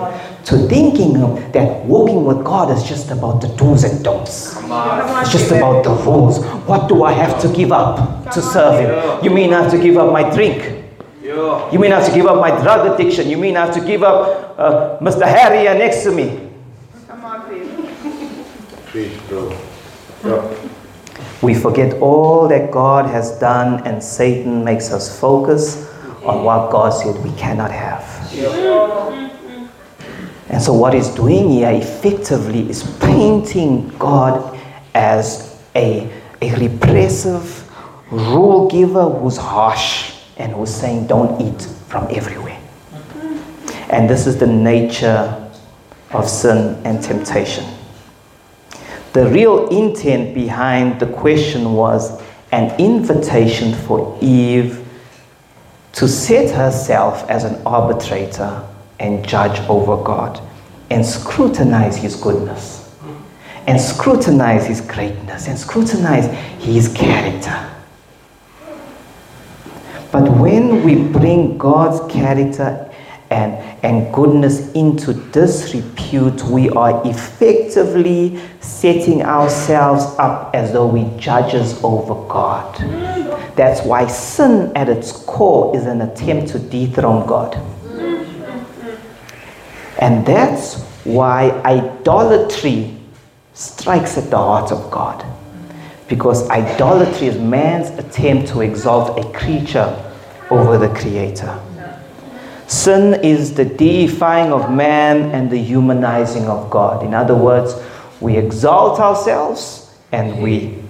to 0.45 0.57
thinking 0.67 1.17
of 1.23 1.53
that 1.53 1.85
walking 1.85 2.25
with 2.25 2.43
God 2.43 2.69
is 2.75 2.83
just 2.83 3.11
about 3.11 3.41
the 3.41 3.47
do's 3.55 3.83
and 3.83 4.03
don'ts. 4.03 4.57
It's 4.57 5.31
just 5.31 5.51
about 5.51 5.83
the 5.83 5.91
rules. 6.03 6.43
What 6.67 6.89
do 6.89 7.03
I 7.03 7.13
have 7.13 7.41
to 7.41 7.47
give 7.53 7.71
up 7.71 8.31
to 8.33 8.41
serve 8.41 8.79
Him? 8.79 9.23
You 9.23 9.31
mean 9.31 9.53
I 9.53 9.61
have 9.61 9.71
to 9.71 9.77
give 9.81 9.97
up 9.97 10.11
my 10.11 10.29
drink? 10.35 10.83
You 11.23 11.79
mean 11.79 11.91
I 11.91 11.99
have 11.99 12.09
to 12.09 12.15
give 12.15 12.27
up 12.27 12.39
my 12.39 12.51
drug 12.61 12.85
addiction? 12.93 13.29
You 13.29 13.37
mean 13.37 13.55
I 13.55 13.65
have 13.65 13.73
to 13.75 13.85
give 13.85 14.03
up 14.03 14.59
uh, 14.59 14.97
Mr. 14.99 15.25
Harry 15.25 15.59
here 15.59 15.73
next 15.73 16.03
to 16.03 16.11
me? 16.11 16.49
Come 17.07 17.23
on, 17.23 17.49
David. 17.49 17.89
Preach, 18.87 19.17
bro. 19.29 19.57
Yeah. 20.25 20.69
We 21.41 21.53
forget 21.53 22.01
all 22.01 22.47
that 22.49 22.71
God 22.71 23.05
has 23.05 23.39
done, 23.39 23.85
and 23.87 24.03
Satan 24.03 24.63
makes 24.63 24.91
us 24.91 25.19
focus 25.19 25.89
on 26.23 26.43
what 26.43 26.71
God 26.71 26.89
said 26.91 27.21
we 27.23 27.31
cannot 27.37 27.71
have. 27.71 28.03
And 30.53 30.61
so, 30.61 30.71
what 30.71 30.93
he's 30.93 31.09
doing 31.09 31.49
here 31.49 31.71
effectively 31.71 32.69
is 32.69 32.83
painting 32.99 33.89
God 33.97 34.55
as 34.93 35.59
a, 35.73 36.07
a 36.43 36.55
repressive 36.59 37.67
rule 38.11 38.69
giver 38.69 39.09
who's 39.09 39.35
harsh 39.35 40.13
and 40.37 40.53
who's 40.53 40.71
saying, 40.71 41.07
Don't 41.07 41.41
eat 41.41 41.63
from 41.87 42.05
everywhere. 42.11 42.61
And 43.89 44.07
this 44.07 44.27
is 44.27 44.37
the 44.37 44.45
nature 44.45 45.49
of 46.11 46.29
sin 46.29 46.79
and 46.85 47.01
temptation. 47.01 47.65
The 49.13 49.27
real 49.29 49.69
intent 49.69 50.35
behind 50.35 50.99
the 50.99 51.07
question 51.07 51.73
was 51.73 52.21
an 52.51 52.79
invitation 52.79 53.73
for 53.73 54.19
Eve 54.21 54.87
to 55.93 56.07
set 56.07 56.55
herself 56.55 57.27
as 57.27 57.43
an 57.43 57.59
arbitrator 57.65 58.63
and 59.03 59.27
judge 59.27 59.59
over 59.67 60.01
God 60.01 60.41
and 60.89 61.05
scrutinize 61.05 61.97
his 61.97 62.15
goodness 62.15 62.95
and 63.67 63.79
scrutinize 63.79 64.65
his 64.65 64.81
greatness 64.81 65.47
and 65.47 65.59
scrutinize 65.59 66.25
his 66.63 66.87
character. 66.93 67.69
But 70.11 70.29
when 70.37 70.83
we 70.83 70.95
bring 70.95 71.57
God's 71.57 72.11
character 72.11 72.89
and, 73.29 73.53
and 73.83 74.13
goodness 74.13 74.71
into 74.73 75.13
disrepute, 75.31 76.43
we 76.43 76.69
are 76.69 77.05
effectively 77.05 78.39
setting 78.61 79.23
ourselves 79.23 80.03
up 80.19 80.53
as 80.53 80.71
though 80.71 80.87
we 80.87 81.09
judges 81.17 81.83
over 81.83 82.13
God. 82.27 82.75
That's 83.55 83.85
why 83.85 84.07
sin 84.07 84.71
at 84.75 84.87
its 84.87 85.11
core 85.11 85.75
is 85.75 85.85
an 85.85 86.01
attempt 86.01 86.51
to 86.51 86.59
dethrone 86.59 87.25
God. 87.27 87.59
And 90.03 90.25
that's 90.25 90.81
why 91.05 91.51
idolatry 91.63 92.93
strikes 93.53 94.17
at 94.17 94.29
the 94.29 94.37
heart 94.37 94.69
of 94.69 94.91
God. 94.91 95.25
Because 96.09 96.49
idolatry 96.49 97.27
is 97.27 97.37
man's 97.39 97.89
attempt 97.97 98.49
to 98.49 98.59
exalt 98.59 99.17
a 99.17 99.31
creature 99.31 99.97
over 100.51 100.77
the 100.77 100.93
Creator. 100.93 101.57
Sin 102.67 103.23
is 103.23 103.53
the 103.53 103.63
deifying 103.63 104.51
of 104.51 104.69
man 104.69 105.31
and 105.31 105.49
the 105.49 105.57
humanizing 105.57 106.47
of 106.47 106.69
God. 106.69 107.05
In 107.05 107.13
other 107.13 107.35
words, 107.35 107.73
we 108.19 108.35
exalt 108.35 108.99
ourselves 108.99 109.95
and 110.11 110.43
we 110.43 110.83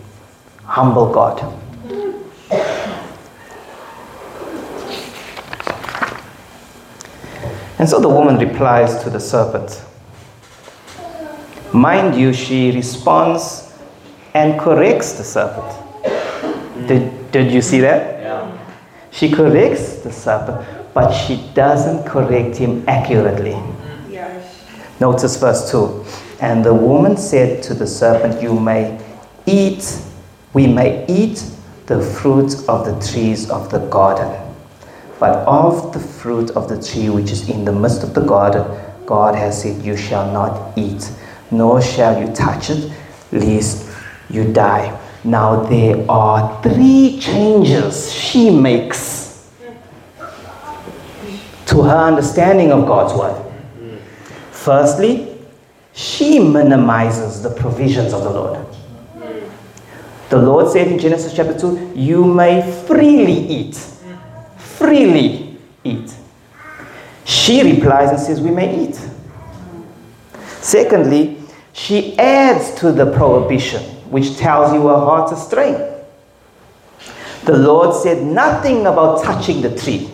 humble 0.66 1.14
God. 1.14 1.62
And 7.80 7.90
so 7.90 8.00
the 8.00 8.10
woman 8.10 8.38
replies 8.38 9.04
to 9.04 9.10
the 9.10 9.20
serpent. 9.20 9.84
Mind 11.74 12.16
you, 12.16 12.34
she 12.34 12.72
responds 12.72 13.74
and 14.34 14.60
corrects 14.60 15.14
the 15.14 15.24
serpent. 15.24 16.88
Did, 16.88 17.32
did 17.32 17.52
you 17.52 17.62
see 17.62 17.80
that? 17.82 18.22
Yeah. 18.22 18.58
She 19.12 19.32
corrects 19.32 19.98
the 19.98 20.12
serpent, 20.12 20.68
but 20.94 21.12
she 21.12 21.50
doesn't 21.54 22.06
correct 22.06 22.56
him 22.58 22.84
accurately. 22.88 23.58
Yes. 24.10 24.64
Notice 25.00 25.38
verse 25.38 25.72
2. 25.72 26.06
And 26.42 26.64
the 26.64 26.74
woman 26.74 27.18
said 27.18 27.64
to 27.64 27.74
the 27.74 27.88
serpent, 27.88 28.42
You 28.42 28.60
may 28.60 29.00
eat, 29.46 30.00
we 30.54 30.68
may 30.68 31.06
eat 31.08 31.44
the 31.88 32.02
fruit 32.02 32.54
of 32.68 32.86
the 32.86 33.00
trees 33.08 33.50
of 33.50 33.72
the 33.72 33.80
garden. 33.88 34.43
But 35.24 35.48
of 35.48 35.94
the 35.94 36.02
fruit 36.02 36.52
of 36.52 36.68
the 36.68 36.84
tree 36.84 37.10
which 37.10 37.32
is 37.32 37.48
in 37.48 37.64
the 37.64 37.72
midst 37.72 38.04
of 38.04 38.14
the 38.14 38.20
garden, 38.20 38.66
God 39.06 39.36
has 39.36 39.62
said, 39.62 39.82
You 39.82 39.96
shall 39.96 40.30
not 40.34 40.78
eat, 40.78 41.10
nor 41.50 41.82
shall 41.82 42.20
you 42.20 42.36
touch 42.36 42.70
it, 42.70 42.92
lest 43.32 43.90
you 44.30 44.52
die. 44.52 45.00
Now 45.24 45.64
there 45.64 46.04
are 46.12 46.62
three 46.62 47.20
changes 47.22 48.12
she 48.12 48.50
makes 48.50 49.50
to 51.68 51.82
her 51.84 52.00
understanding 52.12 52.74
of 52.74 52.86
God's 52.86 53.14
word. 53.18 53.54
Firstly, 54.52 55.38
she 55.94 56.38
minimizes 56.38 57.42
the 57.42 57.52
provisions 57.52 58.12
of 58.12 58.26
the 58.26 58.30
Lord. 58.30 58.68
The 60.28 60.42
Lord 60.42 60.70
said 60.70 60.88
in 60.88 61.00
Genesis 61.00 61.34
chapter 61.34 61.58
2, 61.58 61.94
You 61.96 62.26
may 62.26 62.70
freely 62.86 63.40
eat. 63.48 63.92
Freely 64.84 65.58
eat. 65.86 66.14
She 67.24 67.64
replies 67.64 68.10
and 68.10 68.20
says, 68.20 68.42
We 68.42 68.52
may 68.52 68.84
eat. 68.84 69.00
Secondly, 70.60 71.38
she 71.72 72.20
adds 72.20 72.76
to 72.82 72.92
the 72.92 73.10
prohibition, 73.14 73.82
which 74.12 74.36
tells 74.36 74.74
you 74.74 74.86
her 74.88 74.98
heart 74.98 75.32
astray. 75.32 76.04
The 77.46 77.58
Lord 77.58 77.96
said 77.96 78.26
nothing 78.26 78.82
about 78.82 79.24
touching 79.24 79.62
the 79.62 79.74
tree. 79.74 80.10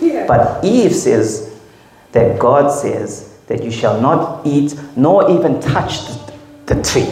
Yeah. 0.00 0.26
But 0.26 0.64
Eve 0.64 0.92
says 0.92 1.56
that 2.10 2.40
God 2.40 2.70
says 2.72 3.38
that 3.46 3.62
you 3.62 3.70
shall 3.70 4.00
not 4.00 4.44
eat 4.44 4.74
nor 4.96 5.30
even 5.30 5.60
touch 5.60 6.06
the, 6.06 6.34
the 6.74 6.82
tree. 6.82 7.06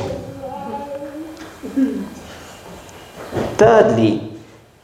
Thirdly, 3.58 4.31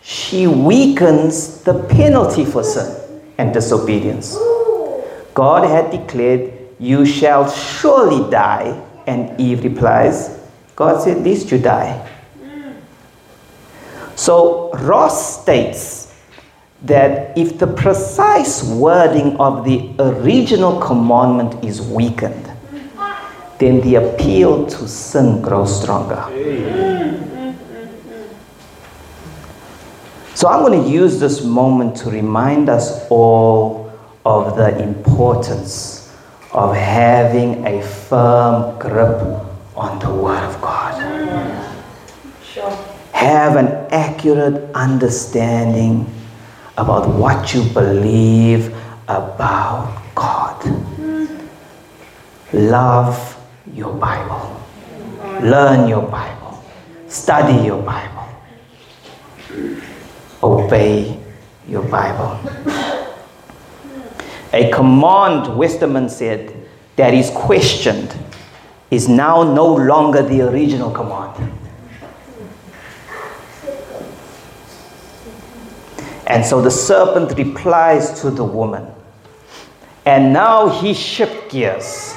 she 0.08 0.46
weakens 0.46 1.60
the 1.64 1.84
penalty 1.84 2.42
for 2.42 2.64
sin 2.64 2.88
and 3.36 3.52
disobedience. 3.52 4.38
God 5.34 5.68
had 5.68 5.90
declared, 5.90 6.50
You 6.78 7.04
shall 7.04 7.50
surely 7.50 8.30
die. 8.30 8.82
And 9.06 9.38
Eve 9.38 9.64
replies, 9.64 10.40
God 10.76 11.02
said, 11.02 11.18
At 11.18 11.24
least 11.24 11.50
you 11.50 11.58
die. 11.58 12.08
So 14.16 14.72
Ross 14.72 15.42
states 15.42 16.18
that 16.84 17.36
if 17.36 17.58
the 17.58 17.66
precise 17.66 18.62
wording 18.62 19.36
of 19.36 19.66
the 19.66 19.94
original 19.98 20.80
commandment 20.80 21.62
is 21.62 21.82
weakened, 21.82 22.50
then 23.58 23.82
the 23.82 23.96
appeal 23.96 24.66
to 24.68 24.88
sin 24.88 25.42
grows 25.42 25.82
stronger. 25.82 26.24
So 30.38 30.46
I'm 30.46 30.64
going 30.64 30.84
to 30.84 30.88
use 30.88 31.18
this 31.18 31.42
moment 31.42 31.96
to 31.96 32.10
remind 32.10 32.68
us 32.68 33.04
all 33.10 33.90
of 34.24 34.54
the 34.56 34.80
importance 34.80 36.14
of 36.52 36.76
having 36.76 37.66
a 37.66 37.82
firm 37.82 38.78
grip 38.78 39.20
on 39.74 39.98
the 39.98 40.14
Word 40.14 40.44
of 40.44 40.60
God 40.60 40.94
Sure. 42.44 42.70
have 43.10 43.56
an 43.56 43.66
accurate 43.90 44.70
understanding 44.76 46.06
about 46.76 47.08
what 47.08 47.52
you 47.52 47.64
believe 47.74 48.72
about 49.08 50.00
God. 50.14 50.62
Love 52.52 53.36
your 53.74 53.92
Bible. 53.92 54.62
Learn 55.42 55.88
your 55.88 56.02
Bible. 56.02 56.62
Study 57.08 57.66
your 57.66 57.82
Bible. 57.82 58.17
Obey 60.42 61.20
your 61.66 61.82
Bible. 61.82 62.38
A 64.52 64.70
command, 64.70 65.46
Westermann 65.58 66.08
said, 66.08 66.54
that 66.96 67.14
is 67.14 67.30
questioned 67.30 68.16
is 68.90 69.08
now 69.08 69.42
no 69.42 69.74
longer 69.74 70.22
the 70.22 70.40
original 70.42 70.90
command. 70.90 71.52
And 76.26 76.44
so 76.44 76.60
the 76.60 76.70
serpent 76.70 77.36
replies 77.38 78.20
to 78.20 78.30
the 78.30 78.44
woman. 78.44 78.86
And 80.04 80.32
now 80.32 80.68
he 80.68 80.94
shift 80.94 81.50
gears. 81.50 82.14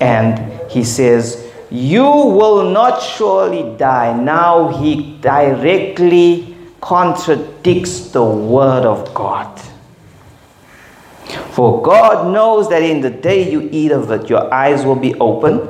And 0.00 0.70
he 0.70 0.84
says, 0.84 1.49
You 1.70 2.04
will 2.04 2.70
not 2.70 3.00
surely 3.00 3.76
die. 3.76 4.16
Now 4.20 4.68
he 4.80 5.18
directly 5.20 6.56
contradicts 6.80 8.10
the 8.10 8.24
word 8.24 8.84
of 8.84 9.14
God. 9.14 9.60
For 11.52 11.80
God 11.82 12.32
knows 12.32 12.68
that 12.70 12.82
in 12.82 13.00
the 13.00 13.10
day 13.10 13.50
you 13.50 13.68
eat 13.70 13.92
of 13.92 14.10
it, 14.10 14.28
your 14.28 14.52
eyes 14.52 14.84
will 14.84 14.96
be 14.96 15.14
open, 15.16 15.68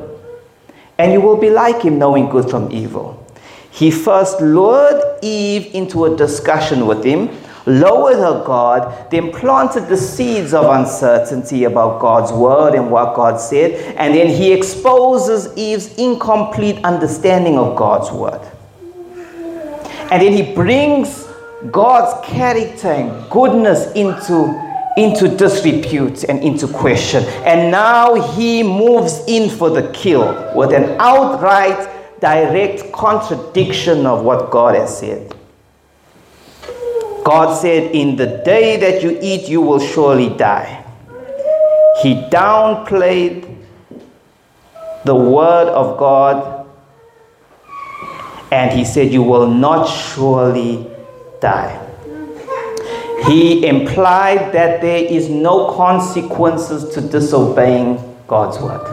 and 0.97 1.13
you 1.13 1.21
will 1.21 1.37
be 1.37 1.51
like 1.51 1.83
him, 1.83 1.99
knowing 1.99 2.31
good 2.31 2.49
from 2.49 2.71
evil. 2.73 3.27
He 3.71 3.91
first 3.91 4.41
lured 4.41 5.03
Eve 5.23 5.75
into 5.75 6.07
a 6.07 6.17
discussion 6.17 6.87
with 6.87 7.05
him, 7.05 7.29
lowered 7.67 8.17
her 8.17 8.45
guard, 8.45 9.11
then 9.11 9.33
planted 9.33 9.89
the 9.89 9.97
seeds 9.97 10.55
of 10.55 10.65
uncertainty 10.65 11.65
about 11.65 12.01
God's 12.01 12.33
word 12.33 12.75
and 12.75 12.91
what 12.91 13.15
God 13.15 13.41
said, 13.41 13.97
and 13.97 14.15
then 14.15 14.29
he 14.29 14.53
exposes 14.53 15.57
Eve's 15.57 15.97
incomplete 15.99 16.85
understanding 16.85 17.59
of 17.59 17.77
God's 17.77 18.11
word. 18.11 18.41
And 20.11 20.23
then 20.23 20.33
he 20.33 20.55
brings 20.55 21.29
God's 21.71 22.27
character 22.27 22.89
and 22.89 23.31
goodness 23.31 23.93
into, 23.93 24.49
into 24.97 25.29
disrepute 25.29 26.25
and 26.25 26.43
into 26.43 26.67
question. 26.67 27.23
And 27.45 27.71
now 27.71 28.33
he 28.33 28.63
moves 28.63 29.23
in 29.29 29.51
for 29.51 29.71
the 29.71 29.93
kill 29.93 30.53
with 30.57 30.73
an 30.73 30.97
outright 30.99 32.21
direct 32.21 32.93
contradiction 32.93 34.05
of 34.05 34.25
what 34.25 34.51
God 34.51 34.75
has 34.75 34.99
said. 34.99 35.35
God 37.25 37.55
said, 37.61 37.93
In 37.95 38.17
the 38.17 38.43
day 38.45 38.77
that 38.79 39.03
you 39.03 39.19
eat, 39.21 39.49
you 39.49 39.61
will 39.61 39.79
surely 39.79 40.31
die. 40.37 40.85
He 42.03 42.15
downplayed 42.15 43.57
the 45.05 45.15
word 45.15 45.69
of 45.69 45.99
God 45.99 46.67
and 48.51 48.77
he 48.77 48.85
said, 48.85 49.13
You 49.13 49.23
will 49.23 49.49
not 49.49 49.85
surely 49.85 50.87
die. 51.41 51.87
He 53.27 53.67
implied 53.67 54.53
that 54.53 54.81
there 54.81 55.05
is 55.05 55.29
no 55.29 55.75
consequences 55.75 56.95
to 56.95 57.01
disobeying 57.01 57.99
God's 58.27 58.59
word. 58.59 58.87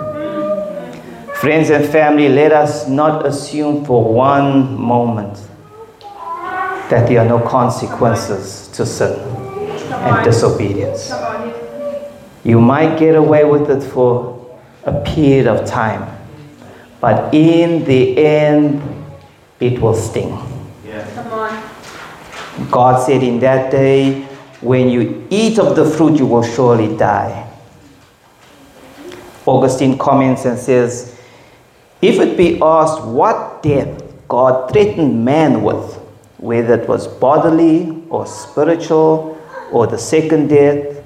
Friends 1.37 1.69
and 1.69 1.85
family, 1.85 2.27
let 2.29 2.51
us 2.51 2.89
not 2.89 3.25
assume 3.25 3.85
for 3.85 4.13
one 4.13 4.75
moment 4.75 5.46
that 6.89 7.07
there 7.07 7.19
are 7.19 7.27
no 7.27 7.39
consequences 7.39 8.67
to 8.69 8.85
sin 8.85 9.19
and 9.91 10.23
disobedience. 10.23 11.11
You 12.43 12.61
might 12.61 12.97
get 12.97 13.15
away 13.15 13.43
with 13.43 13.69
it 13.69 13.81
for 13.81 14.57
a 14.85 15.01
period 15.01 15.47
of 15.47 15.67
time, 15.67 16.17
but 17.01 17.33
in 17.33 17.83
the 17.85 18.17
end, 18.17 18.81
it 19.59 19.81
will 19.81 19.95
sting. 19.95 20.37
God 22.71 23.05
said, 23.05 23.21
In 23.21 23.39
that 23.39 23.71
day, 23.71 24.23
when 24.61 24.89
you 24.89 25.27
eat 25.29 25.59
of 25.59 25.75
the 25.75 25.85
fruit, 25.85 26.17
you 26.17 26.25
will 26.25 26.43
surely 26.43 26.95
die. 26.97 27.43
Augustine 29.45 29.97
comments 29.97 30.45
and 30.45 30.57
says, 30.59 31.17
if 32.01 32.19
it 32.19 32.37
be 32.37 32.59
asked 32.61 33.03
what 33.03 33.63
death 33.63 34.03
God 34.27 34.71
threatened 34.71 35.23
man 35.23 35.63
with, 35.63 35.96
whether 36.37 36.75
it 36.75 36.87
was 36.87 37.07
bodily 37.07 38.03
or 38.09 38.25
spiritual 38.25 39.37
or 39.71 39.87
the 39.87 39.97
second 39.97 40.47
death, 40.47 41.03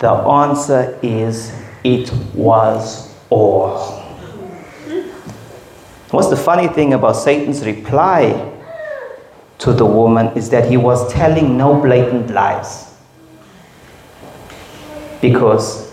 the 0.00 0.10
answer 0.10 0.98
is 1.02 1.52
it 1.82 2.12
was 2.34 3.14
all. 3.30 4.00
What's 6.10 6.28
the 6.28 6.36
funny 6.36 6.68
thing 6.68 6.94
about 6.94 7.16
Satan's 7.16 7.64
reply 7.66 8.52
to 9.58 9.72
the 9.72 9.86
woman 9.86 10.28
is 10.36 10.50
that 10.50 10.68
he 10.68 10.76
was 10.76 11.12
telling 11.12 11.56
no 11.56 11.80
blatant 11.80 12.30
lies. 12.30 12.94
Because 15.20 15.92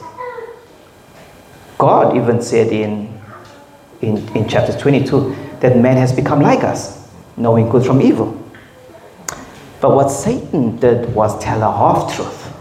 God 1.77 2.15
even 2.17 2.41
said 2.41 2.67
in 2.67 3.21
in, 4.01 4.17
in 4.35 4.49
chapter 4.49 4.77
22 4.77 5.35
that 5.59 5.77
man 5.77 5.95
has 5.97 6.11
become 6.11 6.41
like 6.41 6.63
us, 6.63 7.07
knowing 7.37 7.69
good 7.69 7.85
from 7.85 8.01
evil. 8.01 8.37
But 9.81 9.95
what 9.95 10.09
Satan 10.09 10.77
did 10.77 11.13
was 11.15 11.37
tell 11.39 11.63
a 11.63 11.71
half 11.71 12.15
truth. 12.15 12.53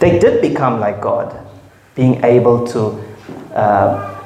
They 0.00 0.18
did 0.18 0.40
become 0.40 0.80
like 0.80 1.00
God, 1.00 1.38
being 1.94 2.24
able 2.24 2.66
to 2.68 3.04
uh, 3.54 4.24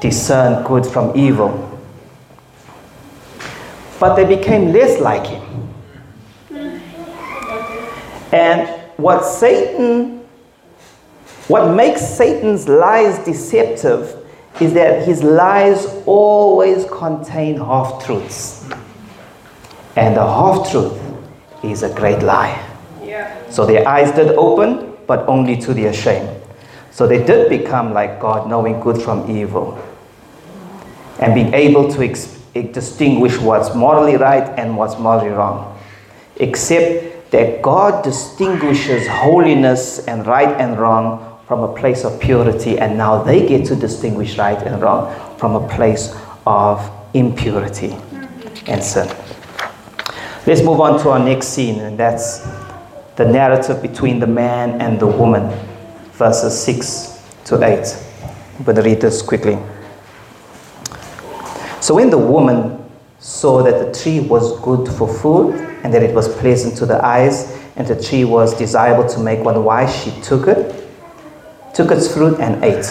discern 0.00 0.64
good 0.64 0.86
from 0.86 1.16
evil. 1.16 1.60
But 3.98 4.14
they 4.14 4.24
became 4.24 4.72
less 4.72 5.00
like 5.00 5.26
Him. 5.26 5.74
And 8.32 8.68
what 8.96 9.24
Satan, 9.24 10.24
what 11.48 11.74
makes 11.74 12.00
Satan's 12.00 12.68
lies 12.68 13.24
deceptive 13.24 14.24
is 14.60 14.72
that 14.74 15.04
his 15.06 15.22
lies 15.22 15.86
always 16.06 16.84
contain 16.86 17.56
half 17.56 18.04
truths. 18.04 18.68
And 19.96 20.16
a 20.16 20.26
half 20.26 20.70
truth 20.70 21.00
is 21.62 21.82
a 21.82 21.94
great 21.94 22.22
lie. 22.22 22.60
Yeah. 23.02 23.50
So 23.50 23.64
their 23.64 23.86
eyes 23.86 24.12
did 24.12 24.30
open, 24.30 24.96
but 25.06 25.28
only 25.28 25.56
to 25.58 25.74
their 25.74 25.92
shame. 25.92 26.28
So 26.90 27.06
they 27.06 27.24
did 27.24 27.48
become 27.48 27.92
like 27.92 28.20
God, 28.20 28.48
knowing 28.48 28.80
good 28.80 29.00
from 29.00 29.30
evil. 29.30 29.78
And 31.20 31.34
being 31.34 31.54
able 31.54 31.90
to 31.92 32.04
ex- 32.04 32.38
distinguish 32.54 33.38
what's 33.38 33.74
morally 33.74 34.16
right 34.16 34.48
and 34.58 34.76
what's 34.76 34.98
morally 34.98 35.30
wrong. 35.30 35.78
Except 36.36 37.30
that 37.30 37.62
God 37.62 38.04
distinguishes 38.04 39.06
holiness 39.08 40.06
and 40.06 40.26
right 40.26 40.60
and 40.60 40.78
wrong 40.78 41.40
from 41.46 41.60
a 41.60 41.74
place 41.74 42.04
of 42.04 42.20
purity, 42.20 42.78
and 42.78 42.96
now 42.96 43.22
they 43.22 43.46
get 43.46 43.66
to 43.66 43.76
distinguish 43.76 44.38
right 44.38 44.58
and 44.66 44.80
wrong 44.80 45.12
from 45.36 45.56
a 45.56 45.68
place 45.68 46.14
of 46.46 46.90
impurity 47.12 47.96
and 48.66 48.82
sin. 48.82 49.08
Let's 50.46 50.62
move 50.62 50.80
on 50.80 51.00
to 51.00 51.10
our 51.10 51.18
next 51.18 51.48
scene, 51.48 51.80
and 51.80 51.98
that's 51.98 52.46
the 53.16 53.24
narrative 53.24 53.80
between 53.80 54.20
the 54.20 54.26
man 54.26 54.80
and 54.80 55.00
the 55.00 55.06
woman, 55.06 55.48
verses 56.12 56.60
6 56.62 57.22
to 57.46 57.64
8. 57.64 57.96
I'm 58.58 58.64
going 58.64 58.76
to 58.76 58.82
read 58.82 59.00
this 59.00 59.22
quickly. 59.22 59.58
So 61.80 61.94
when 61.94 62.10
the 62.10 62.18
woman 62.18 62.84
saw 63.18 63.62
that 63.62 63.86
the 63.86 63.98
tree 63.98 64.20
was 64.20 64.60
good 64.60 64.86
for 64.88 65.08
food, 65.08 65.54
and 65.82 65.92
that 65.94 66.02
it 66.02 66.14
was 66.14 66.28
pleasant 66.36 66.76
to 66.76 66.86
the 66.86 67.02
eyes, 67.04 67.50
and 67.76 67.86
the 67.86 68.00
tree 68.02 68.24
was 68.24 68.56
desirable 68.56 69.08
to 69.08 69.20
make 69.20 69.40
one 69.40 69.64
wise, 69.64 69.94
she 69.96 70.10
took 70.20 70.46
it 70.46 70.84
took 71.74 71.90
its 71.90 72.12
fruit 72.12 72.38
and 72.38 72.64
ate. 72.64 72.86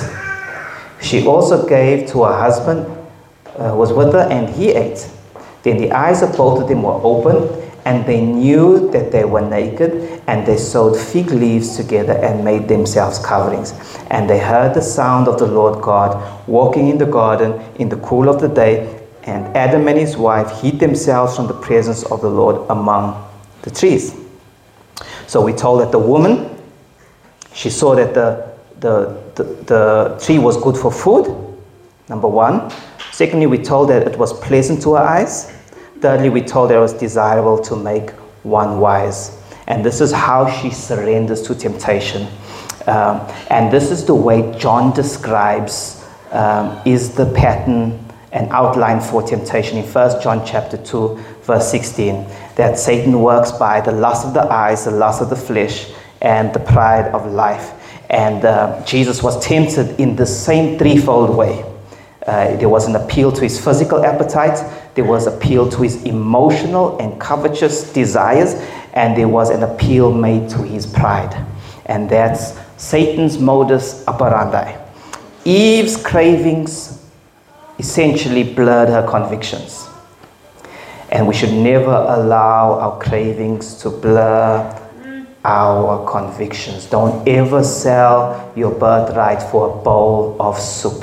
She 1.02 1.26
also 1.26 1.66
gave 1.68 2.10
to 2.12 2.24
her 2.24 2.38
husband, 2.38 2.86
uh, 3.58 3.74
was 3.76 3.94
with 3.94 4.14
her, 4.14 4.28
and 4.30 4.50
he 4.50 4.72
ate. 4.72 5.10
Then 5.64 5.78
the 5.78 5.92
eyes 5.92 6.22
of 6.22 6.36
both 6.38 6.62
of 6.62 6.68
them 6.68 6.84
were 6.84 7.00
opened, 7.04 7.50
and 7.86 8.06
they 8.06 8.22
knew 8.22 8.90
that 8.92 9.12
they 9.12 9.26
were 9.26 9.42
naked, 9.42 10.22
and 10.28 10.46
they 10.46 10.58
sewed 10.58 10.96
fig 10.96 11.32
leaves 11.32 11.76
together 11.76 12.14
and 12.14 12.44
made 12.46 12.68
themselves 12.68 13.20
coverings. 13.20 13.74
And 14.10 14.30
they 14.30 14.40
heard 14.40 14.74
the 14.74 14.82
sound 14.82 15.28
of 15.28 15.40
the 15.40 15.48
Lord 15.48 15.82
God 15.82 16.48
walking 16.48 16.88
in 16.90 16.98
the 16.98 17.06
garden 17.06 17.62
in 17.76 17.90
the 17.90 17.98
cool 17.98 18.30
of 18.30 18.40
the 18.40 18.48
day, 18.48 19.02
and 19.24 19.46
Adam 19.56 19.88
and 19.88 19.98
his 19.98 20.18
wife 20.18 20.62
hid 20.62 20.80
themselves 20.80 21.36
from 21.36 21.48
the 21.48 21.54
presence 21.54 22.04
of 22.04 22.22
the 22.22 22.30
Lord 22.30 22.70
among 22.70 23.30
the 23.62 23.72
trees. 23.72 24.16
So 25.28 25.42
we 25.42 25.54
told 25.54 25.82
that 25.82 25.92
the 25.92 26.00
woman, 26.00 26.50
she 27.54 27.70
saw 27.70 27.96
that 27.96 28.14
the 28.14 28.54
the, 28.84 29.18
the, 29.36 29.44
the 29.44 30.20
tree 30.22 30.38
was 30.38 30.58
good 30.58 30.76
for 30.76 30.92
food, 30.92 31.26
number 32.10 32.28
one. 32.28 32.70
Secondly, 33.14 33.46
we 33.46 33.60
told 33.60 33.90
that 33.90 34.08
it 34.08 34.18
was 34.18 34.34
pleasant 34.40 34.82
to 34.82 34.96
our 34.96 35.06
eyes. 35.06 35.54
Thirdly, 36.00 36.30
we 36.30 36.42
told 36.42 36.72
that 36.72 36.78
it 36.78 36.80
was 36.80 36.94
desirable 36.94 37.60
to 37.60 37.76
make 37.76 38.10
one 38.42 38.80
wise. 38.80 39.38
And 39.68 39.86
this 39.86 40.02
is 40.02 40.12
how 40.12 40.50
she 40.50 40.72
surrenders 40.72 41.44
to 41.44 41.54
temptation. 41.54 42.28
Um, 42.88 43.22
and 43.52 43.72
this 43.72 43.92
is 43.92 44.04
the 44.04 44.16
way 44.16 44.58
John 44.58 44.96
describes 44.96 46.04
um, 46.32 46.82
is 46.86 47.14
the 47.14 47.32
pattern 47.34 48.04
and 48.32 48.50
outline 48.50 49.00
for 49.00 49.22
temptation 49.22 49.78
in 49.78 49.86
1 49.86 50.20
John 50.20 50.44
chapter 50.44 50.78
2, 50.78 51.16
verse 51.44 51.70
16, 51.70 52.26
that 52.56 52.80
Satan 52.80 53.22
works 53.22 53.52
by 53.52 53.80
the 53.80 53.92
lust 53.92 54.26
of 54.26 54.34
the 54.34 54.52
eyes, 54.52 54.86
the 54.86 54.92
lust 54.92 55.22
of 55.22 55.30
the 55.30 55.36
flesh, 55.36 55.92
and 56.24 56.52
the 56.52 56.60
pride 56.60 57.14
of 57.14 57.32
life. 57.32 57.74
And 58.10 58.44
uh, 58.44 58.84
Jesus 58.86 59.22
was 59.22 59.40
tempted 59.46 60.00
in 60.00 60.16
the 60.16 60.26
same 60.26 60.80
threefold 60.80 61.30
way. 61.38 61.64
Uh, 62.26 62.56
there 62.56 62.70
was 62.70 62.88
an 62.88 62.96
appeal 62.96 63.32
to 63.32 63.42
his 63.42 63.64
physical 63.64 64.06
appetite, 64.06 64.58
there 64.96 65.04
was 65.04 65.28
appeal 65.28 65.70
to 65.70 65.82
his 65.82 66.04
emotional 66.04 66.98
and 67.00 67.20
covetous 67.20 67.92
desires, 67.92 68.54
and 68.94 69.18
there 69.18 69.28
was 69.28 69.50
an 69.50 69.64
appeal 69.64 70.14
made 70.14 70.50
to 70.50 70.60
his 70.60 70.86
pride. 70.86 71.36
And 71.88 72.10
that's 72.10 72.58
Satan's 72.78 73.38
modus 73.38 74.08
operandi. 74.08 74.78
Eve's 75.44 76.02
cravings 76.02 77.06
essentially 77.78 78.44
blurred 78.44 78.88
her 78.88 79.06
convictions. 79.06 79.88
And 81.12 81.28
we 81.28 81.34
should 81.34 81.54
never 81.54 81.92
allow 81.92 82.80
our 82.80 83.00
cravings 83.00 83.76
to 83.82 83.90
blur 83.90 84.83
our 85.44 86.10
convictions. 86.10 86.86
Don't 86.86 87.28
ever 87.28 87.64
sell 87.64 88.52
your 88.56 88.72
birthright 88.72 89.42
for 89.44 89.70
a 89.70 89.84
bowl 89.84 90.38
of 90.40 90.58
soup. 90.58 91.02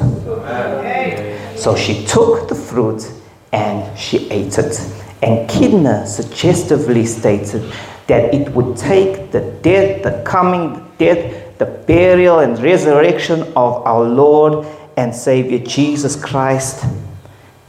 So 1.57 1.77
she 1.77 2.05
took 2.07 2.49
the 2.49 2.55
fruit 2.55 3.11
and 3.53 3.99
she 3.99 4.31
ate 4.31 4.59
it. 4.59 4.81
And 5.23 5.49
Kidner 5.51 6.07
suggestively 6.07 7.05
stated 7.05 7.71
that 8.07 8.33
it 8.33 8.49
would 8.53 8.77
take 8.77 9.31
the 9.31 9.41
death, 9.63 10.03
the 10.03 10.23
coming 10.25 10.91
death, 10.99 11.59
the 11.59 11.67
burial 11.67 12.39
and 12.39 12.59
resurrection 12.61 13.43
of 13.55 13.87
our 13.87 14.05
Lord 14.05 14.67
and 14.97 15.15
Savior 15.15 15.59
Jesus 15.59 16.17
Christ 16.17 16.85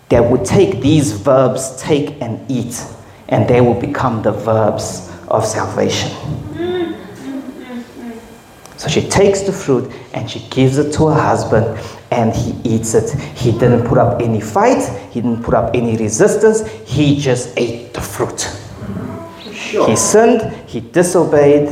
that 0.09 0.23
would 0.23 0.45
take 0.45 0.81
these 0.81 1.11
verbs, 1.11 1.75
take 1.81 2.21
and 2.21 2.49
eat, 2.49 2.83
and 3.27 3.47
they 3.47 3.61
will 3.61 3.79
become 3.79 4.21
the 4.21 4.31
verbs 4.31 5.09
of 5.27 5.45
salvation. 5.45 6.11
So 8.81 8.87
she 8.87 9.07
takes 9.07 9.41
the 9.41 9.53
fruit 9.53 9.91
and 10.15 10.27
she 10.27 10.39
gives 10.49 10.79
it 10.79 10.91
to 10.93 11.09
her 11.09 11.21
husband 11.21 11.79
and 12.09 12.33
he 12.33 12.53
eats 12.63 12.95
it. 12.95 13.11
He 13.37 13.51
didn't 13.51 13.85
put 13.85 13.99
up 13.99 14.19
any 14.19 14.41
fight, 14.41 14.81
he 15.11 15.21
didn't 15.21 15.43
put 15.43 15.53
up 15.53 15.75
any 15.75 15.97
resistance, 15.97 16.67
he 16.83 17.19
just 17.19 17.55
ate 17.57 17.93
the 17.93 18.01
fruit. 18.01 18.49
Sure. 19.53 19.87
He 19.87 19.95
sinned, 19.95 20.51
he 20.67 20.79
disobeyed, 20.79 21.69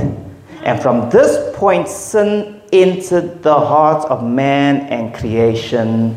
and 0.61 0.79
from 0.83 1.09
this 1.09 1.57
point, 1.57 1.87
sin 1.87 2.61
entered 2.71 3.41
the 3.41 3.55
heart 3.55 4.05
of 4.11 4.23
man 4.23 4.81
and 4.93 5.11
creation. 5.11 6.15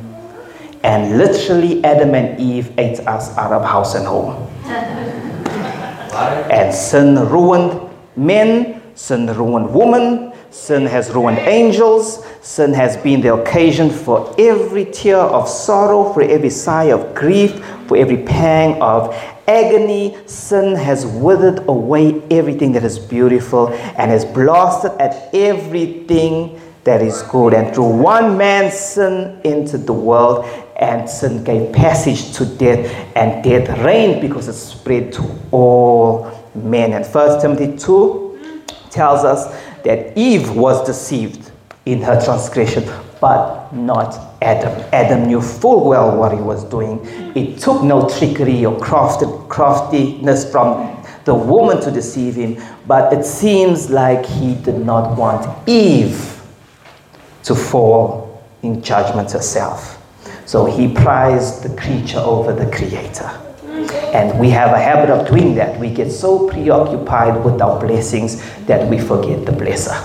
And 0.82 1.16
literally, 1.16 1.82
Adam 1.84 2.14
and 2.14 2.38
Eve 2.38 2.70
ate 2.78 3.00
us 3.06 3.34
out 3.38 3.52
of 3.52 3.64
house 3.64 3.94
and 3.94 4.06
home. 4.06 4.46
and 6.52 6.74
sin 6.74 7.14
ruined 7.30 7.88
men, 8.14 8.82
sin 8.94 9.26
ruined 9.28 9.72
women, 9.72 10.31
sin 10.52 10.86
has 10.86 11.10
ruined 11.10 11.38
angels, 11.38 12.24
sin 12.42 12.72
has 12.74 12.96
been 12.98 13.20
the 13.20 13.34
occasion 13.34 13.90
for 13.90 14.34
every 14.38 14.84
tear 14.84 15.16
of 15.16 15.48
sorrow, 15.48 16.12
for 16.12 16.22
every 16.22 16.50
sigh 16.50 16.84
of 16.84 17.14
grief, 17.14 17.64
for 17.88 17.96
every 17.96 18.18
pang 18.18 18.80
of 18.80 19.14
agony. 19.48 20.16
Sin 20.26 20.76
has 20.76 21.06
withered 21.06 21.66
away 21.68 22.22
everything 22.30 22.72
that 22.72 22.84
is 22.84 22.98
beautiful 22.98 23.68
and 23.70 24.10
has 24.10 24.24
blasted 24.24 24.92
at 25.00 25.34
everything 25.34 26.60
that 26.84 27.00
is 27.00 27.22
good. 27.22 27.54
And 27.54 27.74
through 27.74 27.96
one 27.96 28.36
man's 28.36 28.74
sin 28.74 29.40
entered 29.44 29.86
the 29.86 29.92
world, 29.92 30.44
and 30.76 31.08
sin 31.08 31.44
gave 31.44 31.72
passage 31.72 32.32
to 32.34 32.44
death, 32.44 32.90
and 33.16 33.42
death 33.42 33.68
reigned 33.78 34.20
because 34.20 34.48
it 34.48 34.54
spread 34.54 35.12
to 35.14 35.38
all 35.50 36.30
men. 36.54 36.92
And 36.92 37.06
1 37.06 37.40
Timothy 37.40 37.76
2 37.76 38.62
tells 38.90 39.24
us 39.24 39.71
that 39.84 40.16
Eve 40.16 40.50
was 40.54 40.84
deceived 40.86 41.50
in 41.86 42.00
her 42.02 42.20
transgression, 42.24 42.84
but 43.20 43.72
not 43.72 44.36
Adam. 44.42 44.72
Adam 44.92 45.26
knew 45.26 45.40
full 45.40 45.88
well 45.88 46.16
what 46.16 46.32
he 46.32 46.40
was 46.40 46.64
doing. 46.64 47.00
It 47.34 47.58
took 47.58 47.82
no 47.82 48.08
trickery 48.08 48.64
or 48.64 48.78
craftiness 48.78 50.50
from 50.50 51.04
the 51.24 51.34
woman 51.34 51.80
to 51.82 51.90
deceive 51.90 52.34
him, 52.34 52.62
but 52.86 53.12
it 53.12 53.24
seems 53.24 53.90
like 53.90 54.26
he 54.26 54.54
did 54.54 54.78
not 54.78 55.16
want 55.16 55.68
Eve 55.68 56.40
to 57.44 57.54
fall 57.54 58.42
in 58.62 58.82
judgment 58.82 59.30
herself. 59.30 59.98
So 60.46 60.64
he 60.64 60.92
prized 60.92 61.62
the 61.62 61.76
creature 61.80 62.18
over 62.18 62.52
the 62.52 62.70
creator. 62.74 63.41
And 64.12 64.38
we 64.38 64.50
have 64.50 64.72
a 64.72 64.78
habit 64.78 65.10
of 65.10 65.26
doing 65.28 65.54
that. 65.54 65.78
We 65.80 65.90
get 65.90 66.10
so 66.10 66.48
preoccupied 66.48 67.42
with 67.44 67.60
our 67.62 67.80
blessings 67.80 68.42
that 68.66 68.88
we 68.88 68.98
forget 68.98 69.46
the 69.46 69.52
blesser. 69.52 69.96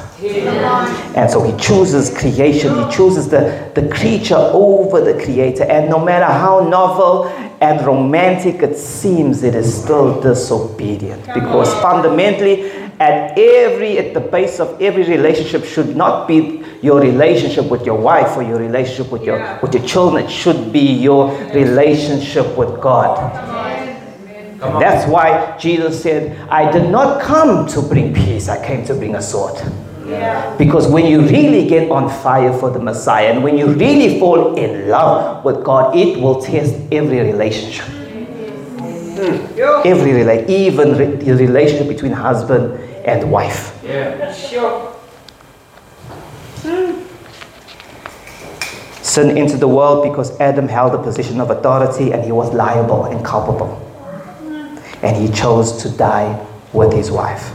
And 1.15 1.29
so 1.29 1.43
he 1.43 1.55
chooses 1.57 2.09
creation, 2.17 2.73
he 2.75 2.91
chooses 2.91 3.29
the, 3.29 3.69
the 3.75 3.87
creature 3.89 4.35
over 4.35 5.01
the 5.01 5.21
creator. 5.23 5.63
And 5.63 5.89
no 5.89 6.03
matter 6.03 6.25
how 6.25 6.67
novel 6.67 7.25
and 7.59 7.85
romantic 7.85 8.61
it 8.61 8.77
seems, 8.77 9.43
it 9.43 9.55
is 9.55 9.83
still 9.83 10.21
disobedient. 10.21 11.25
Because 11.33 11.73
fundamentally, 11.81 12.71
at 12.99 13.37
every 13.37 13.99
at 13.99 14.13
the 14.13 14.19
base 14.19 14.59
of 14.59 14.81
every 14.81 15.03
relationship 15.03 15.63
should 15.63 15.95
not 15.95 16.27
be 16.27 16.63
your 16.81 16.99
relationship 16.99 17.69
with 17.69 17.85
your 17.85 17.99
wife 17.99 18.35
or 18.35 18.43
your 18.43 18.57
relationship 18.57 19.11
with 19.11 19.23
your 19.23 19.59
with 19.61 19.73
your 19.73 19.85
children. 19.85 20.25
It 20.25 20.31
should 20.31 20.71
be 20.73 20.79
your 20.79 21.31
relationship 21.53 22.57
with 22.57 22.81
God. 22.81 23.45
And 24.59 24.81
that's 24.81 25.07
why 25.07 25.55
Jesus 25.59 26.01
said, 26.01 26.35
I 26.49 26.71
did 26.71 26.89
not 26.89 27.21
come 27.21 27.67
to 27.67 27.81
bring 27.81 28.13
peace, 28.13 28.49
I 28.49 28.65
came 28.65 28.83
to 28.85 28.95
bring 28.95 29.13
a 29.13 29.21
sword. 29.21 29.55
Yeah. 30.07 30.55
Because 30.57 30.87
when 30.87 31.05
you 31.05 31.21
really 31.21 31.67
get 31.67 31.91
on 31.91 32.09
fire 32.09 32.53
for 32.57 32.71
the 32.71 32.79
Messiah 32.79 33.27
and 33.33 33.43
when 33.43 33.57
you 33.57 33.67
really 33.67 34.19
fall 34.19 34.55
in 34.55 34.89
love 34.89 35.45
with 35.45 35.63
God, 35.63 35.95
it 35.95 36.19
will 36.19 36.41
test 36.41 36.73
every 36.91 37.19
relationship. 37.19 37.85
Yo. 39.55 39.81
Every 39.81 40.13
relationship, 40.13 40.49
even 40.49 40.97
re- 40.97 41.15
the 41.15 41.35
relationship 41.35 41.87
between 41.87 42.11
husband 42.11 42.79
and 43.05 43.31
wife. 43.31 43.79
Yeah. 43.83 44.33
Sure. 44.33 44.93
Sin 49.01 49.37
entered 49.37 49.59
the 49.59 49.67
world 49.67 50.03
because 50.03 50.39
Adam 50.39 50.67
held 50.67 50.93
a 50.93 51.01
position 51.01 51.41
of 51.41 51.49
authority 51.49 52.11
and 52.11 52.23
he 52.23 52.31
was 52.31 52.53
liable 52.53 53.05
and 53.05 53.25
culpable. 53.25 53.83
And 55.01 55.15
he 55.15 55.33
chose 55.33 55.81
to 55.83 55.89
die 55.89 56.45
with 56.73 56.93
his 56.93 57.09
wife. 57.09 57.51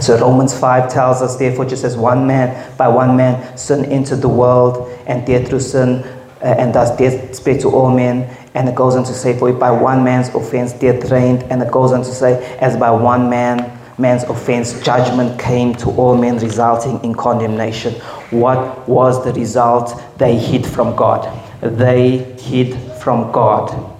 So 0.00 0.18
Romans 0.18 0.58
5 0.58 0.92
tells 0.92 1.22
us, 1.22 1.36
therefore, 1.36 1.64
just 1.64 1.84
as 1.84 1.96
one 1.96 2.26
man, 2.26 2.72
by 2.76 2.88
one 2.88 3.16
man, 3.16 3.56
sin 3.58 3.84
entered 3.86 4.22
the 4.22 4.28
world, 4.28 4.88
and 5.06 5.26
death 5.26 5.48
through 5.48 5.60
sin, 5.60 6.04
uh, 6.40 6.44
and 6.44 6.72
thus 6.72 6.96
death 6.96 7.34
spread 7.34 7.60
to 7.60 7.68
all 7.68 7.90
men. 7.90 8.28
And 8.58 8.68
it 8.68 8.74
goes 8.74 8.96
on 8.96 9.04
to 9.04 9.14
say, 9.14 9.38
for 9.38 9.52
by 9.52 9.70
one 9.70 10.02
man's 10.02 10.34
offense 10.34 10.72
death 10.72 11.12
reigned, 11.12 11.44
and 11.44 11.62
it 11.62 11.70
goes 11.70 11.92
on 11.92 12.00
to 12.00 12.12
say, 12.12 12.58
as 12.58 12.76
by 12.76 12.90
one 12.90 13.30
man 13.30 13.78
man's 13.98 14.24
offense 14.24 14.80
judgment 14.82 15.40
came 15.40 15.76
to 15.76 15.90
all 15.90 16.16
men, 16.16 16.38
resulting 16.38 17.02
in 17.04 17.14
condemnation. 17.14 17.94
What 18.30 18.88
was 18.88 19.24
the 19.24 19.32
result? 19.32 20.02
They 20.18 20.36
hid 20.36 20.66
from 20.66 20.96
God. 20.96 21.22
They 21.60 22.18
hid 22.34 22.76
from 23.00 23.30
God. 23.30 23.94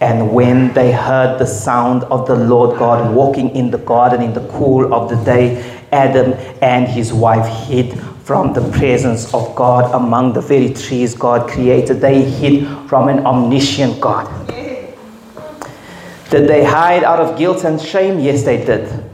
And 0.00 0.32
when 0.32 0.72
they 0.72 0.92
heard 0.92 1.38
the 1.38 1.46
sound 1.46 2.04
of 2.04 2.26
the 2.26 2.36
Lord 2.36 2.78
God 2.78 3.14
walking 3.14 3.54
in 3.54 3.70
the 3.70 3.78
garden 3.78 4.22
in 4.22 4.32
the 4.32 4.48
cool 4.48 4.94
of 4.94 5.10
the 5.10 5.16
day, 5.26 5.78
Adam 5.92 6.32
and 6.62 6.88
his 6.88 7.12
wife 7.12 7.46
hid 7.68 8.00
from 8.24 8.52
the 8.52 8.60
presence 8.72 9.32
of 9.34 9.54
God 9.54 9.94
among 9.94 10.32
the 10.32 10.40
very 10.40 10.72
trees 10.72 11.14
God 11.14 11.48
created. 11.48 12.00
They 12.00 12.22
hid 12.22 12.66
from 12.88 13.08
an 13.08 13.26
omniscient 13.26 14.00
God. 14.00 14.26
Did 16.30 16.48
they 16.48 16.64
hide 16.64 17.02
out 17.02 17.18
of 17.18 17.36
guilt 17.36 17.64
and 17.64 17.80
shame? 17.80 18.20
Yes, 18.20 18.44
they 18.44 18.64
did. 18.64 19.04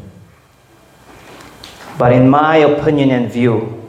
But 1.99 2.13
in 2.13 2.29
my 2.29 2.59
opinion 2.59 3.11
and 3.11 3.33
view, 3.33 3.83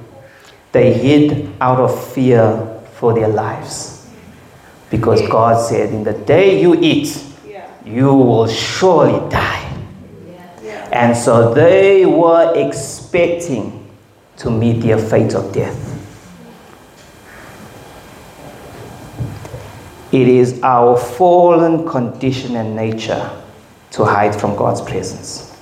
they 0.71 0.93
hid 0.93 1.51
out 1.59 1.79
of 1.79 2.13
fear 2.13 2.81
for 2.93 3.13
their 3.13 3.27
lives. 3.27 4.07
Because 4.89 5.21
God 5.27 5.61
said, 5.67 5.93
In 5.93 6.05
the 6.05 6.13
day 6.13 6.61
you 6.61 6.79
eat, 6.79 7.21
you 7.85 8.13
will 8.13 8.47
surely 8.47 9.29
die. 9.29 9.63
And 10.91 11.15
so 11.15 11.53
they 11.53 12.05
were 12.05 12.53
expecting 12.55 13.76
to 14.37 14.49
meet 14.49 14.81
their 14.81 14.97
fate 14.97 15.33
of 15.33 15.51
death. 15.53 15.93
It 20.11 20.27
is 20.27 20.59
our 20.63 20.97
fallen 20.97 21.87
condition 21.87 22.55
and 22.55 22.75
nature 22.75 23.29
to 23.91 24.05
hide 24.05 24.33
from 24.33 24.55
God's 24.55 24.81
presence. 24.81 25.55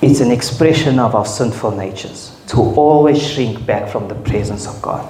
It's 0.00 0.20
an 0.20 0.30
expression 0.30 0.98
of 0.98 1.14
our 1.14 1.26
sinful 1.26 1.72
natures 1.72 2.36
to 2.48 2.58
always 2.58 3.22
shrink 3.22 3.64
back 3.64 3.90
from 3.90 4.08
the 4.08 4.14
presence 4.14 4.66
of 4.66 4.80
God. 4.82 5.08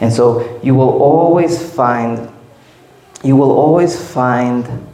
And 0.00 0.12
so 0.12 0.60
you 0.62 0.74
will 0.74 1.00
always 1.02 1.72
find 1.72 2.32
you 3.24 3.34
will 3.34 3.50
always 3.50 3.96
find 4.12 4.86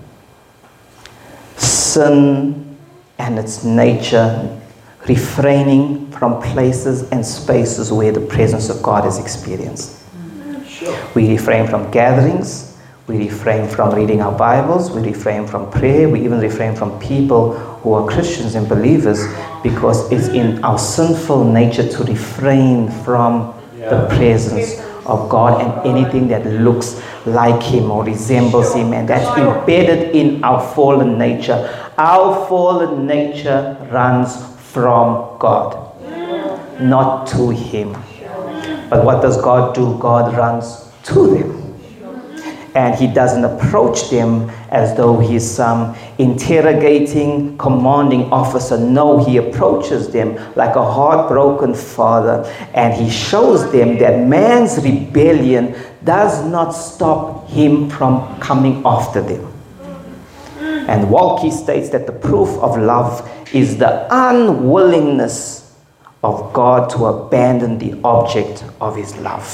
sin 1.56 2.78
and 3.18 3.38
its 3.38 3.64
nature 3.64 4.61
refraining 5.08 6.10
from 6.12 6.40
places 6.40 7.10
and 7.10 7.24
spaces 7.24 7.92
where 7.92 8.12
the 8.12 8.20
presence 8.20 8.68
of 8.68 8.82
God 8.82 9.06
is 9.06 9.18
experienced. 9.18 9.98
We 11.14 11.28
refrain 11.30 11.66
from 11.66 11.90
gatherings, 11.90 12.78
we 13.06 13.18
refrain 13.18 13.68
from 13.68 13.94
reading 13.94 14.22
our 14.22 14.32
Bibles, 14.36 14.90
we 14.90 15.02
refrain 15.02 15.46
from 15.46 15.70
prayer, 15.70 16.08
we 16.08 16.24
even 16.24 16.40
refrain 16.40 16.74
from 16.76 16.98
people 17.00 17.54
who 17.82 17.92
are 17.94 18.08
Christians 18.08 18.54
and 18.54 18.68
believers 18.68 19.26
because 19.62 20.10
it's 20.12 20.28
in 20.28 20.62
our 20.64 20.78
sinful 20.78 21.44
nature 21.44 21.88
to 21.88 22.04
refrain 22.04 22.90
from 23.04 23.54
the 23.74 24.06
presence 24.16 24.80
of 25.06 25.28
God 25.28 25.60
and 25.60 25.86
anything 25.86 26.28
that 26.28 26.46
looks 26.46 27.02
like 27.26 27.60
Him 27.60 27.90
or 27.90 28.04
resembles 28.04 28.74
Him, 28.74 28.92
and 28.92 29.08
that's 29.08 29.36
embedded 29.36 30.14
in 30.14 30.42
our 30.44 30.60
fallen 30.74 31.18
nature. 31.18 31.90
Our 31.98 32.46
fallen 32.46 33.06
nature 33.06 33.76
runs 33.90 34.51
from 34.72 35.36
God, 35.38 35.76
not 36.80 37.26
to 37.28 37.50
Him. 37.50 37.92
But 38.88 39.04
what 39.04 39.20
does 39.20 39.40
God 39.40 39.74
do? 39.74 39.98
God 39.98 40.34
runs 40.34 40.90
to 41.04 41.34
them. 41.34 41.58
And 42.74 42.94
He 42.94 43.06
doesn't 43.06 43.44
approach 43.44 44.08
them 44.08 44.48
as 44.70 44.96
though 44.96 45.18
He's 45.18 45.48
some 45.48 45.94
interrogating, 46.16 47.58
commanding 47.58 48.32
officer. 48.32 48.78
No, 48.78 49.22
He 49.22 49.36
approaches 49.36 50.10
them 50.10 50.36
like 50.56 50.74
a 50.74 50.84
heartbroken 50.84 51.74
father. 51.74 52.50
And 52.72 52.94
He 52.94 53.10
shows 53.10 53.70
them 53.72 53.98
that 53.98 54.26
man's 54.26 54.82
rebellion 54.82 55.74
does 56.02 56.42
not 56.46 56.70
stop 56.70 57.46
Him 57.50 57.90
from 57.90 58.40
coming 58.40 58.82
after 58.86 59.20
them. 59.20 59.51
And 60.88 61.08
Waltke 61.08 61.52
states 61.52 61.90
that 61.90 62.06
the 62.06 62.12
proof 62.12 62.50
of 62.58 62.78
love 62.78 63.28
is 63.54 63.78
the 63.78 64.06
unwillingness 64.10 65.74
of 66.22 66.52
God 66.52 66.88
to 66.90 67.06
abandon 67.06 67.78
the 67.78 68.00
object 68.04 68.64
of 68.80 68.96
his 68.96 69.16
love. 69.16 69.46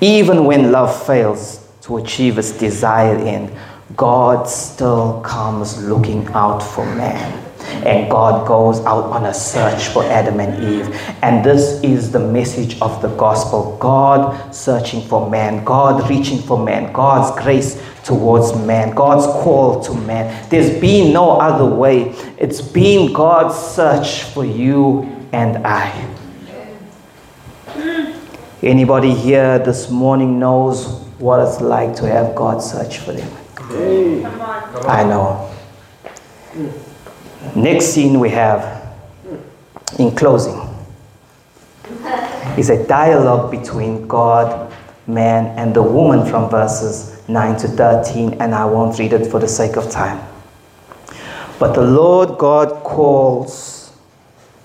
Even 0.00 0.44
when 0.44 0.72
love 0.72 1.06
fails 1.06 1.66
to 1.82 1.98
achieve 1.98 2.38
its 2.38 2.52
desired 2.52 3.20
end, 3.20 3.50
God 3.96 4.48
still 4.48 5.20
comes 5.22 5.82
looking 5.84 6.26
out 6.28 6.60
for 6.60 6.84
man. 6.84 7.46
And 7.84 8.10
God 8.10 8.46
goes 8.46 8.80
out 8.80 9.04
on 9.04 9.26
a 9.26 9.34
search 9.34 9.88
for 9.88 10.04
Adam 10.04 10.40
and 10.40 10.64
Eve. 10.64 10.94
And 11.22 11.44
this 11.44 11.82
is 11.82 12.10
the 12.10 12.18
message 12.18 12.80
of 12.80 13.00
the 13.02 13.08
gospel 13.16 13.76
God 13.78 14.54
searching 14.54 15.02
for 15.02 15.28
man, 15.30 15.64
God 15.64 16.08
reaching 16.08 16.38
for 16.38 16.62
man, 16.62 16.92
God's 16.92 17.38
grace 17.42 17.80
towards 18.10 18.56
man, 18.66 18.92
God's 18.92 19.24
call 19.44 19.80
to 19.84 19.94
man. 19.94 20.26
There's 20.50 20.80
been 20.80 21.12
no 21.12 21.38
other 21.38 21.64
way. 21.64 22.12
It's 22.38 22.60
been 22.60 23.12
God's 23.12 23.54
search 23.56 24.24
for 24.24 24.44
you 24.44 25.02
and 25.32 25.64
I. 25.64 25.88
Anybody 28.64 29.14
here 29.14 29.60
this 29.60 29.90
morning 29.90 30.40
knows 30.40 30.88
what 31.20 31.38
it's 31.38 31.60
like 31.60 31.94
to 31.96 32.08
have 32.08 32.34
God 32.34 32.60
search 32.60 32.98
for 32.98 33.12
them? 33.12 33.30
Come 33.54 34.40
on. 34.40 34.86
I 34.86 35.04
know. 35.04 35.54
Next 37.54 37.86
scene 37.94 38.18
we 38.18 38.30
have, 38.30 38.92
in 40.00 40.16
closing, 40.16 40.60
is 42.58 42.70
a 42.70 42.84
dialogue 42.88 43.52
between 43.52 44.08
God, 44.08 44.72
man, 45.06 45.56
and 45.56 45.72
the 45.72 45.82
woman 45.82 46.28
from 46.28 46.50
verses 46.50 47.19
9 47.32 47.56
to 47.58 47.68
13, 47.68 48.34
and 48.40 48.54
I 48.54 48.64
won't 48.64 48.98
read 48.98 49.12
it 49.12 49.26
for 49.26 49.40
the 49.40 49.48
sake 49.48 49.76
of 49.76 49.90
time. 49.90 50.26
But 51.58 51.74
the 51.74 51.82
Lord 51.82 52.38
God 52.38 52.82
calls 52.84 53.92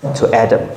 to 0.02 0.34
Adam. 0.34 0.70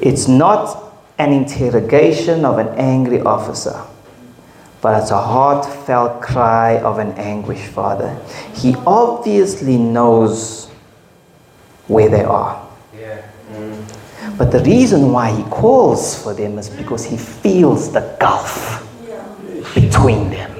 It's 0.00 0.28
not 0.28 0.92
an 1.18 1.32
interrogation 1.32 2.44
of 2.44 2.58
an 2.58 2.68
angry 2.78 3.20
officer 3.20 3.84
but 4.84 5.00
it's 5.00 5.10
a 5.10 5.18
heartfelt 5.18 6.20
cry 6.20 6.76
of 6.80 6.98
an 6.98 7.12
anguished 7.12 7.72
father. 7.72 8.14
He 8.52 8.74
obviously 8.86 9.78
knows 9.78 10.66
where 11.88 12.10
they 12.10 12.22
are. 12.22 12.68
Yeah. 12.94 13.22
Mm. 13.50 14.36
But 14.36 14.52
the 14.52 14.58
reason 14.58 15.10
why 15.10 15.34
he 15.34 15.42
calls 15.44 16.22
for 16.22 16.34
them 16.34 16.58
is 16.58 16.68
because 16.68 17.02
he 17.02 17.16
feels 17.16 17.94
the 17.94 18.14
gulf 18.20 18.83
between 19.74 20.30
them. 20.30 20.50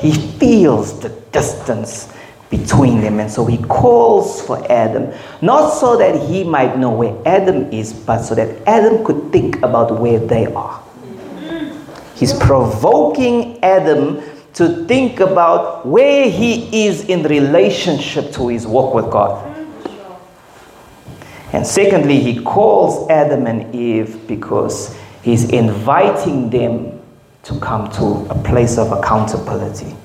He 0.00 0.12
feels 0.12 1.00
the 1.00 1.10
distance 1.32 2.12
between 2.50 3.00
them. 3.00 3.20
And 3.20 3.30
so 3.30 3.46
he 3.46 3.58
calls 3.58 4.42
for 4.42 4.70
Adam, 4.70 5.12
not 5.40 5.70
so 5.70 5.96
that 5.96 6.28
he 6.28 6.44
might 6.44 6.78
know 6.78 6.90
where 6.90 7.16
Adam 7.26 7.72
is, 7.72 7.92
but 7.92 8.22
so 8.22 8.34
that 8.34 8.66
Adam 8.66 9.04
could 9.04 9.32
think 9.32 9.62
about 9.62 9.98
where 9.98 10.18
they 10.18 10.46
are. 10.46 10.82
He's 12.16 12.34
provoking 12.34 13.62
Adam 13.62 14.20
to 14.54 14.84
think 14.86 15.20
about 15.20 15.86
where 15.86 16.28
he 16.28 16.86
is 16.86 17.04
in 17.04 17.22
relationship 17.22 18.32
to 18.32 18.48
his 18.48 18.66
walk 18.66 18.94
with 18.94 19.10
God. 19.10 19.46
And 21.52 21.66
secondly, 21.66 22.20
he 22.20 22.42
calls 22.42 23.08
Adam 23.10 23.46
and 23.46 23.74
Eve 23.74 24.26
because 24.28 24.96
he's 25.22 25.50
inviting 25.50 26.50
them 26.50 26.99
to 27.42 27.58
come 27.60 27.90
to 27.92 28.26
a 28.30 28.42
place 28.42 28.78
of 28.78 28.92
accountability. 28.92 29.96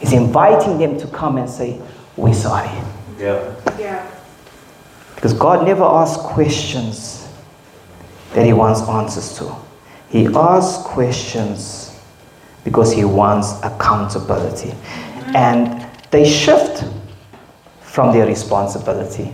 He's 0.00 0.12
inviting 0.12 0.78
them 0.78 0.98
to 0.98 1.06
come 1.08 1.38
and 1.38 1.48
say, 1.48 1.80
We're 2.16 2.34
sorry. 2.34 2.70
Yeah. 3.18 3.54
Yeah. 3.78 4.10
Because 5.14 5.32
God 5.32 5.64
never 5.64 5.84
asks 5.84 6.22
questions 6.22 7.28
that 8.34 8.44
He 8.44 8.52
wants 8.52 8.82
answers 8.82 9.38
to. 9.38 9.54
He 10.10 10.26
asks 10.26 10.82
questions 10.84 11.98
because 12.64 12.92
He 12.92 13.04
wants 13.04 13.54
accountability. 13.62 14.74
And 15.34 15.86
they 16.10 16.28
shift 16.28 16.84
from 17.80 18.12
their 18.12 18.26
responsibility 18.26 19.32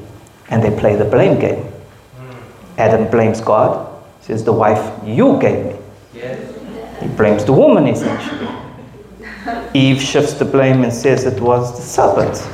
and 0.51 0.63
they 0.63 0.71
play 0.79 0.95
the 0.95 1.05
blame 1.05 1.41
game. 1.41 1.65
Mm. 1.65 2.37
Adam 2.79 3.11
blames 3.11 3.41
God, 3.41 3.89
says, 4.21 4.45
The 4.45 4.53
wife 4.53 4.93
you 5.05 5.39
gave 5.41 5.67
me. 5.67 5.77
He 7.03 7.09
blames 7.09 7.45
the 7.45 7.53
woman 7.53 7.87
essentially. 7.89 8.49
Eve 9.75 10.01
shifts 10.01 10.35
the 10.35 10.45
blame 10.45 10.85
and 10.85 10.93
says 10.93 11.25
it 11.25 11.41
was 11.41 11.77
the 11.77 11.83
serpent. 11.83 12.49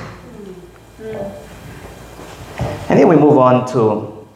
And 2.88 2.98
then 2.98 3.08
we 3.08 3.16
move 3.16 3.36
on 3.36 3.66
to 3.72 4.26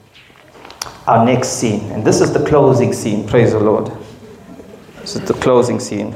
our 1.07 1.25
next 1.25 1.49
scene. 1.49 1.91
And 1.91 2.05
this 2.05 2.21
is 2.21 2.33
the 2.33 2.45
closing 2.45 2.93
scene, 2.93 3.27
praise 3.27 3.53
the 3.53 3.61
Lord. 3.61 3.91
This 5.01 5.17
is 5.17 5.23
the 5.23 5.35
closing 5.35 5.81
scene. 5.81 6.15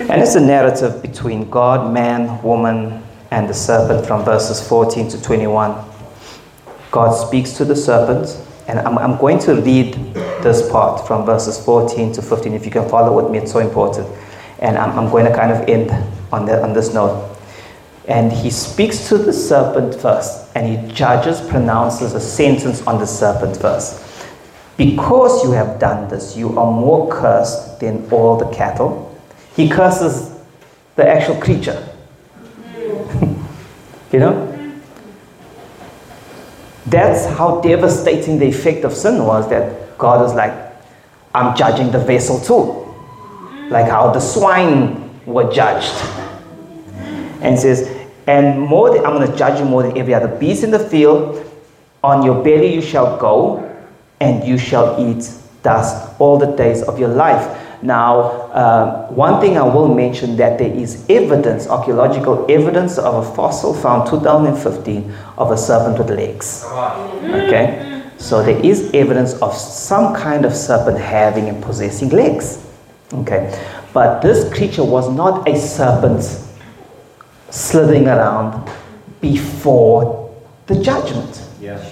And 0.00 0.22
it's 0.22 0.34
a 0.34 0.40
narrative 0.40 1.02
between 1.02 1.48
God, 1.50 1.92
man, 1.92 2.42
woman, 2.42 3.02
and 3.30 3.48
the 3.48 3.54
serpent 3.54 4.06
from 4.06 4.24
verses 4.24 4.66
14 4.66 5.08
to 5.10 5.22
21. 5.22 5.84
God 6.90 7.12
speaks 7.12 7.52
to 7.52 7.64
the 7.64 7.76
serpent, 7.76 8.36
and 8.66 8.80
I'm, 8.80 8.98
I'm 8.98 9.18
going 9.18 9.38
to 9.40 9.54
read 9.54 9.94
this 10.42 10.70
part 10.70 11.06
from 11.06 11.24
verses 11.24 11.62
14 11.64 12.12
to 12.12 12.22
15. 12.22 12.52
If 12.54 12.64
you 12.64 12.70
can 12.70 12.88
follow 12.88 13.14
with 13.14 13.30
me, 13.30 13.38
it's 13.38 13.52
so 13.52 13.58
important. 13.58 14.08
And 14.58 14.76
I'm, 14.76 14.98
I'm 14.98 15.10
going 15.10 15.24
to 15.24 15.34
kind 15.34 15.52
of 15.52 15.68
end 15.68 15.90
on, 16.32 16.46
the, 16.46 16.62
on 16.62 16.72
this 16.72 16.92
note. 16.92 17.36
And 18.08 18.32
he 18.32 18.50
speaks 18.50 19.08
to 19.08 19.18
the 19.18 19.32
serpent 19.32 19.94
first, 19.94 20.50
and 20.56 20.66
he 20.66 20.92
judges, 20.92 21.40
pronounces 21.48 22.14
a 22.14 22.20
sentence 22.20 22.82
on 22.86 22.98
the 22.98 23.06
serpent 23.06 23.56
first. 23.56 24.04
Because 24.76 25.44
you 25.44 25.52
have 25.52 25.78
done 25.78 26.08
this, 26.08 26.36
you 26.36 26.58
are 26.58 26.72
more 26.72 27.12
cursed 27.12 27.80
than 27.80 28.10
all 28.10 28.36
the 28.36 28.50
cattle. 28.54 29.06
He 29.54 29.68
curses 29.68 30.38
the 30.96 31.06
actual 31.06 31.36
creature. 31.40 31.86
you 34.12 34.18
know? 34.18 34.46
That's 36.86 37.26
how 37.26 37.60
devastating 37.60 38.38
the 38.38 38.46
effect 38.46 38.84
of 38.84 38.92
sin 38.92 39.24
was 39.24 39.48
that 39.50 39.89
God 40.00 40.20
was 40.20 40.34
like, 40.34 40.52
I'm 41.34 41.56
judging 41.56 41.92
the 41.92 42.00
vessel 42.00 42.40
too. 42.40 42.86
Like 43.70 43.86
how 43.86 44.10
the 44.10 44.18
swine 44.18 45.24
were 45.26 45.52
judged. 45.52 45.94
And 47.42 47.58
says, 47.58 47.88
and 48.26 48.60
more 48.60 48.92
than, 48.92 49.04
I'm 49.06 49.14
going 49.14 49.30
to 49.30 49.36
judge 49.36 49.60
you 49.60 49.64
more 49.64 49.82
than 49.82 49.96
every 49.96 50.14
other 50.14 50.28
beast 50.28 50.64
in 50.64 50.70
the 50.70 50.78
field. 50.78 51.46
On 52.02 52.24
your 52.24 52.42
belly 52.42 52.74
you 52.74 52.82
shall 52.82 53.18
go, 53.18 53.66
and 54.20 54.46
you 54.46 54.58
shall 54.58 54.96
eat 54.98 55.30
dust 55.62 56.18
all 56.18 56.38
the 56.38 56.56
days 56.56 56.82
of 56.82 56.98
your 56.98 57.08
life. 57.08 57.58
Now, 57.82 58.20
uh, 58.52 59.08
one 59.08 59.40
thing 59.40 59.56
I 59.56 59.62
will 59.62 59.94
mention 59.94 60.36
that 60.36 60.58
there 60.58 60.72
is 60.72 61.06
evidence, 61.08 61.66
archaeological 61.66 62.44
evidence 62.50 62.98
of 62.98 63.26
a 63.26 63.34
fossil 63.34 63.72
found 63.72 64.08
2015 64.08 65.14
of 65.38 65.50
a 65.50 65.56
serpent 65.56 65.98
with 65.98 66.10
legs. 66.10 66.64
Okay? 66.66 67.89
So 68.20 68.42
there 68.42 68.64
is 68.64 68.90
evidence 68.94 69.34
of 69.40 69.54
some 69.54 70.14
kind 70.14 70.44
of 70.44 70.54
serpent 70.54 70.98
having 70.98 71.48
and 71.48 71.60
possessing 71.62 72.10
legs. 72.10 72.64
Okay? 73.12 73.50
But 73.92 74.20
this 74.20 74.52
creature 74.54 74.84
was 74.84 75.10
not 75.10 75.48
a 75.48 75.58
serpent 75.58 76.22
slithering 77.48 78.06
around 78.06 78.70
before 79.20 80.32
the 80.66 80.80
judgment. 80.80 81.42
Yeah. 81.60 81.84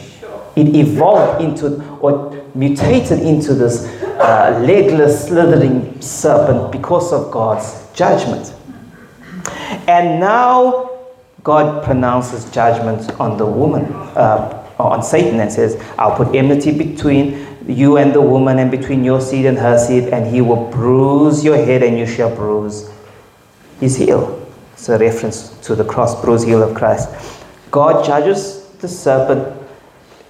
It 0.55 0.75
evolved 0.77 1.43
into 1.43 1.83
or 1.99 2.47
mutated 2.55 3.21
into 3.21 3.55
this 3.55 3.87
uh, 4.03 4.61
legless, 4.65 5.27
slithering 5.27 6.01
serpent 6.01 6.73
because 6.73 7.13
of 7.13 7.31
God's 7.31 7.87
judgment. 7.95 8.55
And 9.89 10.21
now 10.21 10.91
God 11.43 11.83
pronounces 11.85 12.51
judgment 12.51 13.11
on 13.19 13.39
the 13.39 13.47
woman, 13.47 13.85
uh, 14.15 14.68
on 14.79 15.03
Satan, 15.03 15.41
and 15.41 15.51
says, 15.51 15.83
I'll 15.99 16.17
put 16.17 16.35
enmity 16.35 16.77
between 16.77 17.47
you 17.67 17.99
and 17.99 18.15
the 18.15 18.23
woman, 18.23 18.59
and 18.59 18.71
between 18.71 19.05
your 19.05 19.21
seed 19.21 19.45
and 19.45 19.59
her 19.59 19.79
seed, 19.79 20.05
and 20.05 20.27
he 20.33 20.41
will 20.41 20.71
bruise 20.71 21.45
your 21.45 21.57
head, 21.57 21.83
and 21.83 21.99
you 21.99 22.07
shall 22.07 22.35
bruise 22.35 22.91
his 23.81 23.97
heel. 23.97 24.47
It's 24.73 24.89
a 24.89 24.97
reference 24.97 25.51
to 25.67 25.75
the 25.75 25.85
cross, 25.85 26.21
bruise 26.23 26.45
heel 26.45 26.63
of 26.63 26.75
Christ. 26.77 27.09
God 27.71 28.05
judges 28.05 28.69
the 28.81 28.89
serpent, 28.89 29.55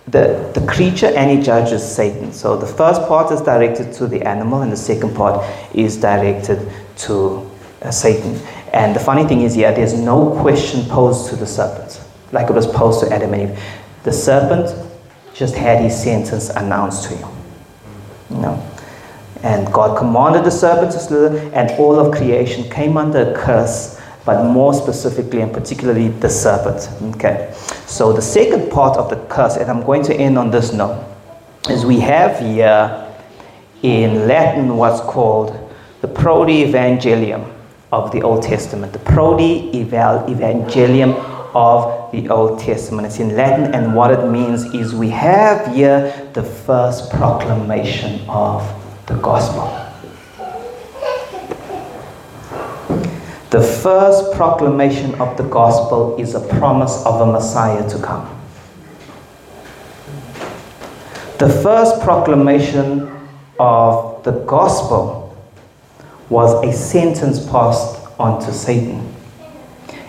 the, 0.07 0.51
the 0.55 0.66
creature, 0.66 1.12
and 1.14 1.30
he 1.30 1.44
judges 1.44 1.84
Satan. 1.86 2.32
So 2.32 2.57
the 2.57 2.66
first 2.66 3.03
part 3.03 3.30
is 3.30 3.42
directed 3.42 3.92
to 3.94 4.07
the 4.07 4.26
animal, 4.26 4.62
and 4.62 4.72
the 4.72 4.76
second 4.76 5.14
part 5.14 5.44
is 5.74 5.99
directed 5.99 6.72
to 6.96 7.49
uh, 7.82 7.90
Satan. 7.90 8.40
And 8.72 8.96
the 8.96 9.01
funny 9.01 9.24
thing 9.24 9.42
is 9.42 9.55
here, 9.55 9.72
there's 9.72 9.94
no 9.94 10.30
question 10.40 10.84
posed 10.88 11.28
to 11.30 11.36
the 11.36 11.46
serpent, 11.46 12.01
like 12.32 12.51
it 12.51 12.55
was 12.55 12.66
posed 12.66 13.01
to 13.01 13.14
Adam 13.14 13.34
and 13.34 13.51
Eve. 13.51 13.62
The 14.09 14.14
serpent 14.14 14.72
just 15.34 15.54
had 15.54 15.82
his 15.82 16.02
sentence 16.02 16.48
announced 16.48 17.11
to 17.11 17.14
him. 17.14 17.28
You 18.30 18.38
know? 18.38 18.66
And 19.42 19.70
God 19.70 19.98
commanded 19.98 20.44
the 20.44 20.50
serpent 20.50 20.92
to 20.92 20.98
slither, 20.98 21.36
and 21.52 21.70
all 21.72 22.00
of 22.00 22.14
creation 22.14 22.70
came 22.70 22.96
under 22.96 23.30
a 23.30 23.34
curse, 23.36 24.00
but 24.24 24.44
more 24.44 24.72
specifically 24.72 25.42
and 25.42 25.52
particularly 25.52 26.09
the 26.09 26.30
serpent. 26.30 26.88
Okay. 27.16 27.52
So 27.84 28.14
the 28.14 28.22
second 28.22 28.70
part 28.70 28.96
of 28.96 29.11
the 29.11 29.16
curse, 29.26 29.59
and 29.59 29.70
I'm 29.70 29.82
going 29.82 30.04
to 30.04 30.14
end 30.14 30.38
on 30.38 30.50
this 30.50 30.72
note, 30.72 31.04
is 31.68 31.84
we 31.84 32.00
have 32.00 32.40
here 32.40 33.14
in 33.82 34.26
Latin 34.26 34.78
what's 34.78 35.02
called 35.02 35.54
the 36.00 36.09
Proto-Evangelium 36.09 37.44
of 37.92 38.11
the 38.11 38.22
Old 38.22 38.42
Testament. 38.42 38.94
The 38.94 39.00
Proto-Evangelium 39.00 41.28
of 41.55 42.11
the 42.12 42.28
Old 42.28 42.61
Testament. 42.61 43.07
It's 43.07 43.18
in 43.18 43.36
Latin, 43.36 43.74
and 43.74 43.94
what 43.94 44.11
it 44.11 44.28
means 44.28 44.74
is 44.74 44.94
we 44.94 45.11
have 45.11 45.74
here 45.74 46.28
the 46.34 46.42
first 46.42 47.11
proclamation 47.11 48.28
of 48.28 48.62
the 49.07 49.14
gospel. 49.16 49.84
The 53.51 53.62
first 53.62 54.34
proclamation 54.34 55.14
of 55.20 55.36
the 55.38 55.44
gospel 55.44 56.16
is 56.20 56.34
a 56.34 56.40
promise 56.59 57.03
of 57.07 57.22
a 57.22 57.32
Messiah 57.32 57.88
to 57.88 57.99
come. 58.03 58.34
The 61.38 61.49
first 61.49 62.03
proclamation 62.03 63.11
of 63.59 64.22
the 64.24 64.32
gospel 64.32 65.36
was 66.28 66.62
a 66.64 66.72
sentence 66.72 67.49
passed 67.49 68.07
on 68.18 68.44
to 68.44 68.53
Satan. 68.53 69.14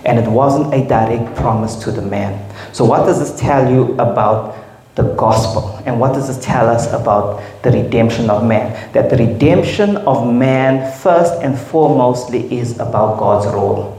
And 0.06 0.18
it 0.18 0.30
wasn't 0.30 0.74
a 0.74 0.88
direct 0.88 1.36
promise 1.36 1.76
to 1.84 1.92
the 1.92 2.02
man. 2.02 2.34
So, 2.74 2.86
what 2.86 3.06
does 3.06 3.20
this 3.20 3.40
tell 3.40 3.72
you 3.72 3.94
about 3.94 4.56
the 5.00 5.14
gospel. 5.14 5.82
And 5.86 6.00
what 6.00 6.14
does 6.14 6.28
this 6.28 6.44
tell 6.44 6.68
us 6.68 6.92
about 6.92 7.42
the 7.64 7.72
redemption 7.72 8.30
of 8.30 8.46
man? 8.46 8.92
That 8.94 9.10
the 9.10 9.18
redemption 9.18 9.98
of 9.98 10.32
man, 10.32 10.92
first 11.00 11.42
and 11.42 11.56
foremostly, 11.56 12.52
is 12.52 12.80
about 12.80 13.18
God's 13.18 13.48
role. 13.48 13.96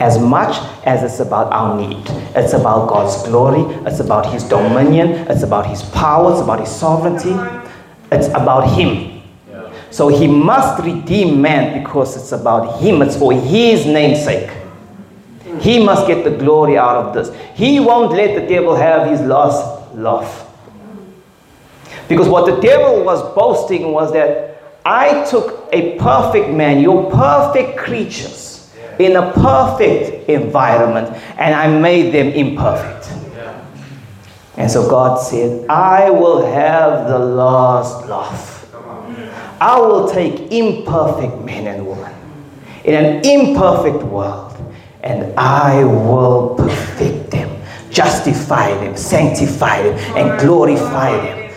As 0.00 0.18
much 0.18 0.56
as 0.84 1.04
it's 1.04 1.20
about 1.20 1.52
our 1.52 1.80
need, 1.80 2.04
it's 2.34 2.52
about 2.52 2.88
God's 2.88 3.22
glory, 3.28 3.62
it's 3.86 4.00
about 4.00 4.26
His 4.32 4.42
dominion, 4.42 5.10
it's 5.30 5.44
about 5.44 5.66
His 5.66 5.82
power, 5.82 6.32
it's 6.32 6.40
about 6.40 6.58
His 6.58 6.68
sovereignty, 6.68 7.32
it's 8.10 8.26
about 8.28 8.76
Him. 8.76 9.13
So 9.94 10.08
He 10.08 10.26
must 10.26 10.82
redeem 10.82 11.40
man 11.40 11.80
because 11.80 12.16
it's 12.16 12.32
about 12.32 12.80
Him, 12.80 13.00
it's 13.00 13.16
for 13.16 13.32
His 13.32 13.86
namesake. 13.86 14.50
He 15.60 15.78
must 15.78 16.08
get 16.08 16.24
the 16.24 16.32
glory 16.32 16.76
out 16.76 16.96
of 16.96 17.14
this. 17.14 17.30
He 17.54 17.78
won't 17.78 18.10
let 18.10 18.34
the 18.34 18.44
devil 18.44 18.74
have 18.74 19.08
his 19.08 19.20
last 19.20 19.94
laugh. 19.94 20.50
Because 22.08 22.28
what 22.28 22.44
the 22.44 22.60
devil 22.60 23.04
was 23.04 23.22
boasting 23.36 23.92
was 23.92 24.12
that 24.14 24.60
I 24.84 25.24
took 25.30 25.68
a 25.72 25.96
perfect 25.96 26.50
man, 26.50 26.80
your 26.80 27.08
perfect 27.12 27.78
creatures, 27.78 28.74
in 28.98 29.14
a 29.14 29.30
perfect 29.30 30.28
environment, 30.28 31.16
and 31.38 31.54
I 31.54 31.68
made 31.68 32.12
them 32.12 32.30
imperfect. 32.30 33.12
And 34.56 34.68
so 34.68 34.90
God 34.90 35.20
said, 35.20 35.68
I 35.68 36.10
will 36.10 36.44
have 36.44 37.08
the 37.08 37.18
last 37.20 38.08
laugh. 38.08 38.53
I 39.64 39.80
will 39.80 40.10
take 40.10 40.52
imperfect 40.52 41.42
men 41.42 41.66
and 41.66 41.86
women 41.86 42.12
in 42.84 43.02
an 43.02 43.24
imperfect 43.24 44.02
world 44.02 44.54
and 45.02 45.34
I 45.38 45.82
will 45.84 46.54
perfect 46.54 47.30
them, 47.30 47.62
justify 47.88 48.74
them, 48.74 48.94
sanctify 48.94 49.84
them, 49.84 50.18
and 50.18 50.38
glorify 50.38 51.12
them. 51.12 51.50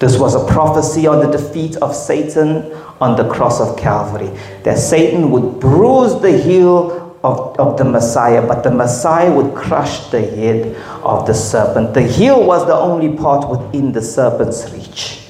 This 0.00 0.18
was 0.18 0.34
a 0.34 0.44
prophecy 0.52 1.06
on 1.06 1.24
the 1.24 1.30
defeat 1.30 1.76
of 1.76 1.94
Satan 1.94 2.72
on 3.00 3.14
the 3.14 3.28
cross 3.32 3.60
of 3.60 3.78
Calvary. 3.78 4.36
That 4.64 4.78
Satan 4.78 5.30
would 5.30 5.60
bruise 5.60 6.20
the 6.20 6.36
heel 6.36 7.16
of, 7.22 7.56
of 7.56 7.78
the 7.78 7.84
Messiah, 7.84 8.44
but 8.44 8.64
the 8.64 8.72
Messiah 8.72 9.32
would 9.32 9.54
crush 9.54 10.10
the 10.10 10.22
head 10.22 10.74
of 11.04 11.28
the 11.28 11.34
serpent. 11.34 11.94
The 11.94 12.02
heel 12.02 12.44
was 12.44 12.66
the 12.66 12.74
only 12.74 13.16
part 13.16 13.48
within 13.48 13.92
the 13.92 14.02
serpent's 14.02 14.68
reach. 14.72 15.27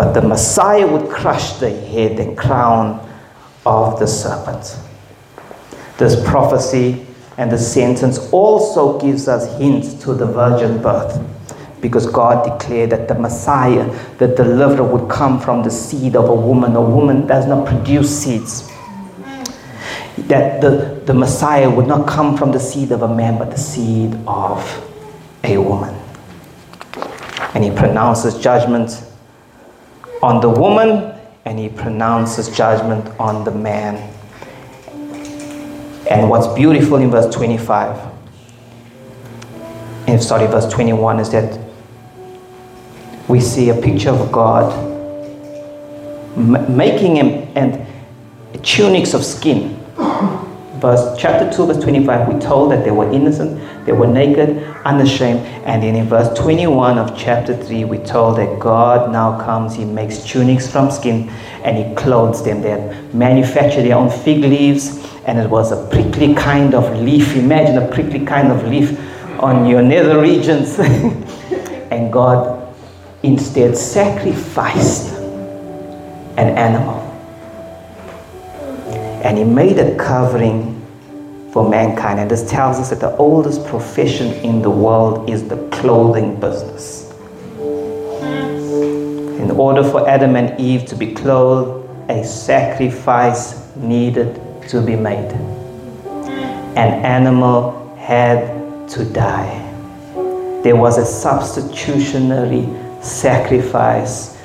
But 0.00 0.14
the 0.14 0.22
Messiah 0.22 0.86
would 0.86 1.10
crush 1.10 1.58
the 1.58 1.68
head 1.68 2.18
and 2.18 2.34
crown 2.34 3.06
of 3.66 3.98
the 4.00 4.06
serpent. 4.06 4.78
This 5.98 6.16
prophecy 6.26 7.06
and 7.36 7.52
the 7.52 7.58
sentence 7.58 8.30
also 8.32 8.98
gives 8.98 9.28
us 9.28 9.58
hints 9.58 9.92
to 10.04 10.14
the 10.14 10.24
virgin 10.24 10.80
birth 10.80 11.22
because 11.82 12.06
God 12.06 12.48
declared 12.48 12.88
that 12.88 13.08
the 13.08 13.14
Messiah, 13.14 13.94
the 14.16 14.28
deliverer, 14.28 14.84
would 14.84 15.10
come 15.10 15.38
from 15.38 15.62
the 15.62 15.70
seed 15.70 16.16
of 16.16 16.30
a 16.30 16.34
woman. 16.34 16.76
A 16.76 16.80
woman 16.80 17.26
does 17.26 17.46
not 17.46 17.66
produce 17.66 18.08
seeds. 18.22 18.70
That 20.16 20.62
the, 20.62 21.02
the 21.04 21.12
Messiah 21.12 21.68
would 21.68 21.86
not 21.86 22.08
come 22.08 22.38
from 22.38 22.52
the 22.52 22.60
seed 22.60 22.90
of 22.92 23.02
a 23.02 23.14
man, 23.14 23.36
but 23.36 23.50
the 23.50 23.58
seed 23.58 24.18
of 24.26 24.64
a 25.44 25.58
woman. 25.58 25.94
And 27.52 27.62
he 27.62 27.70
pronounces 27.70 28.38
judgment 28.38 29.08
on 30.22 30.40
the 30.40 30.48
woman 30.48 31.18
and 31.44 31.58
he 31.58 31.68
pronounces 31.68 32.48
judgment 32.54 33.06
on 33.18 33.44
the 33.44 33.50
man. 33.50 33.96
And 36.10 36.28
what's 36.28 36.46
beautiful 36.48 36.98
in 36.98 37.10
verse 37.10 37.32
25, 37.34 38.10
and 40.08 40.22
sorry, 40.22 40.46
verse 40.48 40.70
21 40.72 41.20
is 41.20 41.30
that 41.30 41.58
we 43.28 43.40
see 43.40 43.70
a 43.70 43.74
picture 43.74 44.10
of 44.10 44.32
God 44.32 44.88
making 46.36 47.16
him 47.16 47.48
and 47.54 47.86
tunics 48.64 49.14
of 49.14 49.24
skin. 49.24 49.79
Verse 50.80 51.14
chapter 51.18 51.52
2, 51.54 51.66
verse 51.66 51.82
25, 51.82 52.32
we 52.32 52.40
told 52.40 52.72
that 52.72 52.84
they 52.84 52.90
were 52.90 53.10
innocent, 53.12 53.60
they 53.84 53.92
were 53.92 54.06
naked, 54.06 54.64
unashamed. 54.86 55.40
And 55.66 55.82
then 55.82 55.94
in 55.94 56.06
verse 56.06 56.36
21 56.38 56.96
of 56.96 57.14
chapter 57.18 57.54
3, 57.54 57.84
we 57.84 57.98
told 57.98 58.38
that 58.38 58.58
God 58.58 59.12
now 59.12 59.38
comes, 59.44 59.74
He 59.74 59.84
makes 59.84 60.24
tunics 60.24 60.66
from 60.70 60.90
skin 60.90 61.28
and 61.64 61.76
He 61.76 61.94
clothes 61.96 62.42
them. 62.42 62.62
They 62.62 62.76
manufacture 63.12 63.82
their 63.82 63.96
own 63.96 64.08
fig 64.08 64.40
leaves 64.40 65.06
and 65.26 65.38
it 65.38 65.50
was 65.50 65.70
a 65.70 65.86
prickly 65.88 66.34
kind 66.34 66.74
of 66.74 66.98
leaf. 66.98 67.36
Imagine 67.36 67.76
a 67.76 67.86
prickly 67.92 68.24
kind 68.24 68.50
of 68.50 68.66
leaf 68.66 68.98
on 69.38 69.66
your 69.66 69.82
nether 69.82 70.18
regions. 70.18 70.78
and 71.90 72.10
God 72.10 72.74
instead 73.22 73.76
sacrificed 73.76 75.12
an 76.38 76.56
animal. 76.56 77.00
And 79.22 79.36
He 79.36 79.44
made 79.44 79.78
a 79.78 79.94
covering 79.96 80.69
for 81.52 81.68
mankind. 81.68 82.20
And 82.20 82.30
this 82.30 82.48
tells 82.48 82.78
us 82.78 82.90
that 82.90 83.00
the 83.00 83.16
oldest 83.16 83.66
profession 83.66 84.32
in 84.44 84.62
the 84.62 84.70
world 84.70 85.28
is 85.28 85.48
the 85.48 85.56
clothing 85.70 86.38
business. 86.38 87.12
In 89.40 89.50
order 89.50 89.82
for 89.82 90.08
Adam 90.08 90.36
and 90.36 90.58
Eve 90.60 90.86
to 90.86 90.96
be 90.96 91.12
clothed, 91.12 91.88
a 92.10 92.24
sacrifice 92.24 93.74
needed 93.76 94.40
to 94.68 94.80
be 94.80 94.96
made. 94.96 95.32
An 96.76 97.04
animal 97.04 97.94
had 97.96 98.88
to 98.90 99.04
die. 99.04 99.66
There 100.62 100.76
was 100.76 100.98
a 100.98 101.04
substitutionary 101.04 102.68
sacrifice 103.02 104.36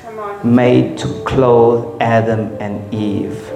made 0.42 0.98
to 0.98 1.22
clothe 1.24 2.00
Adam 2.00 2.56
and 2.60 2.92
Eve. 2.92 3.55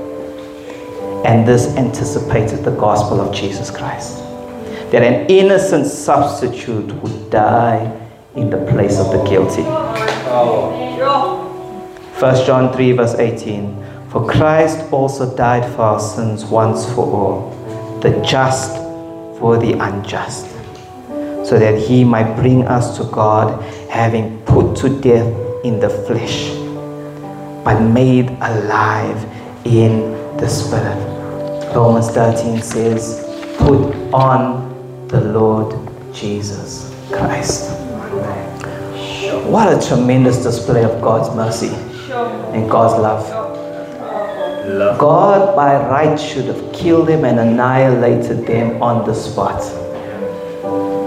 And 1.24 1.46
this 1.46 1.76
anticipated 1.76 2.64
the 2.64 2.70
gospel 2.72 3.20
of 3.20 3.34
Jesus 3.34 3.70
Christ. 3.70 4.18
That 4.90 5.02
an 5.02 5.26
innocent 5.30 5.86
substitute 5.86 6.92
would 7.02 7.30
die 7.30 7.90
in 8.34 8.48
the 8.50 8.58
place 8.66 8.98
of 8.98 9.12
the 9.12 9.22
guilty. 9.28 9.62
1 12.20 12.46
John 12.46 12.72
3, 12.72 12.92
verse 12.92 13.14
18. 13.14 13.76
For 14.10 14.26
Christ 14.28 14.92
also 14.92 15.36
died 15.36 15.64
for 15.74 15.82
our 15.82 16.00
sins 16.00 16.44
once 16.44 16.84
for 16.92 17.06
all, 17.06 17.50
the 18.00 18.10
just 18.26 18.76
for 19.38 19.56
the 19.56 19.72
unjust, 19.72 20.46
so 21.46 21.58
that 21.58 21.78
he 21.78 22.02
might 22.04 22.34
bring 22.34 22.66
us 22.66 22.96
to 22.98 23.04
God, 23.04 23.62
having 23.88 24.42
put 24.42 24.76
to 24.78 24.88
death 25.00 25.32
in 25.64 25.78
the 25.80 25.88
flesh, 25.88 26.50
but 27.64 27.80
made 27.80 28.30
alive 28.40 29.24
in 29.64 30.19
the 30.40 30.48
Spirit. 30.48 30.96
Romans 31.74 32.08
13 32.10 32.62
says, 32.62 33.24
Put 33.58 33.94
on 34.12 35.06
the 35.08 35.20
Lord 35.20 35.76
Jesus 36.14 36.94
Christ. 37.12 37.70
What 39.46 39.68
a 39.68 39.86
tremendous 39.86 40.42
display 40.42 40.84
of 40.84 41.02
God's 41.02 41.34
mercy 41.36 41.74
and 42.54 42.70
God's 42.70 43.00
love. 43.00 43.28
God, 44.98 45.54
by 45.54 45.74
right, 45.88 46.18
should 46.18 46.46
have 46.46 46.72
killed 46.72 47.08
them 47.08 47.24
and 47.24 47.38
annihilated 47.38 48.46
them 48.46 48.82
on 48.82 49.06
the 49.06 49.14
spot. 49.14 49.60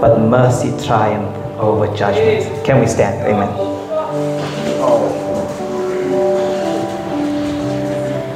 But 0.00 0.20
mercy 0.20 0.70
triumphed 0.86 1.36
over 1.58 1.86
judgment. 1.96 2.64
Can 2.64 2.80
we 2.80 2.86
stand? 2.86 3.26
Amen. 3.26 3.73